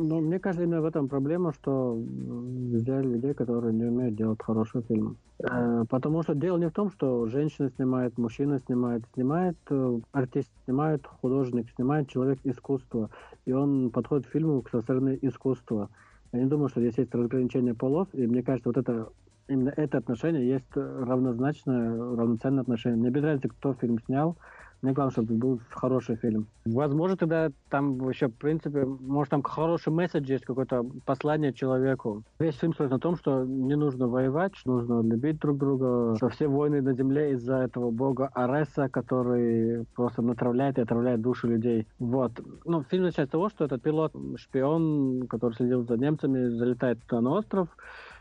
Ну, 0.00 0.20
мне 0.20 0.38
кажется, 0.38 0.62
именно 0.62 0.80
в 0.80 0.84
этом 0.84 1.08
проблема, 1.08 1.52
что 1.52 1.94
взяли 1.94 3.08
людей, 3.14 3.34
которые 3.34 3.72
не 3.74 3.84
умеют 3.84 4.14
делать 4.14 4.40
хороший 4.40 4.82
фильм. 4.82 5.16
Э, 5.40 5.84
потому 5.90 6.22
что 6.22 6.36
дело 6.36 6.56
не 6.56 6.68
в 6.68 6.72
том, 6.72 6.92
что 6.92 7.26
женщина 7.26 7.68
снимает, 7.70 8.16
мужчина 8.16 8.60
снимает, 8.60 9.02
снимает 9.14 9.56
э, 9.70 9.98
артист, 10.12 10.50
снимает 10.64 11.04
художник, 11.20 11.66
снимает 11.74 12.08
человек 12.08 12.38
искусства, 12.44 13.10
и 13.44 13.52
он 13.52 13.90
подходит 13.90 14.28
к 14.28 14.30
фильму 14.30 14.64
со 14.70 14.80
стороны 14.82 15.18
искусства. 15.20 15.90
Я 16.30 16.40
не 16.40 16.46
думаю, 16.46 16.68
что 16.68 16.80
здесь 16.80 16.98
есть 16.98 17.12
разграничение 17.12 17.74
полов, 17.74 18.06
и 18.12 18.24
мне 18.24 18.44
кажется, 18.44 18.68
вот 18.68 18.76
это 18.76 19.08
именно 19.48 19.72
это 19.76 19.98
отношение 19.98 20.46
есть 20.46 20.76
равнозначное, 20.76 21.90
равноценное 21.90 22.62
отношение. 22.62 23.10
Без 23.10 23.24
разницы, 23.24 23.48
кто 23.48 23.74
фильм 23.74 23.98
снял, 24.06 24.36
мне 24.82 24.92
главное, 24.92 25.12
чтобы 25.12 25.34
был 25.34 25.60
хороший 25.70 26.16
фильм. 26.16 26.46
Возможно, 26.64 27.16
тогда 27.16 27.50
там 27.68 27.98
вообще, 27.98 28.28
в 28.28 28.34
принципе, 28.34 28.84
может, 28.84 29.30
там 29.30 29.42
хороший 29.42 29.92
месседж 29.92 30.30
есть, 30.30 30.44
какое-то 30.44 30.84
послание 31.04 31.52
человеку. 31.52 32.22
Весь 32.38 32.56
фильм 32.56 32.74
стоит 32.74 32.90
на 32.90 32.98
том, 32.98 33.16
что 33.16 33.44
не 33.44 33.74
нужно 33.74 34.06
воевать, 34.06 34.54
что 34.54 34.72
нужно 34.72 35.02
любить 35.02 35.40
друг 35.40 35.58
друга, 35.58 36.14
что 36.16 36.28
все 36.28 36.46
войны 36.46 36.80
на 36.80 36.92
земле 36.92 37.32
из-за 37.32 37.56
этого 37.56 37.90
бога 37.90 38.30
Ареса, 38.34 38.88
который 38.88 39.84
просто 39.94 40.22
натравляет 40.22 40.78
и 40.78 40.82
отравляет 40.82 41.20
души 41.20 41.48
людей. 41.48 41.86
Вот. 41.98 42.32
Ну, 42.64 42.82
фильм 42.84 43.04
начинается 43.04 43.30
с 43.30 43.32
того, 43.32 43.48
что 43.48 43.64
этот 43.64 43.82
пилот, 43.82 44.12
шпион, 44.36 45.26
который 45.28 45.54
следил 45.54 45.82
за 45.82 45.96
немцами, 45.96 46.48
залетает 46.48 46.98
на 47.10 47.30
остров, 47.30 47.68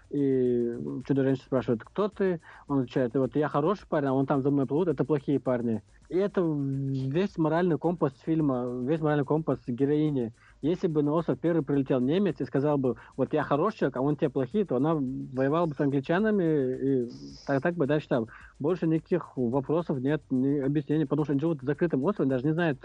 и 0.10 0.78
чудо-женщина 1.06 1.46
спрашивает, 1.46 1.84
кто 1.84 2.08
ты? 2.08 2.40
Он 2.68 2.80
отвечает, 2.80 3.14
вот 3.16 3.36
я 3.36 3.48
хороший 3.48 3.88
парень, 3.88 4.08
а 4.08 4.14
он 4.14 4.26
там 4.26 4.42
за 4.42 4.52
мной 4.52 4.66
плывут, 4.66 4.88
это 4.88 5.04
плохие 5.04 5.40
парни. 5.40 5.82
И 6.10 6.18
это 6.18 6.42
весь 6.42 7.38
моральный 7.38 7.78
компас 7.78 8.14
фильма, 8.26 8.66
весь 8.84 9.02
моральный 9.02 9.26
компас 9.26 9.60
героини. 9.68 10.34
Если 10.62 10.88
бы 10.88 11.04
на 11.04 11.12
остров 11.12 11.38
первый 11.38 11.64
прилетел 11.64 12.00
немец 12.00 12.40
и 12.40 12.46
сказал 12.46 12.78
бы, 12.78 12.96
вот 13.18 13.34
я 13.34 13.44
хороший 13.44 13.80
человек, 13.80 13.98
а 13.98 14.02
он 14.02 14.16
те 14.16 14.30
плохие, 14.30 14.66
то 14.66 14.78
она 14.78 14.96
воевала 14.96 15.66
бы 15.66 15.76
с 15.76 15.80
англичанами 15.82 17.04
и 17.04 17.12
так, 17.46 17.62
так 17.62 17.76
бы 17.76 17.86
дальше 17.88 18.08
там. 18.08 18.28
Больше 18.58 18.88
никаких 18.88 19.36
вопросов 19.36 20.00
нет, 20.00 20.24
ни 20.32 20.60
объяснений, 20.60 21.06
потому 21.06 21.26
что 21.26 21.34
они 21.34 21.42
живут 21.42 21.62
в 21.62 21.66
закрытом 21.66 22.04
острове, 22.06 22.30
даже 22.30 22.46
не 22.46 22.54
знают, 22.54 22.80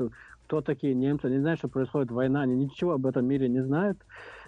кто 0.46 0.60
такие 0.60 0.92
немцы, 0.92 1.30
не 1.30 1.38
знают, 1.38 1.60
что 1.60 1.68
происходит 1.68 2.10
война, 2.10 2.42
они 2.42 2.56
ничего 2.56 2.92
об 2.92 3.06
этом 3.06 3.24
мире 3.24 3.48
не 3.48 3.62
знают. 3.62 3.98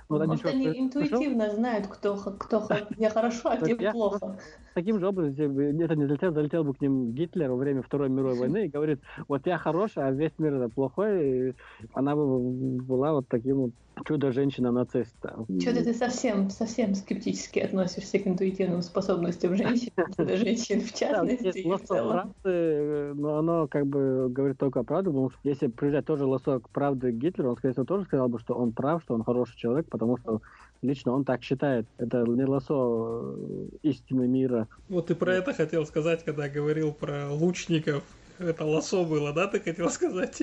Вот 0.08 0.20
они, 0.20 0.32
Может, 0.32 0.46
они 0.46 0.66
интуитивно 0.66 1.44
пришел? 1.44 1.56
знают, 1.56 1.86
кто, 1.86 2.16
кто 2.16 2.66
где 2.90 3.08
хорошо, 3.08 3.50
а 3.50 3.56
где 3.56 3.74
плохо. 3.90 4.38
Таким 4.74 4.98
же 4.98 5.08
образом, 5.08 5.58
это 5.58 5.96
не 5.96 6.06
залетел, 6.06 6.34
залетел 6.34 6.64
бы 6.64 6.74
к 6.74 6.80
ним 6.80 7.12
Гитлер 7.12 7.50
во 7.50 7.56
время 7.56 7.82
Второй 7.82 8.08
мировой 8.08 8.34
войны 8.34 8.66
и 8.66 8.68
говорит, 8.68 9.00
вот 9.28 9.46
я 9.46 9.56
хороший, 9.56 10.06
а 10.06 10.10
весь 10.10 10.32
мир 10.38 10.54
это 10.54 10.68
плохой, 10.68 11.50
и 11.50 11.54
она 11.94 12.14
бы 12.16 12.38
была 12.82 13.12
вот 13.12 13.28
таким 13.28 13.56
вот 13.56 13.70
чудо-женщина-нациста. 14.06 15.46
Что-то 15.60 15.84
ты 15.84 15.94
совсем, 15.94 16.50
совсем 16.50 16.94
скептически 16.94 17.60
относишься 17.60 18.18
к 18.18 18.26
интуитивным 18.26 18.82
способностям 18.82 19.56
женщин, 19.56 19.90
чудо-женщин 20.16 20.80
в 20.80 20.92
частности. 20.92 21.64
Да, 21.88 22.04
правды, 22.04 23.12
но 23.14 23.38
оно 23.38 23.68
как 23.68 23.86
бы 23.86 24.28
говорит 24.30 24.58
только 24.58 24.80
о 24.80 24.84
правде, 24.84 25.10
потому 25.10 25.30
что 25.30 25.38
если 25.44 25.68
приезжать 25.68 26.06
тоже 26.06 26.26
лосок 26.26 26.68
правды 26.70 27.12
Гитлера, 27.12 27.50
он, 27.50 27.56
скорее 27.56 27.72
всего, 27.72 27.86
тоже 27.86 28.04
сказал 28.04 28.28
бы, 28.28 28.38
что 28.38 28.54
он 28.54 28.72
прав, 28.72 29.02
что 29.02 29.14
он 29.14 29.22
хороший 29.22 29.56
человек, 29.56 29.88
потому 29.94 30.18
что 30.18 30.42
лично 30.82 31.12
он 31.12 31.24
так 31.24 31.44
считает. 31.44 31.86
Это 31.98 32.24
не 32.26 32.44
лосо 32.44 32.74
э, 32.74 33.66
истины 33.82 34.26
мира. 34.26 34.66
Вот 34.88 35.06
ты 35.06 35.14
про 35.14 35.34
это 35.34 35.54
хотел 35.54 35.86
сказать, 35.86 36.24
когда 36.24 36.48
говорил 36.48 36.92
про 36.92 37.30
лучников 37.30 38.02
это 38.40 38.64
лосо 38.64 39.04
было, 39.04 39.32
да, 39.32 39.46
ты 39.46 39.60
хотел 39.60 39.88
сказать? 39.88 40.42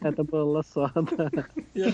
Это 0.00 0.24
было 0.24 0.44
лосо, 0.44 0.90
да. 1.18 1.30
Я, 1.74 1.92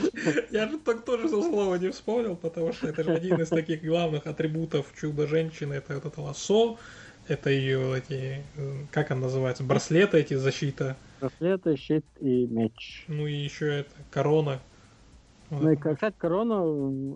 я 0.52 0.68
же 0.68 0.78
так 0.78 1.04
тоже 1.04 1.28
за 1.28 1.42
слово 1.42 1.74
не 1.74 1.90
вспомнил, 1.90 2.36
потому 2.36 2.72
что 2.72 2.86
это 2.86 3.02
же 3.02 3.12
один 3.12 3.40
из 3.40 3.48
таких 3.48 3.82
главных 3.82 4.28
атрибутов 4.28 4.86
чудо-женщины, 4.96 5.74
это 5.74 5.94
вот 5.94 6.04
это 6.04 6.20
лосо, 6.20 6.76
это 7.26 7.50
ее 7.50 7.98
эти, 7.98 8.44
как 8.92 9.10
она 9.10 9.22
называется, 9.22 9.64
браслеты 9.64 10.18
эти, 10.18 10.34
защита. 10.34 10.96
Браслеты, 11.20 11.76
щит 11.76 12.04
и 12.20 12.46
меч. 12.46 13.04
Ну 13.08 13.26
и 13.26 13.34
еще 13.34 13.80
это 13.80 13.90
корона. 14.12 14.60
Ну 15.50 15.70
и, 15.70 15.76
кстати, 15.76 16.14
корона, 16.18 16.60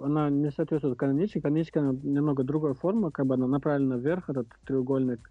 она 0.04 0.30
не 0.30 0.50
соответствует 0.50 0.98
каноничке. 0.98 1.40
Каноничка 1.40 1.80
немного 1.80 2.44
другой 2.44 2.74
формы, 2.74 3.10
как 3.10 3.26
бы 3.26 3.34
она 3.34 3.46
направлена 3.46 3.96
вверх, 3.96 4.30
этот 4.30 4.48
треугольник. 4.64 5.30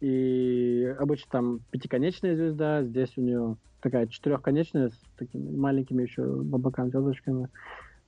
И 0.00 0.94
обычно 0.98 1.30
там 1.30 1.60
пятиконечная 1.70 2.36
звезда, 2.36 2.82
здесь 2.82 3.16
у 3.16 3.22
нее 3.22 3.56
такая 3.80 4.06
четырехконечная 4.06 4.88
с 4.88 5.00
такими 5.16 5.56
маленькими 5.56 6.02
еще 6.02 6.22
по 6.24 6.88
звездочками. 6.88 7.48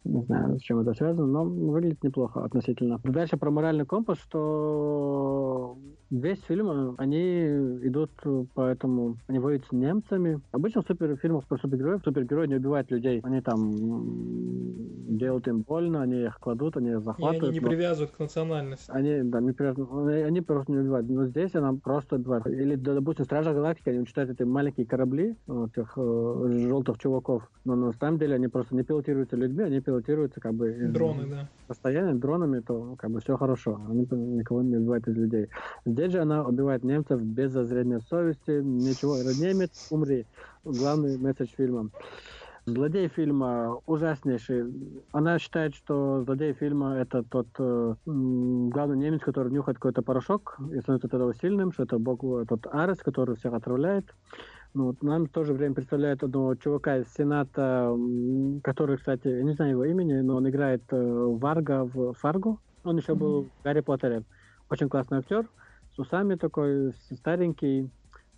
Не 0.07 0.23
знаю, 0.23 0.59
с 0.59 0.63
чем 0.63 0.79
это 0.79 0.95
связано, 0.95 1.27
но 1.27 1.45
выглядит 1.45 2.03
неплохо 2.03 2.45
относительно. 2.45 3.01
Дальше 3.03 3.37
про 3.37 3.51
моральный 3.51 3.85
компас, 3.85 4.19
что 4.19 5.77
весь 6.11 6.41
фильм, 6.43 6.95
они 6.99 7.47
идут 7.83 8.11
по 8.55 8.67
этому, 8.67 9.17
они 9.27 9.39
воюют 9.39 9.65
с 9.67 9.73
немцами. 9.73 10.41
Обычно 10.53 10.83
в 10.83 10.87
суперфильмах 10.87 11.45
про 11.47 11.59
супергероев 11.59 12.03
супергерои 12.05 12.47
не 12.47 12.57
убивают 12.57 12.91
людей. 12.91 13.21
Они 13.25 13.41
там 13.41 13.75
делают 15.19 15.49
им 15.49 15.63
больно, 15.63 16.03
они 16.03 16.25
их 16.25 16.39
кладут, 16.39 16.77
они 16.77 16.91
их 16.91 17.01
захватывают. 17.01 17.43
И 17.43 17.47
они 17.47 17.55
не 17.59 17.61
но... 17.61 17.69
привязывают 17.69 18.13
к 18.13 18.19
национальности. 18.19 18.91
Они, 18.91 19.23
да, 19.23 19.41
не 19.41 19.53
привязывают, 19.53 20.25
они 20.27 20.41
просто 20.41 20.73
не 20.73 20.79
убивают. 20.79 21.09
Но 21.09 21.27
здесь 21.27 21.55
она 21.55 21.75
просто 21.75 22.17
убивает. 22.17 22.47
Или, 22.47 22.77
допустим, 22.77 23.25
Стража 23.25 23.53
Галактики, 23.53 23.89
они 23.89 23.99
уничтожают 23.99 24.39
эти 24.39 24.47
маленькие 24.47 24.87
корабли, 24.87 25.37
этих 25.47 25.95
э, 25.97 26.49
желтых 26.69 26.99
чуваков. 26.99 27.51
Но 27.65 27.75
на 27.75 27.93
самом 27.93 28.19
деле 28.19 28.37
они 28.37 28.49
просто 28.49 28.75
не 28.77 28.83
пилотируются 28.83 29.37
людьми, 29.37 29.65
они 29.65 29.81
пилотируются 29.81 29.96
пилотируются 29.97 30.41
как 30.41 30.55
бы 30.55 30.73
дроны, 30.73 31.27
да. 31.27 31.49
постоянно 31.67 32.15
дронами, 32.15 32.61
то 32.61 32.97
как 32.99 33.11
бы 33.11 33.21
все 33.21 33.37
хорошо. 33.37 33.81
Они 33.89 34.07
никого 34.11 34.63
не 34.63 34.77
убивают 34.77 35.07
из 35.09 35.17
людей. 35.17 35.49
Здесь 35.85 36.13
же 36.13 36.21
она 36.21 36.45
убивает 36.45 36.85
немцев 36.85 37.21
без 37.21 37.53
зазрения 37.53 38.01
совести, 38.01 38.63
ничего. 38.63 39.17
Немец, 39.17 39.89
умри. 39.91 40.27
Главный 40.65 41.19
месседж 41.19 41.49
фильма. 41.57 41.91
Злодей 42.67 43.07
фильма 43.09 43.81
ужаснейший. 43.87 44.65
Она 45.13 45.39
считает, 45.39 45.77
что 45.77 46.23
злодей 46.25 46.53
фильма 46.53 46.97
это 46.97 47.23
тот 47.23 47.47
э, 47.61 47.95
главный 48.05 48.97
немец, 48.99 49.21
который 49.21 49.53
нюхает 49.53 49.79
какой-то 49.79 50.03
порошок 50.03 50.59
и 50.73 50.81
становится 50.81 51.07
от 51.07 51.15
этого 51.15 51.33
сильным, 51.35 51.73
что 51.73 51.85
это 51.85 51.99
бог, 51.99 52.21
тот 52.49 52.67
Арес, 52.73 52.99
который 52.99 53.37
всех 53.37 53.53
отравляет. 53.53 54.13
Ну, 54.77 54.89
вот 54.89 55.03
нам 55.03 55.24
в 55.24 55.31
то 55.31 55.43
же 55.43 55.55
время 55.55 55.74
представляют 55.74 56.22
одного 56.22 56.55
чувака 56.55 56.99
из 56.99 57.11
Сената, 57.14 57.97
который, 58.62 58.99
кстати, 58.99 59.27
я 59.27 59.43
не 59.43 59.55
знаю 59.55 59.70
его 59.70 59.87
имени, 59.87 60.20
но 60.20 60.37
он 60.37 60.47
играет 60.51 60.83
э, 60.91 61.37
Варга 61.41 61.85
в 61.85 62.12
Фарго. 62.12 62.59
Он 62.85 62.99
еще 62.99 63.12
mm-hmm. 63.12 63.16
был 63.16 63.45
в 63.45 63.64
Гарри 63.64 63.81
Поттере. 63.81 64.22
Очень 64.68 64.91
классный 64.91 65.20
актер, 65.20 65.49
с 65.95 65.99
усами 65.99 66.35
такой, 66.35 66.93
старенький, 67.11 67.89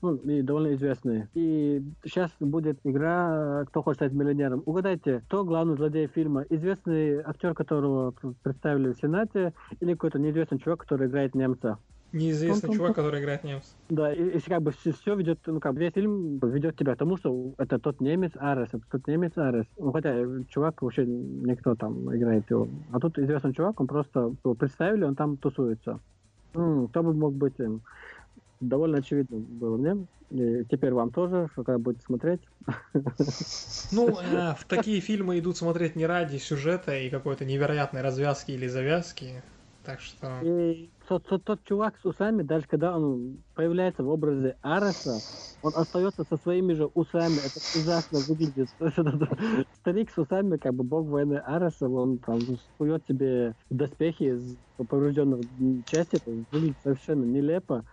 ну, 0.00 0.14
и 0.14 0.42
довольно 0.42 0.74
известный. 0.74 1.26
И 1.34 1.82
сейчас 2.04 2.30
будет 2.38 2.78
игра 2.84 3.64
«Кто 3.66 3.82
хочет 3.82 3.96
стать 3.96 4.12
миллионером». 4.12 4.62
Угадайте, 4.64 5.24
кто 5.26 5.44
главный 5.44 5.74
злодей 5.74 6.06
фильма? 6.06 6.42
Известный 6.50 7.20
актер, 7.20 7.52
которого 7.52 8.14
представили 8.44 8.92
в 8.92 8.96
Сенате, 8.96 9.54
или 9.80 9.94
какой-то 9.94 10.20
неизвестный 10.20 10.60
чувак, 10.60 10.82
который 10.82 11.08
играет 11.08 11.34
немца? 11.34 11.78
Неизвестный 12.12 12.74
чувак, 12.74 12.94
который 12.94 13.20
играет 13.20 13.44
немца. 13.44 13.68
Да, 13.90 14.12
и, 14.12 14.38
и 14.38 14.40
как 14.40 14.62
бы 14.62 14.72
все, 14.72 15.14
ведет, 15.14 15.40
ну 15.46 15.60
как 15.60 15.74
бы 15.74 15.80
весь 15.80 15.92
фильм 15.92 16.38
ведет 16.38 16.76
тебя 16.76 16.94
к 16.94 16.98
тому, 16.98 17.18
что 17.18 17.52
это 17.58 17.78
тот 17.78 18.00
немец 18.00 18.32
Арес, 18.36 18.68
это 18.68 18.82
тот 18.90 19.06
немец 19.06 19.36
Арес. 19.36 19.66
Ну 19.76 19.92
хотя 19.92 20.14
чувак 20.48 20.80
вообще 20.80 21.04
никто 21.04 21.74
там 21.74 22.14
играет 22.14 22.48
его. 22.48 22.66
А 22.92 22.98
тут 22.98 23.18
известный 23.18 23.52
чувак, 23.52 23.80
он 23.80 23.86
просто 23.86 24.34
его 24.42 24.54
представили, 24.54 25.04
он 25.04 25.16
там 25.16 25.36
тусуется. 25.36 26.00
М-м, 26.54 26.88
кто 26.88 27.02
бы 27.02 27.12
мог 27.12 27.34
быть 27.34 27.58
им? 27.58 27.82
Довольно 28.60 28.98
очевидно 28.98 29.38
было 29.38 29.76
мне. 29.76 30.06
И 30.30 30.64
теперь 30.70 30.92
вам 30.92 31.10
тоже, 31.10 31.48
что 31.52 31.62
когда 31.62 31.78
будете 31.78 32.04
смотреть. 32.04 32.40
Ну, 33.92 34.08
э, 34.32 34.54
в 34.58 34.64
такие 34.66 35.00
фильмы 35.00 35.38
идут 35.38 35.56
смотреть 35.56 35.96
не 35.96 36.06
ради 36.06 36.36
сюжета 36.36 36.96
и 36.98 37.08
какой-то 37.08 37.44
невероятной 37.44 38.02
развязки 38.02 38.52
или 38.52 38.66
завязки. 38.66 39.42
Так 39.84 40.00
что... 40.00 40.38
И 40.42 40.90
тот, 41.08 41.26
тот, 41.26 41.44
тот 41.44 41.64
чувак 41.64 41.98
с 41.98 42.04
усами, 42.04 42.42
даже 42.42 42.66
когда 42.66 42.96
он 42.96 43.42
появляется 43.54 44.04
в 44.04 44.08
образе 44.10 44.56
Ареса, 44.60 45.22
он 45.62 45.72
остается 45.74 46.24
со 46.24 46.36
своими 46.36 46.74
же 46.74 46.86
усами. 46.86 47.40
Это 47.40 47.60
ужасно 47.72 48.20
выглядит. 48.20 48.68
Старик 49.72 50.10
с 50.10 50.18
усами, 50.18 50.58
как 50.58 50.74
бы 50.74 50.84
бог 50.84 51.06
войны 51.08 51.36
Ареса, 51.36 51.88
он 51.88 52.18
там 52.18 52.46
сует 52.76 53.04
себе 53.08 53.54
доспехи 53.70 54.24
из 54.34 54.58
поврежденных 54.76 55.46
части. 55.86 56.16
Это 56.16 56.30
выглядит 56.50 56.78
совершенно 56.82 57.24
нелепо. 57.24 57.84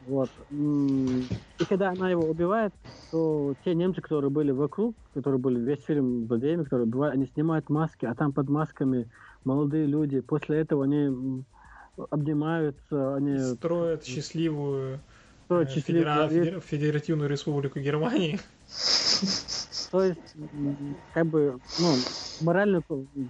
Вот. 0.00 0.30
И 1.58 1.64
когда 1.66 1.90
она 1.90 2.10
его 2.10 2.28
убивает, 2.28 2.72
то 3.10 3.54
те 3.64 3.74
немцы, 3.74 4.00
которые 4.02 4.30
были 4.30 4.50
вокруг, 4.50 4.96
которые 5.14 5.40
были 5.40 5.60
весь 5.60 5.84
фильм 5.84 6.26
злодеями, 6.26 6.64
которые 6.64 6.86
убивают, 6.86 7.14
они 7.14 7.26
снимают 7.26 7.68
маски, 7.70 8.04
а 8.06 8.14
там 8.14 8.32
под 8.32 8.48
масками 8.48 9.10
молодые 9.44 9.86
люди. 9.86 10.20
После 10.20 10.58
этого 10.58 10.84
они 10.84 11.44
обнимаются, 12.10 13.14
они... 13.16 13.38
Строят 13.38 14.04
счастливую 14.04 15.00
строят 15.44 15.68
э, 15.68 15.72
счастливую... 15.74 16.28
Федера... 16.28 16.60
Федеративную 16.60 17.28
республику 17.28 17.78
Германии. 17.80 18.40
То 19.90 20.02
есть, 20.02 20.36
как 21.12 21.26
бы, 21.26 21.60
ну, 21.78 21.94
Морально, 22.40 22.82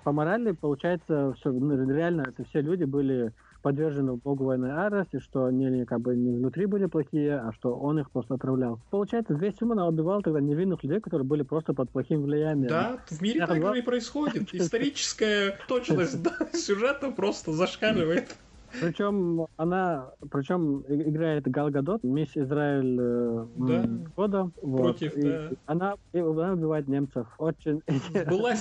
по 0.05 0.13
морали, 0.13 0.53
получается, 0.53 1.35
что 1.39 1.51
ну, 1.51 1.93
реально 1.93 2.23
это 2.29 2.45
все 2.49 2.61
люди 2.61 2.85
были 2.85 3.33
подвержены 3.63 4.15
богу 4.15 4.45
войны 4.45 4.73
Арес, 4.73 5.07
и 5.13 5.19
что 5.19 5.45
они 5.45 5.85
как 5.85 6.01
бы 6.01 6.17
не 6.17 6.37
внутри 6.37 6.67
были 6.67 6.87
плохие, 6.87 7.37
а 7.37 7.53
что 7.53 7.75
он 7.75 7.99
их 7.99 8.11
просто 8.11 8.35
отравлял. 8.35 8.81
Получается, 8.91 9.35
весь 9.35 9.57
фильм 9.57 9.73
она 9.73 9.87
убивал 9.87 10.23
тогда 10.23 10.41
невинных 10.41 10.83
людей, 10.83 11.01
которые 11.01 11.27
были 11.27 11.43
просто 11.43 11.73
под 11.75 11.91
плохим 11.91 12.23
влиянием. 12.23 12.69
Да, 12.69 12.99
в 13.09 13.21
мире 13.21 13.47
так 13.47 13.63
же 13.63 13.79
и 13.79 13.83
происходит. 13.83 14.49
Историческая 14.55 15.59
точность 15.69 16.19
сюжета 16.55 17.11
просто 17.11 17.53
зашкаливает. 17.53 18.37
Причем 18.81 19.47
она, 19.57 20.11
причем 20.31 20.85
играет 20.89 21.45
Гал 21.51 21.71
Гадот, 21.71 22.03
мисс 22.03 22.37
Израиль 22.37 22.99
э, 23.01 23.47
да. 23.57 23.89
года. 24.17 24.51
Против, 24.61 25.15
вот, 25.15 25.25
да. 25.25 25.51
Она, 25.67 25.95
и 26.13 26.19
она 26.19 26.53
убивает 26.53 26.89
немцев. 26.89 27.27
Очень. 27.39 27.83
Была 28.27 28.55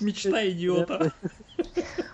мечта 0.00 0.48
идиота. 0.48 1.12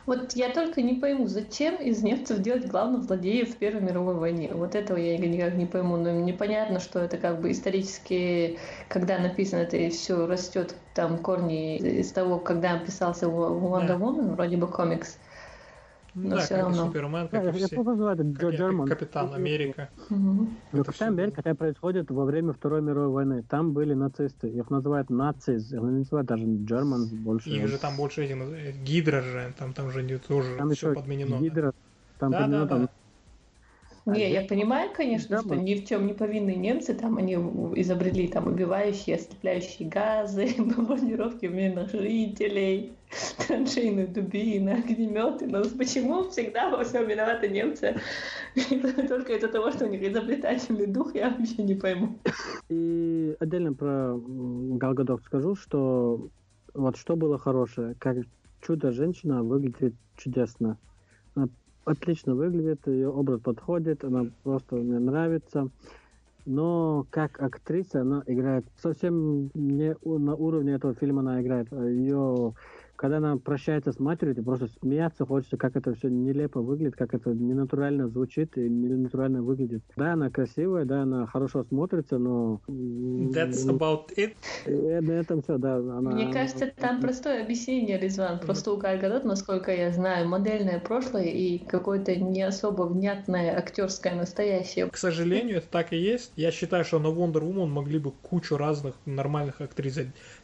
Вот 0.06 0.32
я 0.34 0.50
только 0.50 0.82
не 0.82 1.00
пойму, 1.00 1.28
зачем 1.28 1.76
из 1.76 2.02
немцев 2.02 2.40
делать 2.40 2.66
главных 2.66 3.04
злодеев 3.04 3.54
в 3.54 3.56
Первой 3.56 3.80
мировой 3.80 4.16
войне? 4.16 4.50
Вот 4.52 4.74
этого 4.74 4.98
я 4.98 5.16
никак 5.16 5.54
не 5.54 5.64
пойму. 5.64 5.96
Но 5.96 6.10
непонятно, 6.10 6.78
что 6.78 6.98
это 6.98 7.16
как 7.16 7.40
бы 7.40 7.50
исторически, 7.50 8.58
когда 8.88 9.18
написано 9.18 9.60
это 9.60 9.78
и 9.78 9.88
все 9.88 10.26
растет 10.26 10.74
там 10.94 11.16
корни 11.16 11.78
из 11.78 12.12
того, 12.12 12.38
когда 12.38 12.78
писался 12.78 13.26
Wonder 13.26 13.98
Woman, 13.98 14.34
вроде 14.34 14.58
бы 14.58 14.66
комикс. 14.66 15.18
Но 16.14 16.36
да, 16.36 16.38
все 16.38 16.54
как 16.54 16.58
равно. 16.64 16.82
и 16.82 16.86
Супермен, 16.86 17.28
как 17.28 17.42
да, 17.42 17.50
и 17.50 17.52
все. 17.52 17.82
называют 17.82 18.20
Джо 18.20 18.50
Джерман. 18.50 18.88
Капитан 18.88 19.34
Америка. 19.34 19.90
Угу. 20.10 20.48
Но 20.72 20.84
Капитан 20.84 21.08
Америка, 21.08 21.36
хотя 21.36 21.54
происходит 21.54 22.10
во 22.10 22.24
время 22.24 22.52
Второй 22.52 22.82
мировой 22.82 23.08
войны. 23.08 23.44
Там 23.48 23.72
были 23.72 23.94
нацисты. 23.94 24.48
Их 24.48 24.70
называют 24.70 25.10
нациз. 25.10 25.72
Их 25.72 25.80
называют 25.80 26.28
даже 26.28 26.44
Germans 26.44 27.12
больше. 27.14 27.50
Их 27.50 27.66
же 27.66 27.78
там 27.78 27.96
больше 27.96 28.24
этих 28.24 28.76
Гидра 28.82 29.22
же. 29.22 29.52
Там, 29.58 29.72
там 29.72 29.90
же 29.90 30.02
не 30.02 30.18
тоже 30.18 30.56
там 30.56 30.70
все 30.70 30.94
подменено. 30.94 31.38
Гидра. 31.38 31.74
Там 32.18 32.30
да, 32.30 32.42
подменено, 32.42 32.64
да, 32.64 32.68
там 32.68 32.82
да. 32.82 32.88
Не, 34.06 34.30
я 34.30 34.42
понимаю, 34.42 34.90
конечно, 34.94 35.40
что 35.40 35.54
ни 35.54 35.74
в 35.74 35.86
чем 35.86 36.06
не 36.06 36.12
повинные 36.12 36.56
немцы, 36.56 36.92
там 36.92 37.16
они 37.16 37.34
изобрели 37.34 38.28
там 38.28 38.48
убивающие, 38.48 39.16
ослепляющие 39.16 39.88
газы, 39.88 40.48
бомбардировки 40.58 41.46
мирных 41.46 41.90
жителей, 41.90 42.92
траншейные 43.46 44.06
дубины, 44.06 44.70
огнеметы. 44.70 45.46
Но 45.46 45.62
почему 45.76 46.28
всегда 46.28 46.70
во 46.70 46.84
всем 46.84 47.06
виноваты 47.06 47.48
немцы? 47.48 47.96
Только 49.08 49.34
из-за 49.34 49.48
того, 49.48 49.70
что 49.70 49.86
у 49.86 49.88
них 49.88 50.02
изобретательный 50.02 50.86
дух, 50.86 51.14
я 51.14 51.30
вообще 51.30 51.62
не 51.62 51.74
пойму. 51.74 52.18
И 52.68 53.36
отдельно 53.40 53.72
про 53.72 54.16
Галгадот 54.16 55.22
скажу, 55.24 55.56
что 55.56 56.28
вот 56.74 56.96
что 56.96 57.16
было 57.16 57.38
хорошее, 57.38 57.94
как 57.98 58.18
чудо-женщина 58.60 59.42
выглядит 59.42 59.94
чудесно 60.16 60.78
отлично 61.84 62.34
выглядит, 62.34 62.86
ее 62.86 63.10
образ 63.10 63.40
подходит, 63.40 64.04
она 64.04 64.26
просто 64.42 64.76
мне 64.76 64.98
нравится. 64.98 65.68
Но 66.46 67.06
как 67.10 67.40
актриса 67.40 68.02
она 68.02 68.22
играет 68.26 68.66
совсем 68.76 69.50
не 69.54 69.96
на 70.04 70.34
уровне 70.34 70.74
этого 70.74 70.94
фильма 70.94 71.20
она 71.20 71.40
играет. 71.40 71.72
Ее 71.72 72.54
когда 73.04 73.18
она 73.18 73.36
прощается 73.36 73.92
с 73.92 73.98
матерью, 74.00 74.34
тебе 74.34 74.44
просто 74.44 74.66
смеяться 74.80 75.26
хочется, 75.26 75.58
как 75.58 75.76
это 75.76 75.92
все 75.92 76.08
нелепо 76.08 76.62
выглядит, 76.62 76.96
как 76.96 77.12
это 77.12 77.34
ненатурально 77.34 78.08
звучит 78.08 78.56
и 78.56 78.66
ненатурально 78.66 79.42
выглядит. 79.42 79.82
Да, 79.94 80.14
она 80.14 80.30
красивая, 80.30 80.86
да, 80.86 81.02
она 81.02 81.26
хорошо 81.26 81.64
смотрится, 81.64 82.16
но... 82.16 82.62
That's 82.66 83.68
about 83.68 84.06
it. 84.16 84.32
И 84.64 84.70
на 85.04 85.12
этом 85.12 85.42
все, 85.42 85.58
да. 85.58 85.76
Она... 85.76 86.12
Мне 86.12 86.32
кажется, 86.32 86.72
там 86.74 87.02
простое 87.02 87.44
объяснение, 87.44 87.98
Резван. 87.98 88.38
Просто 88.38 88.72
у 88.72 88.78
Галь 88.78 88.98
Гадот, 88.98 89.24
насколько 89.24 89.70
я 89.70 89.92
знаю, 89.92 90.26
модельное 90.26 90.80
прошлое 90.80 91.24
и 91.24 91.58
какое-то 91.58 92.16
не 92.16 92.40
особо 92.40 92.84
внятное 92.84 93.54
актерское 93.54 94.14
настоящее. 94.14 94.88
К 94.88 94.96
сожалению, 94.96 95.58
это 95.58 95.66
так 95.68 95.92
и 95.92 95.98
есть. 95.98 96.32
Я 96.36 96.50
считаю, 96.50 96.86
что 96.86 96.98
на 96.98 97.08
Wonder 97.08 97.42
Woman 97.42 97.66
могли 97.66 97.98
бы 97.98 98.12
кучу 98.12 98.56
разных 98.56 98.94
нормальных 99.04 99.60
актрис 99.60 99.98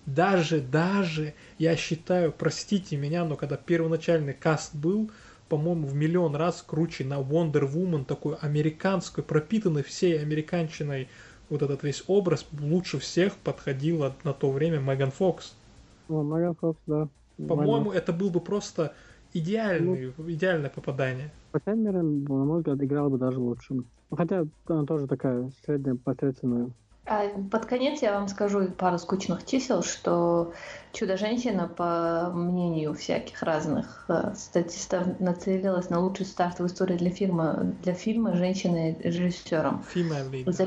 даже, 0.06 0.60
даже, 0.60 1.34
я 1.58 1.76
считаю, 1.76 2.32
простите 2.32 2.96
меня, 2.96 3.24
но 3.24 3.36
когда 3.36 3.56
первоначальный 3.56 4.34
каст 4.34 4.74
был, 4.74 5.10
по-моему, 5.48 5.86
в 5.86 5.94
миллион 5.94 6.36
раз 6.36 6.62
круче 6.66 7.04
на 7.04 7.20
Wonder 7.20 7.70
Woman, 7.70 8.04
такой 8.04 8.36
американской, 8.36 9.22
пропитанной 9.22 9.82
всей 9.82 10.20
американщиной, 10.20 11.08
вот 11.48 11.62
этот 11.62 11.82
весь 11.82 12.04
образ 12.06 12.46
лучше 12.58 12.98
всех 12.98 13.36
подходила 13.36 14.14
на 14.24 14.32
то 14.32 14.50
время 14.50 14.78
Меган 14.78 15.10
Фокс. 15.10 15.54
О, 16.08 16.22
Меган 16.22 16.54
Фокс, 16.54 16.78
да. 16.86 17.08
По-моему, 17.36 17.90
это 17.90 18.12
был 18.12 18.30
бы 18.30 18.40
просто 18.40 18.94
идеальный, 19.32 20.12
ну, 20.16 20.30
идеальное 20.30 20.70
попадание. 20.70 21.30
По 21.50 21.60
крайней 21.60 21.82
мере, 21.82 22.02
на 22.02 22.44
мой 22.44 22.58
взгляд, 22.58 22.82
играла 22.82 23.08
бы 23.08 23.18
даже 23.18 23.40
лучше. 23.40 23.74
Хотя 24.10 24.44
она 24.66 24.84
тоже 24.84 25.06
такая 25.06 25.50
средняя 25.64 25.96
посредственная. 25.96 26.70
А 27.06 27.28
под 27.50 27.66
конец 27.66 28.02
я 28.02 28.14
вам 28.14 28.28
скажу 28.28 28.68
пару 28.68 28.98
скучных 28.98 29.44
чисел, 29.44 29.82
что 29.82 30.52
«Чудо-женщина», 30.92 31.66
по 31.66 32.30
мнению 32.32 32.94
всяких 32.94 33.42
разных 33.42 34.04
э, 34.08 34.32
статистов, 34.36 35.18
нацелилась 35.18 35.90
на 35.90 35.98
лучший 35.98 36.26
старт 36.26 36.60
в 36.60 36.66
истории 36.66 36.96
для 36.96 37.10
фильма, 37.10 37.74
для 37.82 37.94
фильма 37.94 38.36
«Женщины-режиссером». 38.36 39.82
За, 40.46 40.66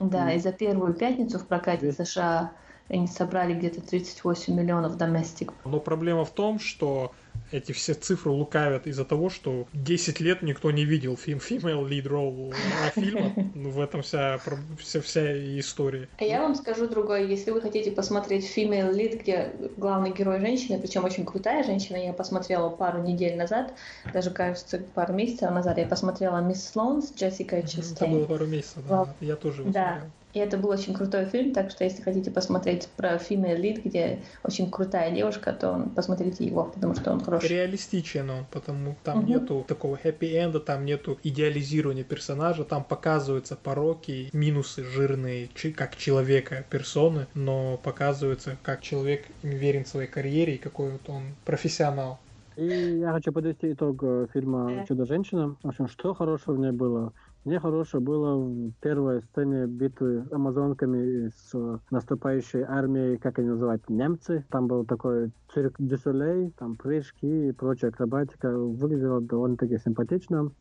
да, 0.00 0.32
mm. 0.32 0.36
и 0.36 0.38
за 0.38 0.52
первую 0.52 0.94
пятницу 0.94 1.38
в 1.38 1.46
прокате 1.46 1.92
США 1.92 2.52
они 2.88 3.06
собрали 3.06 3.52
где-то 3.54 3.82
38 3.82 4.54
миллионов 4.54 4.96
доместик. 4.96 5.52
Но 5.64 5.80
проблема 5.80 6.24
в 6.24 6.30
том, 6.30 6.58
что 6.58 7.12
эти 7.52 7.72
все 7.72 7.94
цифры 7.94 8.30
лукавят 8.30 8.86
из-за 8.86 9.04
того, 9.04 9.30
что 9.30 9.66
10 9.72 10.20
лет 10.20 10.42
никто 10.42 10.70
не 10.70 10.84
видел 10.84 11.16
фильм 11.16 11.38
Female 11.38 11.88
Lead 11.88 12.04
Role 12.04 12.54
фильма. 12.94 13.32
Ну, 13.54 13.70
в 13.70 13.80
этом 13.80 14.02
вся, 14.02 14.38
вся, 14.78 15.00
вся 15.00 15.58
история. 15.58 16.08
А 16.18 16.24
я 16.24 16.42
вам 16.42 16.54
скажу 16.54 16.88
другое. 16.88 17.24
Если 17.24 17.50
вы 17.50 17.60
хотите 17.60 17.90
посмотреть 17.90 18.44
Female 18.44 18.92
Lead, 18.94 19.20
где 19.20 19.52
главный 19.76 20.12
герой 20.12 20.40
женщина, 20.40 20.78
причем 20.78 21.04
очень 21.04 21.24
крутая 21.24 21.64
женщина, 21.64 21.96
я 21.96 22.12
посмотрела 22.12 22.68
пару 22.68 23.02
недель 23.02 23.36
назад, 23.36 23.74
даже, 24.12 24.30
кажется, 24.30 24.82
пару 24.94 25.14
месяцев 25.14 25.50
назад, 25.50 25.78
я 25.78 25.86
посмотрела 25.86 26.40
Мисс 26.40 26.68
Слоун 26.68 27.02
с 27.02 27.12
Джессикой 27.14 27.62
Честейн. 27.62 27.94
Это 27.96 28.06
было 28.06 28.24
пару 28.26 28.46
месяцев, 28.46 28.82
да. 28.88 29.14
Я 29.20 29.36
тоже 29.36 29.62
его 29.62 29.72
да. 29.72 29.90
смотрел. 29.90 30.10
И 30.38 30.40
это 30.40 30.56
был 30.56 30.70
очень 30.70 30.94
крутой 30.94 31.24
фильм, 31.24 31.52
так 31.52 31.68
что 31.72 31.82
если 31.82 32.00
хотите 32.00 32.30
посмотреть 32.30 32.88
про 32.96 33.16
Female 33.16 33.60
Lead, 33.60 33.82
где 33.84 34.20
очень 34.44 34.70
крутая 34.70 35.10
девушка, 35.10 35.52
то 35.52 35.90
посмотрите 35.96 36.44
его, 36.44 36.62
потому 36.62 36.94
что 36.94 37.10
он 37.10 37.20
хороший. 37.20 37.48
Реалистичен 37.48 38.30
он, 38.30 38.44
потому 38.52 38.94
там 39.02 39.18
угу. 39.18 39.26
нету 39.26 39.64
такого 39.66 39.96
хэппи-энда, 39.96 40.60
там 40.60 40.84
нету 40.84 41.18
идеализирования 41.24 42.04
персонажа, 42.04 42.62
там 42.62 42.84
показываются 42.84 43.56
пороки, 43.56 44.30
минусы 44.32 44.84
жирные, 44.84 45.48
как 45.74 45.96
человека, 45.96 46.64
персоны, 46.70 47.26
но 47.34 47.76
показывается, 47.82 48.56
как 48.62 48.80
человек 48.82 49.26
верен 49.42 49.84
своей 49.86 50.08
карьере 50.08 50.54
и 50.54 50.58
какой 50.58 50.92
вот 50.92 51.08
он 51.08 51.22
профессионал. 51.44 52.20
И 52.54 52.64
я 52.64 53.12
хочу 53.12 53.32
подвести 53.32 53.72
итог 53.72 54.02
э, 54.02 54.26
фильма 54.32 54.84
«Чудо-женщина». 54.86 55.56
В 55.62 55.68
общем, 55.68 55.88
что 55.88 56.14
хорошего 56.14 56.54
в 56.54 56.58
ней 56.58 56.72
было? 56.72 57.12
Мне 57.48 57.60
хорошее 57.60 58.02
было 58.02 58.36
в 58.36 58.72
первой 58.82 59.22
сцене 59.22 59.64
битвы 59.64 60.22
амазонками 60.30 61.28
с 61.28 61.80
наступающей 61.90 62.60
армией, 62.60 63.16
как 63.16 63.38
они 63.38 63.48
называют, 63.48 63.88
немцы. 63.88 64.44
Там 64.50 64.66
был 64.66 64.84
такой 64.84 65.32
цирк 65.54 65.76
дюсулей, 65.78 66.50
там 66.58 66.76
прыжки 66.76 67.48
и 67.48 67.52
прочая 67.52 67.90
акробатика. 67.90 68.54
Выглядело 68.54 69.22
довольно-таки 69.22 69.78
симпатично. 69.78 70.52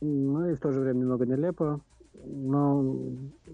Ну 0.00 0.50
и 0.50 0.54
в 0.54 0.58
то 0.58 0.72
же 0.72 0.80
время 0.80 0.98
немного 0.98 1.26
нелепо. 1.26 1.80
Но 2.24 2.82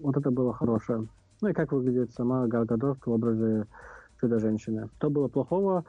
вот 0.01 0.17
это 0.17 0.31
было 0.31 0.51
хорошее. 0.51 1.07
Ну 1.41 1.49
и 1.49 1.53
как 1.53 1.73
выглядит 1.73 2.11
сама 2.13 2.47
Галгадот 2.47 3.05
в 3.05 3.11
образе 3.11 3.67
чудо-женщины. 4.19 4.89
Что 4.97 5.11
было 5.11 5.27
плохого? 5.27 5.85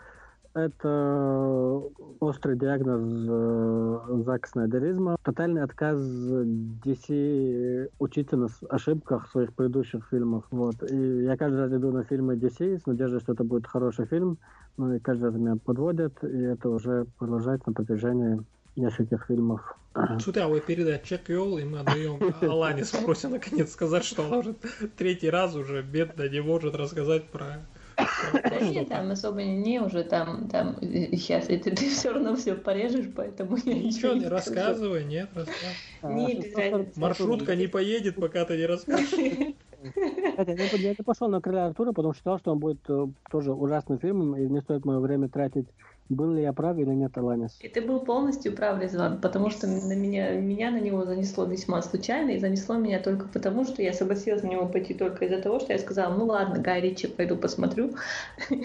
Это 0.55 1.83
острый 2.21 2.57
диагноз 2.57 3.03
э, 3.29 4.23
Зак 4.25 4.47
Снайдеризма, 4.47 5.17
тотальный 5.25 5.65
отказ 5.65 5.99
DC 5.99 7.91
учиться 7.99 8.37
на 8.37 8.49
ошибках 8.71 9.29
своих 9.33 9.53
предыдущих 9.53 10.07
фильмов. 10.11 10.45
Вот. 10.53 10.77
И 10.89 11.25
я 11.25 11.37
каждый 11.37 11.59
раз 11.59 11.73
иду 11.73 11.91
на 11.91 12.05
фильмы 12.05 12.37
DC 12.37 12.83
с 12.83 12.87
надеждой, 12.87 13.19
что 13.21 13.33
это 13.33 13.43
будет 13.43 13.67
хороший 13.67 14.07
фильм, 14.07 14.39
но 14.77 14.95
и 14.95 15.01
каждый 15.01 15.25
раз 15.25 15.35
меня 15.35 15.57
подводят, 15.57 16.23
и 16.23 16.43
это 16.43 16.69
уже 16.69 17.07
продолжается 17.19 17.71
на 17.71 17.75
протяжении 17.75 18.41
нескольких 18.77 19.25
фильмов. 19.27 19.77
Сюда 20.19 20.49
вы 20.49 20.61
передать 20.61 21.05
чек 21.05 21.29
Йол, 21.29 21.59
и 21.59 21.65
мы 21.65 21.81
отдаем 21.81 22.19
Алане 22.43 22.85
спросим 22.85 23.31
наконец 23.31 23.73
сказать, 23.73 24.05
что 24.05 24.27
она 24.27 24.39
уже 24.39 24.55
третий 24.97 25.31
раз 25.31 25.55
уже 25.55 25.83
бедно 25.83 26.29
не 26.29 26.41
может 26.41 26.75
рассказать 26.75 27.25
про 27.27 27.65
да 27.97 28.61
нет, 28.61 28.89
там 28.89 29.11
особо 29.11 29.43
не 29.43 29.81
уже 29.81 30.05
там, 30.05 30.49
там 30.49 30.77
сейчас 30.81 31.49
это 31.49 31.71
ты 31.71 31.89
все 31.89 32.13
равно 32.13 32.37
все 32.37 32.55
порежешь, 32.55 33.11
поэтому 33.15 33.57
я 33.65 33.75
ничего 33.75 34.13
не 34.13 34.27
рассказывай, 34.27 35.05
нет, 35.05 35.29
рассказывай. 35.35 36.15
Нет, 36.15 36.97
Маршрутка 36.97 37.57
не 37.57 37.67
поедет, 37.67 38.17
пока 38.17 38.45
ты 38.45 38.57
не 38.57 38.67
расскажешь. 38.67 39.13
Я 39.85 40.95
пошел 41.05 41.29
на 41.29 41.43
короля 41.43 41.67
Артура, 41.67 41.93
потому 41.93 42.15
что 42.15 42.21
считал, 42.21 42.39
что 42.39 42.53
он 42.53 42.59
будет 42.59 42.81
э, 42.89 43.07
тоже 43.31 43.53
ужасным 43.53 43.99
фильмом, 43.99 44.35
и 44.35 44.49
не 44.49 44.63
стоит 44.63 44.87
мое 44.87 44.99
время 44.99 45.29
тратить 45.29 45.67
был 46.09 46.35
ли 46.35 46.43
я 46.43 46.53
прав 46.53 46.77
или 46.79 46.91
нет, 46.91 47.17
Аланис? 47.17 47.57
И 47.61 47.69
ты 47.69 47.81
был 47.81 48.01
полностью 48.01 48.55
прав, 48.55 48.81
Резван, 48.81 49.21
потому 49.21 49.51
что 49.51 49.67
на 49.67 49.95
меня, 49.95 50.33
меня 50.33 50.71
на 50.71 50.81
него 50.81 51.05
занесло 51.05 51.45
весьма 51.45 51.81
случайно, 51.83 52.31
и 52.31 52.39
занесло 52.39 52.77
меня 52.77 53.01
только 53.01 53.27
потому, 53.27 53.65
что 53.65 53.83
я 53.83 53.93
согласилась 53.93 54.43
на 54.43 54.49
него 54.49 54.67
пойти 54.67 54.95
только 54.95 55.25
из-за 55.25 55.41
того, 55.41 55.61
что 55.61 55.73
я 55.73 55.79
сказала, 55.79 56.15
ну 56.15 56.27
ладно, 56.27 56.59
Гай 56.59 56.81
Ричи, 56.81 57.07
пойду 57.07 57.37
посмотрю. 57.37 57.95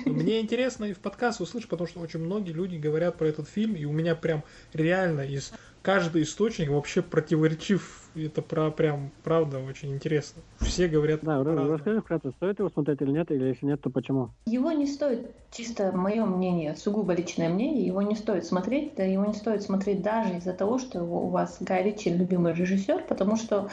Мне 0.05 0.39
интересно 0.41 0.85
и 0.85 0.93
в 0.93 0.99
подкаст 0.99 1.39
услышать, 1.41 1.69
потому 1.69 1.87
что 1.87 1.99
очень 2.01 2.19
многие 2.19 2.51
люди 2.51 2.75
говорят 2.75 3.15
про 3.15 3.27
этот 3.27 3.47
фильм, 3.47 3.75
и 3.75 3.85
у 3.85 3.91
меня 3.91 4.15
прям 4.15 4.43
реально 4.73 5.21
из 5.21 5.53
каждый 5.81 6.23
источник 6.23 6.69
вообще 6.69 7.01
противоречив. 7.01 7.98
Это 8.15 8.41
про 8.41 8.71
прям 8.71 9.11
правда 9.23 9.59
очень 9.59 9.93
интересно. 9.93 10.41
Все 10.59 10.87
говорят. 10.87 11.21
Да, 11.21 11.43
расскажи 11.43 12.01
вкратце, 12.01 12.31
стоит 12.31 12.59
его 12.59 12.69
смотреть 12.69 13.01
или 13.01 13.11
нет, 13.11 13.31
или 13.31 13.45
если 13.45 13.65
нет, 13.65 13.81
то 13.81 13.89
почему? 13.89 14.29
Его 14.45 14.71
не 14.71 14.87
стоит, 14.87 15.31
чисто 15.51 15.91
мое 15.91 16.25
мнение, 16.25 16.75
сугубо 16.75 17.13
личное 17.13 17.49
мнение, 17.49 17.85
его 17.85 18.01
не 18.01 18.15
стоит 18.15 18.45
смотреть, 18.45 18.95
да 18.95 19.03
его 19.03 19.25
не 19.25 19.33
стоит 19.33 19.61
смотреть 19.61 20.01
даже 20.01 20.37
из-за 20.37 20.53
того, 20.53 20.79
что 20.79 21.03
у 21.03 21.29
вас 21.29 21.57
Гай 21.59 21.83
Ричи 21.83 22.09
любимый 22.09 22.53
режиссер, 22.53 23.05
потому 23.07 23.35
что 23.35 23.69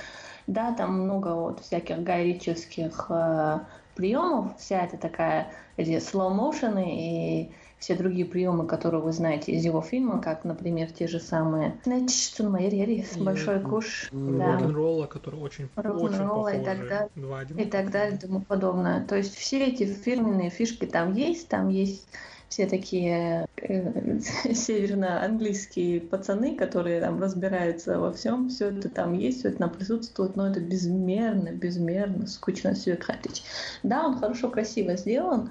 да, 0.46 0.72
там 0.72 1.02
много 1.02 1.34
вот 1.34 1.60
всяких 1.60 2.02
гайрических 2.02 3.06
э, 3.08 3.58
приемов, 3.96 4.56
вся 4.58 4.84
эта 4.84 4.96
такая 4.96 5.52
эти 5.76 5.96
slow 5.96 6.32
motion 6.32 6.82
и 6.86 7.50
все 7.78 7.94
другие 7.94 8.24
приемы, 8.24 8.66
которые 8.66 9.02
вы 9.02 9.12
знаете 9.12 9.52
из 9.52 9.64
его 9.64 9.82
фильма, 9.82 10.20
как, 10.20 10.44
например, 10.44 10.90
те 10.90 11.06
же 11.06 11.20
самые 11.20 11.78
Снэч, 11.82 12.10
Цунмайрери, 12.30 13.04
Большой 13.18 13.60
куш, 13.60 14.08
да. 14.12 14.54
рок-н-ролла, 14.54 15.06
который 15.06 15.40
очень, 15.40 15.68
очень 15.76 16.18
похожи. 16.26 16.60
И 16.60 16.64
так, 16.64 16.88
далее, 16.88 17.10
и 17.58 17.64
так 17.64 17.90
далее, 17.90 18.16
и 18.16 18.20
тому 18.20 18.40
подобное. 18.40 19.04
То 19.04 19.16
есть 19.16 19.34
все 19.34 19.66
эти 19.66 19.84
фирменные 19.84 20.50
фишки 20.50 20.86
там 20.86 21.14
есть, 21.14 21.48
там 21.48 21.68
есть 21.68 22.08
все 22.48 22.66
такие 22.66 23.46
э, 23.56 24.20
северно-английские 24.54 26.00
пацаны, 26.00 26.56
которые 26.56 27.00
там 27.00 27.20
разбираются 27.20 27.98
во 27.98 28.12
всем, 28.12 28.48
все 28.48 28.70
это 28.70 28.88
там 28.88 29.14
есть, 29.14 29.40
все 29.40 29.48
это 29.48 29.58
там 29.58 29.70
присутствует, 29.70 30.36
но 30.36 30.48
это 30.48 30.60
безмерно, 30.60 31.50
безмерно 31.50 32.26
скучно 32.26 32.74
все 32.74 32.96
кратить. 32.96 33.44
Да, 33.82 34.06
он 34.06 34.18
хорошо, 34.18 34.50
красиво 34.50 34.96
сделан, 34.96 35.50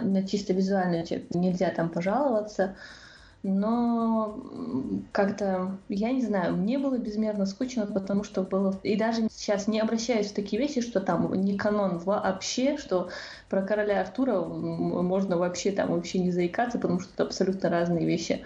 на 0.00 0.26
чисто 0.26 0.52
визуально 0.52 1.04
нельзя 1.30 1.70
там 1.70 1.88
пожаловаться. 1.88 2.76
Но 3.42 4.38
как-то, 5.12 5.78
я 5.88 6.12
не 6.12 6.20
знаю, 6.20 6.56
мне 6.56 6.78
было 6.78 6.98
безмерно 6.98 7.46
скучно, 7.46 7.86
потому 7.86 8.22
что 8.22 8.42
было... 8.42 8.78
И 8.82 8.96
даже 8.96 9.28
сейчас 9.30 9.66
не 9.66 9.80
обращаюсь 9.80 10.30
в 10.30 10.34
такие 10.34 10.60
вещи, 10.60 10.82
что 10.82 11.00
там 11.00 11.32
не 11.32 11.56
канон 11.56 11.98
вообще, 11.98 12.76
что 12.76 13.08
про 13.48 13.62
короля 13.62 14.02
Артура 14.02 14.40
можно 14.42 15.38
вообще 15.38 15.70
там 15.70 15.90
вообще 15.90 16.18
не 16.18 16.32
заикаться, 16.32 16.78
потому 16.78 17.00
что 17.00 17.10
это 17.14 17.22
абсолютно 17.22 17.70
разные 17.70 18.04
вещи. 18.04 18.44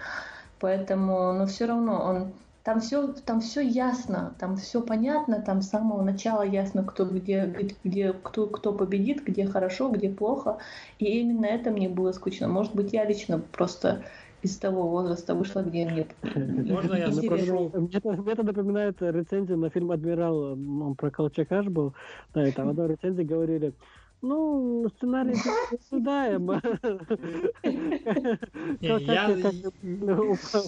Поэтому, 0.61 1.33
но 1.33 1.45
все 1.45 1.65
равно 1.65 2.01
он 2.01 2.31
там 2.65 2.79
все, 2.79 3.13
там 3.13 3.41
все 3.41 3.61
ясно, 3.61 4.33
там 4.39 4.57
все 4.57 4.81
понятно, 4.81 5.39
там 5.39 5.61
с 5.61 5.69
самого 5.69 6.01
начала 6.01 6.41
ясно, 6.41 6.83
кто 6.83 7.05
где, 7.05 7.45
где 7.83 8.11
кто, 8.11 8.47
кто 8.47 8.73
победит, 8.73 9.23
где 9.23 9.45
хорошо, 9.45 9.89
где 9.89 10.09
плохо. 10.09 10.57
И 10.97 11.05
именно 11.19 11.45
это 11.45 11.69
мне 11.69 11.89
было 11.89 12.11
скучно. 12.11 12.47
Может 12.47 12.73
быть, 12.73 12.91
я 12.91 13.05
лично 13.05 13.37
просто 13.37 14.03
из 14.41 14.57
того 14.57 14.89
возраста 14.89 15.35
вышла, 15.35 15.61
где 15.61 15.85
мне 15.85 16.07
Можно 16.73 16.95
я 16.95 17.11
спрошу? 17.11 17.71
Мне, 17.75 18.01
мне 18.03 18.31
это 18.31 18.43
напоминает 18.43 18.99
рецензию 18.99 19.59
на 19.59 19.69
фильм 19.69 19.91
«Адмирал», 19.91 20.53
он 20.53 20.95
про 20.95 21.11
Колчака 21.11 21.61
был. 21.61 21.93
Да, 22.33 22.47
и 22.47 22.51
там 22.51 22.69
одной 22.69 22.87
рецензии 22.87 23.23
говорили, 23.23 23.73
ну, 24.21 24.89
сценарий 24.97 25.33
ожидаем. 25.91 26.47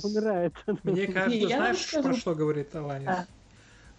умирает. 0.03 0.53
Мне 0.83 1.07
кажется, 1.07 1.47
знаешь, 1.47 1.91
про 1.91 2.13
что 2.13 2.35
говорит 2.35 2.75
Аланис? 2.75 3.07
А. 3.07 3.25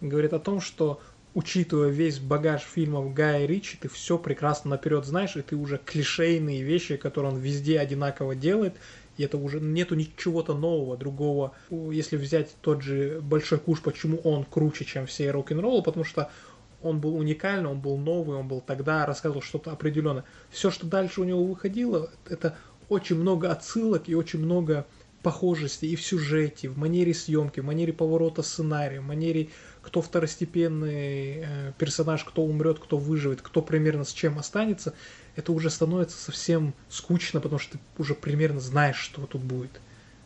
Говорит 0.01 0.33
о 0.33 0.39
том, 0.39 0.61
что 0.61 1.01
учитывая 1.33 1.89
весь 1.89 2.19
багаж 2.19 2.61
фильмов 2.61 3.13
Гая 3.13 3.45
Ричи, 3.45 3.77
ты 3.79 3.89
все 3.89 4.17
прекрасно 4.17 4.71
наперед 4.71 5.05
знаешь, 5.05 5.35
и 5.35 5.41
ты 5.41 5.55
уже 5.55 5.77
клишейные 5.77 6.63
вещи, 6.63 6.97
которые 6.97 7.33
он 7.33 7.39
везде 7.39 7.79
одинаково 7.79 8.35
делает, 8.35 8.75
и 9.17 9.23
это 9.23 9.37
уже 9.37 9.59
нету 9.59 9.95
ничего-то 9.95 10.53
нового, 10.53 10.95
другого. 10.95 11.53
Если 11.69 12.15
взять 12.15 12.55
тот 12.61 12.81
же 12.81 13.19
Большой 13.21 13.59
Куш, 13.59 13.81
почему 13.81 14.17
он 14.19 14.45
круче, 14.45 14.85
чем 14.85 15.05
все 15.05 15.31
рок-н-роллы, 15.31 15.83
потому 15.83 16.05
что 16.05 16.31
он 16.81 16.99
был 16.99 17.15
уникальный, 17.15 17.69
он 17.69 17.79
был 17.79 17.97
новый, 17.97 18.37
он 18.37 18.47
был 18.47 18.61
тогда, 18.61 19.05
рассказывал 19.05 19.41
что-то 19.41 19.71
определенное. 19.71 20.23
Все, 20.49 20.71
что 20.71 20.87
дальше 20.87 21.21
у 21.21 21.23
него 21.23 21.43
выходило, 21.43 22.09
это 22.27 22.57
очень 22.89 23.15
много 23.15 23.51
отсылок 23.51 24.07
и 24.07 24.15
очень 24.15 24.39
много 24.39 24.85
похожестей 25.21 25.91
и 25.91 25.95
в 25.95 26.01
сюжете, 26.01 26.69
в 26.69 26.77
манере 26.77 27.13
съемки, 27.13 27.59
в 27.59 27.65
манере 27.65 27.91
поворота 27.91 28.41
сценария, 28.41 29.01
в 29.01 29.05
манере 29.05 29.49
кто 29.81 30.01
второстепенный 30.01 31.43
э, 31.43 31.73
персонаж, 31.77 32.23
кто 32.23 32.43
умрет, 32.43 32.79
кто 32.79 32.97
выживет, 32.97 33.41
кто 33.41 33.61
примерно 33.61 34.03
с 34.03 34.13
чем 34.13 34.37
останется, 34.37 34.93
это 35.35 35.51
уже 35.51 35.69
становится 35.69 36.17
совсем 36.17 36.73
скучно, 36.89 37.41
потому 37.41 37.59
что 37.59 37.73
ты 37.77 37.79
уже 37.97 38.13
примерно 38.13 38.59
знаешь, 38.59 38.97
что 38.97 39.25
тут 39.25 39.41
будет. 39.41 39.81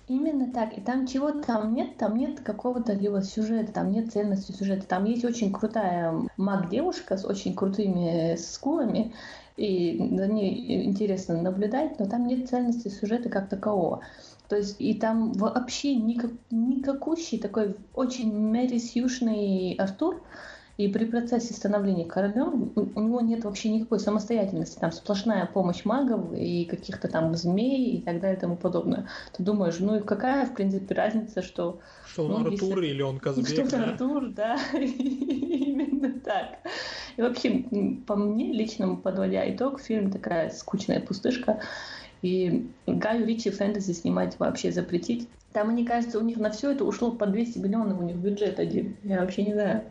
Именно 0.08 0.52
так. 0.52 0.78
И 0.78 0.82
там 0.82 1.08
чего 1.08 1.32
там 1.32 1.74
нет, 1.74 1.98
там 1.98 2.18
нет 2.18 2.42
какого-то 2.42 2.94
либо 2.94 3.22
сюжета, 3.22 3.72
там 3.72 3.92
нет 3.92 4.12
ценности 4.12 4.52
сюжета. 4.52 4.86
Там 4.86 5.06
есть 5.06 5.24
очень 5.24 5.52
крутая 5.52 6.14
маг-девушка 6.36 7.18
с 7.18 7.24
очень 7.24 7.56
крутыми 7.56 8.36
скулами, 8.36 9.14
и 9.56 9.98
за 10.18 10.28
ней 10.28 10.84
интересно 10.86 11.42
наблюдать, 11.42 12.00
но 12.00 12.06
там 12.06 12.28
нет 12.28 12.50
ценности 12.50 12.90
сюжета 12.90 13.30
как 13.30 13.48
такового. 13.48 14.02
То 14.50 14.58
есть 14.58 14.76
и 14.80 14.94
там 14.94 15.32
вообще 15.34 15.96
никак, 15.96 16.32
никакущий 16.52 17.40
такой 17.40 17.78
очень 17.94 18.36
Мэри 18.36 18.80
Сьюшный 18.80 19.74
Артур, 19.80 20.22
и 20.76 20.88
при 20.88 21.06
процессе 21.06 21.54
становления 21.54 22.06
королем 22.06 22.72
у 22.76 23.00
него 23.00 23.22
нет 23.22 23.44
вообще 23.44 23.70
никакой 23.70 24.00
самостоятельности. 24.00 24.80
Там 24.80 24.92
сплошная 24.92 25.46
помощь 25.46 25.86
магов 25.86 26.34
и 26.34 26.66
каких-то 26.66 27.08
там 27.08 27.36
змей 27.36 27.98
и 27.98 28.02
так 28.02 28.20
далее 28.20 28.38
и 28.38 28.40
тому 28.40 28.56
подобное. 28.56 29.08
Ты 29.34 29.44
думаешь, 29.44 29.78
ну 29.80 29.98
и 29.98 30.02
какая, 30.02 30.48
в 30.48 30.56
принципе, 30.56 30.96
разница, 30.96 31.44
что... 31.44 31.80
Что 32.08 32.26
он 32.26 32.32
ну, 32.32 32.38
Артур 32.38 32.80
если... 32.80 32.88
или 32.88 33.02
он 33.04 33.20
Казбек, 33.20 33.48
Что 33.48 33.70
да? 33.70 33.84
Артур, 33.84 34.30
да. 34.30 34.60
Именно 34.74 36.20
так. 36.22 36.58
И 37.18 37.22
вообще, 37.22 37.66
по 38.08 38.16
мне, 38.16 38.52
личному 38.52 38.98
подводя 38.98 39.48
итог, 39.54 39.80
фильм 39.80 40.10
такая 40.10 40.50
скучная 40.50 41.02
пустышка. 41.02 41.62
И 42.24 42.68
Гаю 42.88 43.28
Ричи 43.28 43.52
фэнтези 43.52 43.92
снимать 43.92 44.40
вообще 44.40 44.72
запретить. 44.72 45.28
Там, 45.52 45.70
мне 45.70 45.86
кажется, 45.86 46.18
у 46.18 46.24
них 46.24 46.38
на 46.38 46.50
все 46.50 46.72
это 46.72 46.84
ушло 46.84 47.12
по 47.12 47.28
200 47.28 47.60
миллионов, 47.60 48.00
у 48.00 48.04
них 48.04 48.16
бюджет 48.16 48.60
один. 48.60 48.96
Я 49.04 49.20
вообще 49.20 49.44
не 49.44 49.54
знаю. 49.54 49.84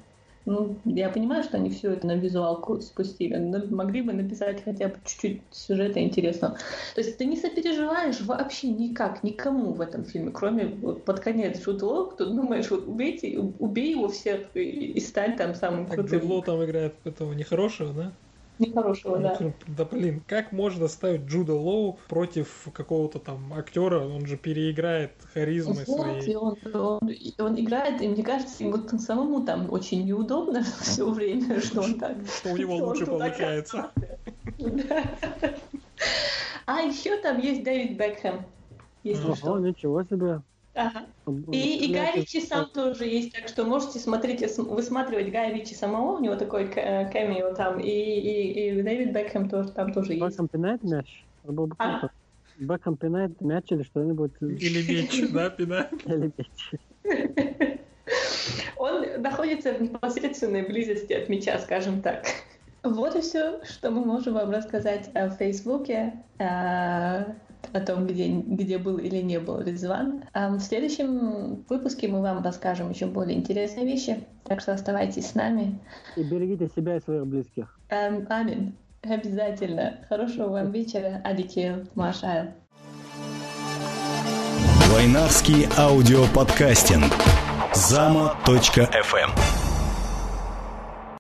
Ну, 0.45 0.77
я 0.85 1.09
понимаю, 1.09 1.45
что 1.45 1.57
они 1.57 1.71
все 1.71 1.93
это 1.93 2.07
на 2.07 2.17
визуалку 2.17 2.81
спустили, 2.81 3.37
но 3.37 3.65
могли 3.71 4.03
бы 4.03 4.13
написать 4.13 4.65
хотя 4.65 4.89
бы 4.89 4.97
чуть-чуть 5.05 5.43
сюжета 5.53 6.01
интересного. 6.03 6.59
То 6.95 7.01
есть 7.01 7.17
ты 7.17 7.27
не 7.27 7.37
сопереживаешь 7.37 8.21
вообще 8.23 8.69
никак, 8.69 9.23
никому 9.23 9.73
в 9.73 9.81
этом 9.81 10.05
фильме, 10.05 10.33
кроме 10.33 10.67
вот, 10.67 11.05
под 11.05 11.21
конец 11.21 11.61
Джуда 11.61 11.87
Лоу, 11.87 12.07
кто 12.07 12.27
думаешь, 12.27 12.71
вот 12.71 12.89
убейте, 12.89 13.39
убей 13.39 13.93
его 13.93 14.09
всех 14.09 14.41
и, 14.55 14.93
и 14.93 15.01
стань 15.01 15.37
там 15.37 15.55
самым 15.55 15.87
крутым. 15.87 16.21
Так 16.21 16.29
Джуд 16.29 16.45
там 16.45 16.65
играет 16.65 16.95
этого 17.05 17.33
нехорошего, 17.35 17.93
да? 17.93 18.13
Нехорошего, 18.59 19.19
да. 19.19 19.39
Да 19.67 19.85
блин, 19.85 20.23
как 20.27 20.53
можно 20.53 20.89
ставить 20.89 21.23
Джуда 21.23 21.55
Лоу 21.55 21.99
против 22.09 22.69
какого-то 22.73 23.19
там 23.19 23.53
актера? 23.55 24.01
Он 24.01 24.27
же 24.27 24.37
переиграет 24.37 25.13
харизмой 25.33 25.85
вот, 25.87 26.01
своей. 26.01 26.37
Он, 26.37 26.57
он, 26.73 27.01
он 27.39 27.61
играет, 27.61 28.01
и 28.03 28.09
мне 28.09 28.23
кажется, 28.23 28.65
ему 28.65 28.77
самому 28.99 29.45
там 29.45 29.73
очень 29.73 30.05
неудобно 30.05 30.63
все 30.81 31.11
время, 31.11 31.61
что 31.61 31.83
он 31.83 31.99
так. 31.99 32.17
Что 32.39 32.53
у 32.53 32.57
него 32.57 32.77
лучше 32.77 33.07
получается. 33.07 33.91
А 36.65 36.81
еще 36.81 37.17
там 37.21 37.41
есть 37.41 37.65
Дэвид 37.65 37.99
Бекхэм. 37.99 38.45
Если 39.03 39.35
что. 39.35 39.59
Ничего 39.59 40.05
себе. 40.05 40.43
Ага. 40.75 41.07
И, 41.53 41.87
и 41.87 41.93
Гай 41.93 42.17
Ричи 42.17 42.41
сам 42.41 42.71
тоже 42.71 43.05
есть, 43.05 43.33
так 43.33 43.49
что 43.49 43.65
можете 43.65 43.99
смотреть, 43.99 44.41
высматривать 44.57 45.31
Гай 45.31 45.53
Ричи 45.53 45.75
самого, 45.75 46.17
у 46.17 46.23
него 46.23 46.37
такой 46.37 46.69
камео 46.69 47.55
там, 47.55 47.79
и, 47.79 47.91
и, 47.91 48.71
и 48.71 48.83
Дэвид 48.83 49.13
Бекхэм 49.13 49.51
тоже, 49.51 49.71
там 49.73 49.93
тоже 49.93 50.15
есть. 50.15 50.25
Бекхэм 50.25 50.49
пинает 50.49 50.83
мяч? 50.83 51.27
А? 51.79 52.09
Бекхэм 52.57 52.97
пинает 52.97 53.41
мяч 53.41 53.67
или 53.71 53.83
что-нибудь? 53.83 54.33
Или 54.41 54.83
мяч, 54.93 55.31
да, 55.33 55.51
пинает? 55.51 55.93
Или 56.07 56.33
мяч. 56.37 56.75
Он 58.77 59.23
находится 59.23 59.75
в 59.75 59.83
непосредственной 59.83 60.63
близости 60.63 61.13
от 61.13 61.29
мяча, 61.29 61.59
скажем 61.59 62.03
так. 62.03 62.25
Вот 62.85 63.15
и 63.15 63.21
все, 63.21 63.63
что 63.65 63.93
мы 63.93 64.05
можем 64.05 64.35
вам 64.35 64.51
рассказать 64.51 65.09
о 65.15 65.31
Фейсбуке. 65.31 66.15
О 67.73 67.81
том, 67.81 68.07
где, 68.07 68.29
где 68.29 68.79
был 68.79 68.99
или 68.99 69.23
не 69.23 69.39
был 69.39 69.61
Резван. 69.61 70.25
А 70.35 70.51
в 70.51 70.61
следующем 70.61 71.65
выпуске 71.69 72.09
мы 72.09 72.21
вам 72.21 72.43
расскажем 72.43 72.91
еще 72.91 73.07
более 73.07 73.39
интересные 73.39 73.87
вещи, 73.87 74.25
так 74.45 74.61
что 74.61 74.73
оставайтесь 74.73 75.29
с 75.29 75.35
нами. 75.35 75.79
И 76.17 76.23
берегите 76.23 76.69
себя 76.75 76.97
и 76.97 77.01
своих 77.01 77.27
близких. 77.27 77.79
Эм, 77.89 78.27
амин. 78.29 78.75
Обязательно. 79.03 79.99
Хорошего 80.09 80.49
вам 80.49 80.71
вечера. 80.71 81.21
Адикею. 81.25 81.87
Машайл. 81.95 82.53
Войнавский 84.93 85.67
аудиоподкастинг. 85.77 87.13
Зама.фм 87.75 89.62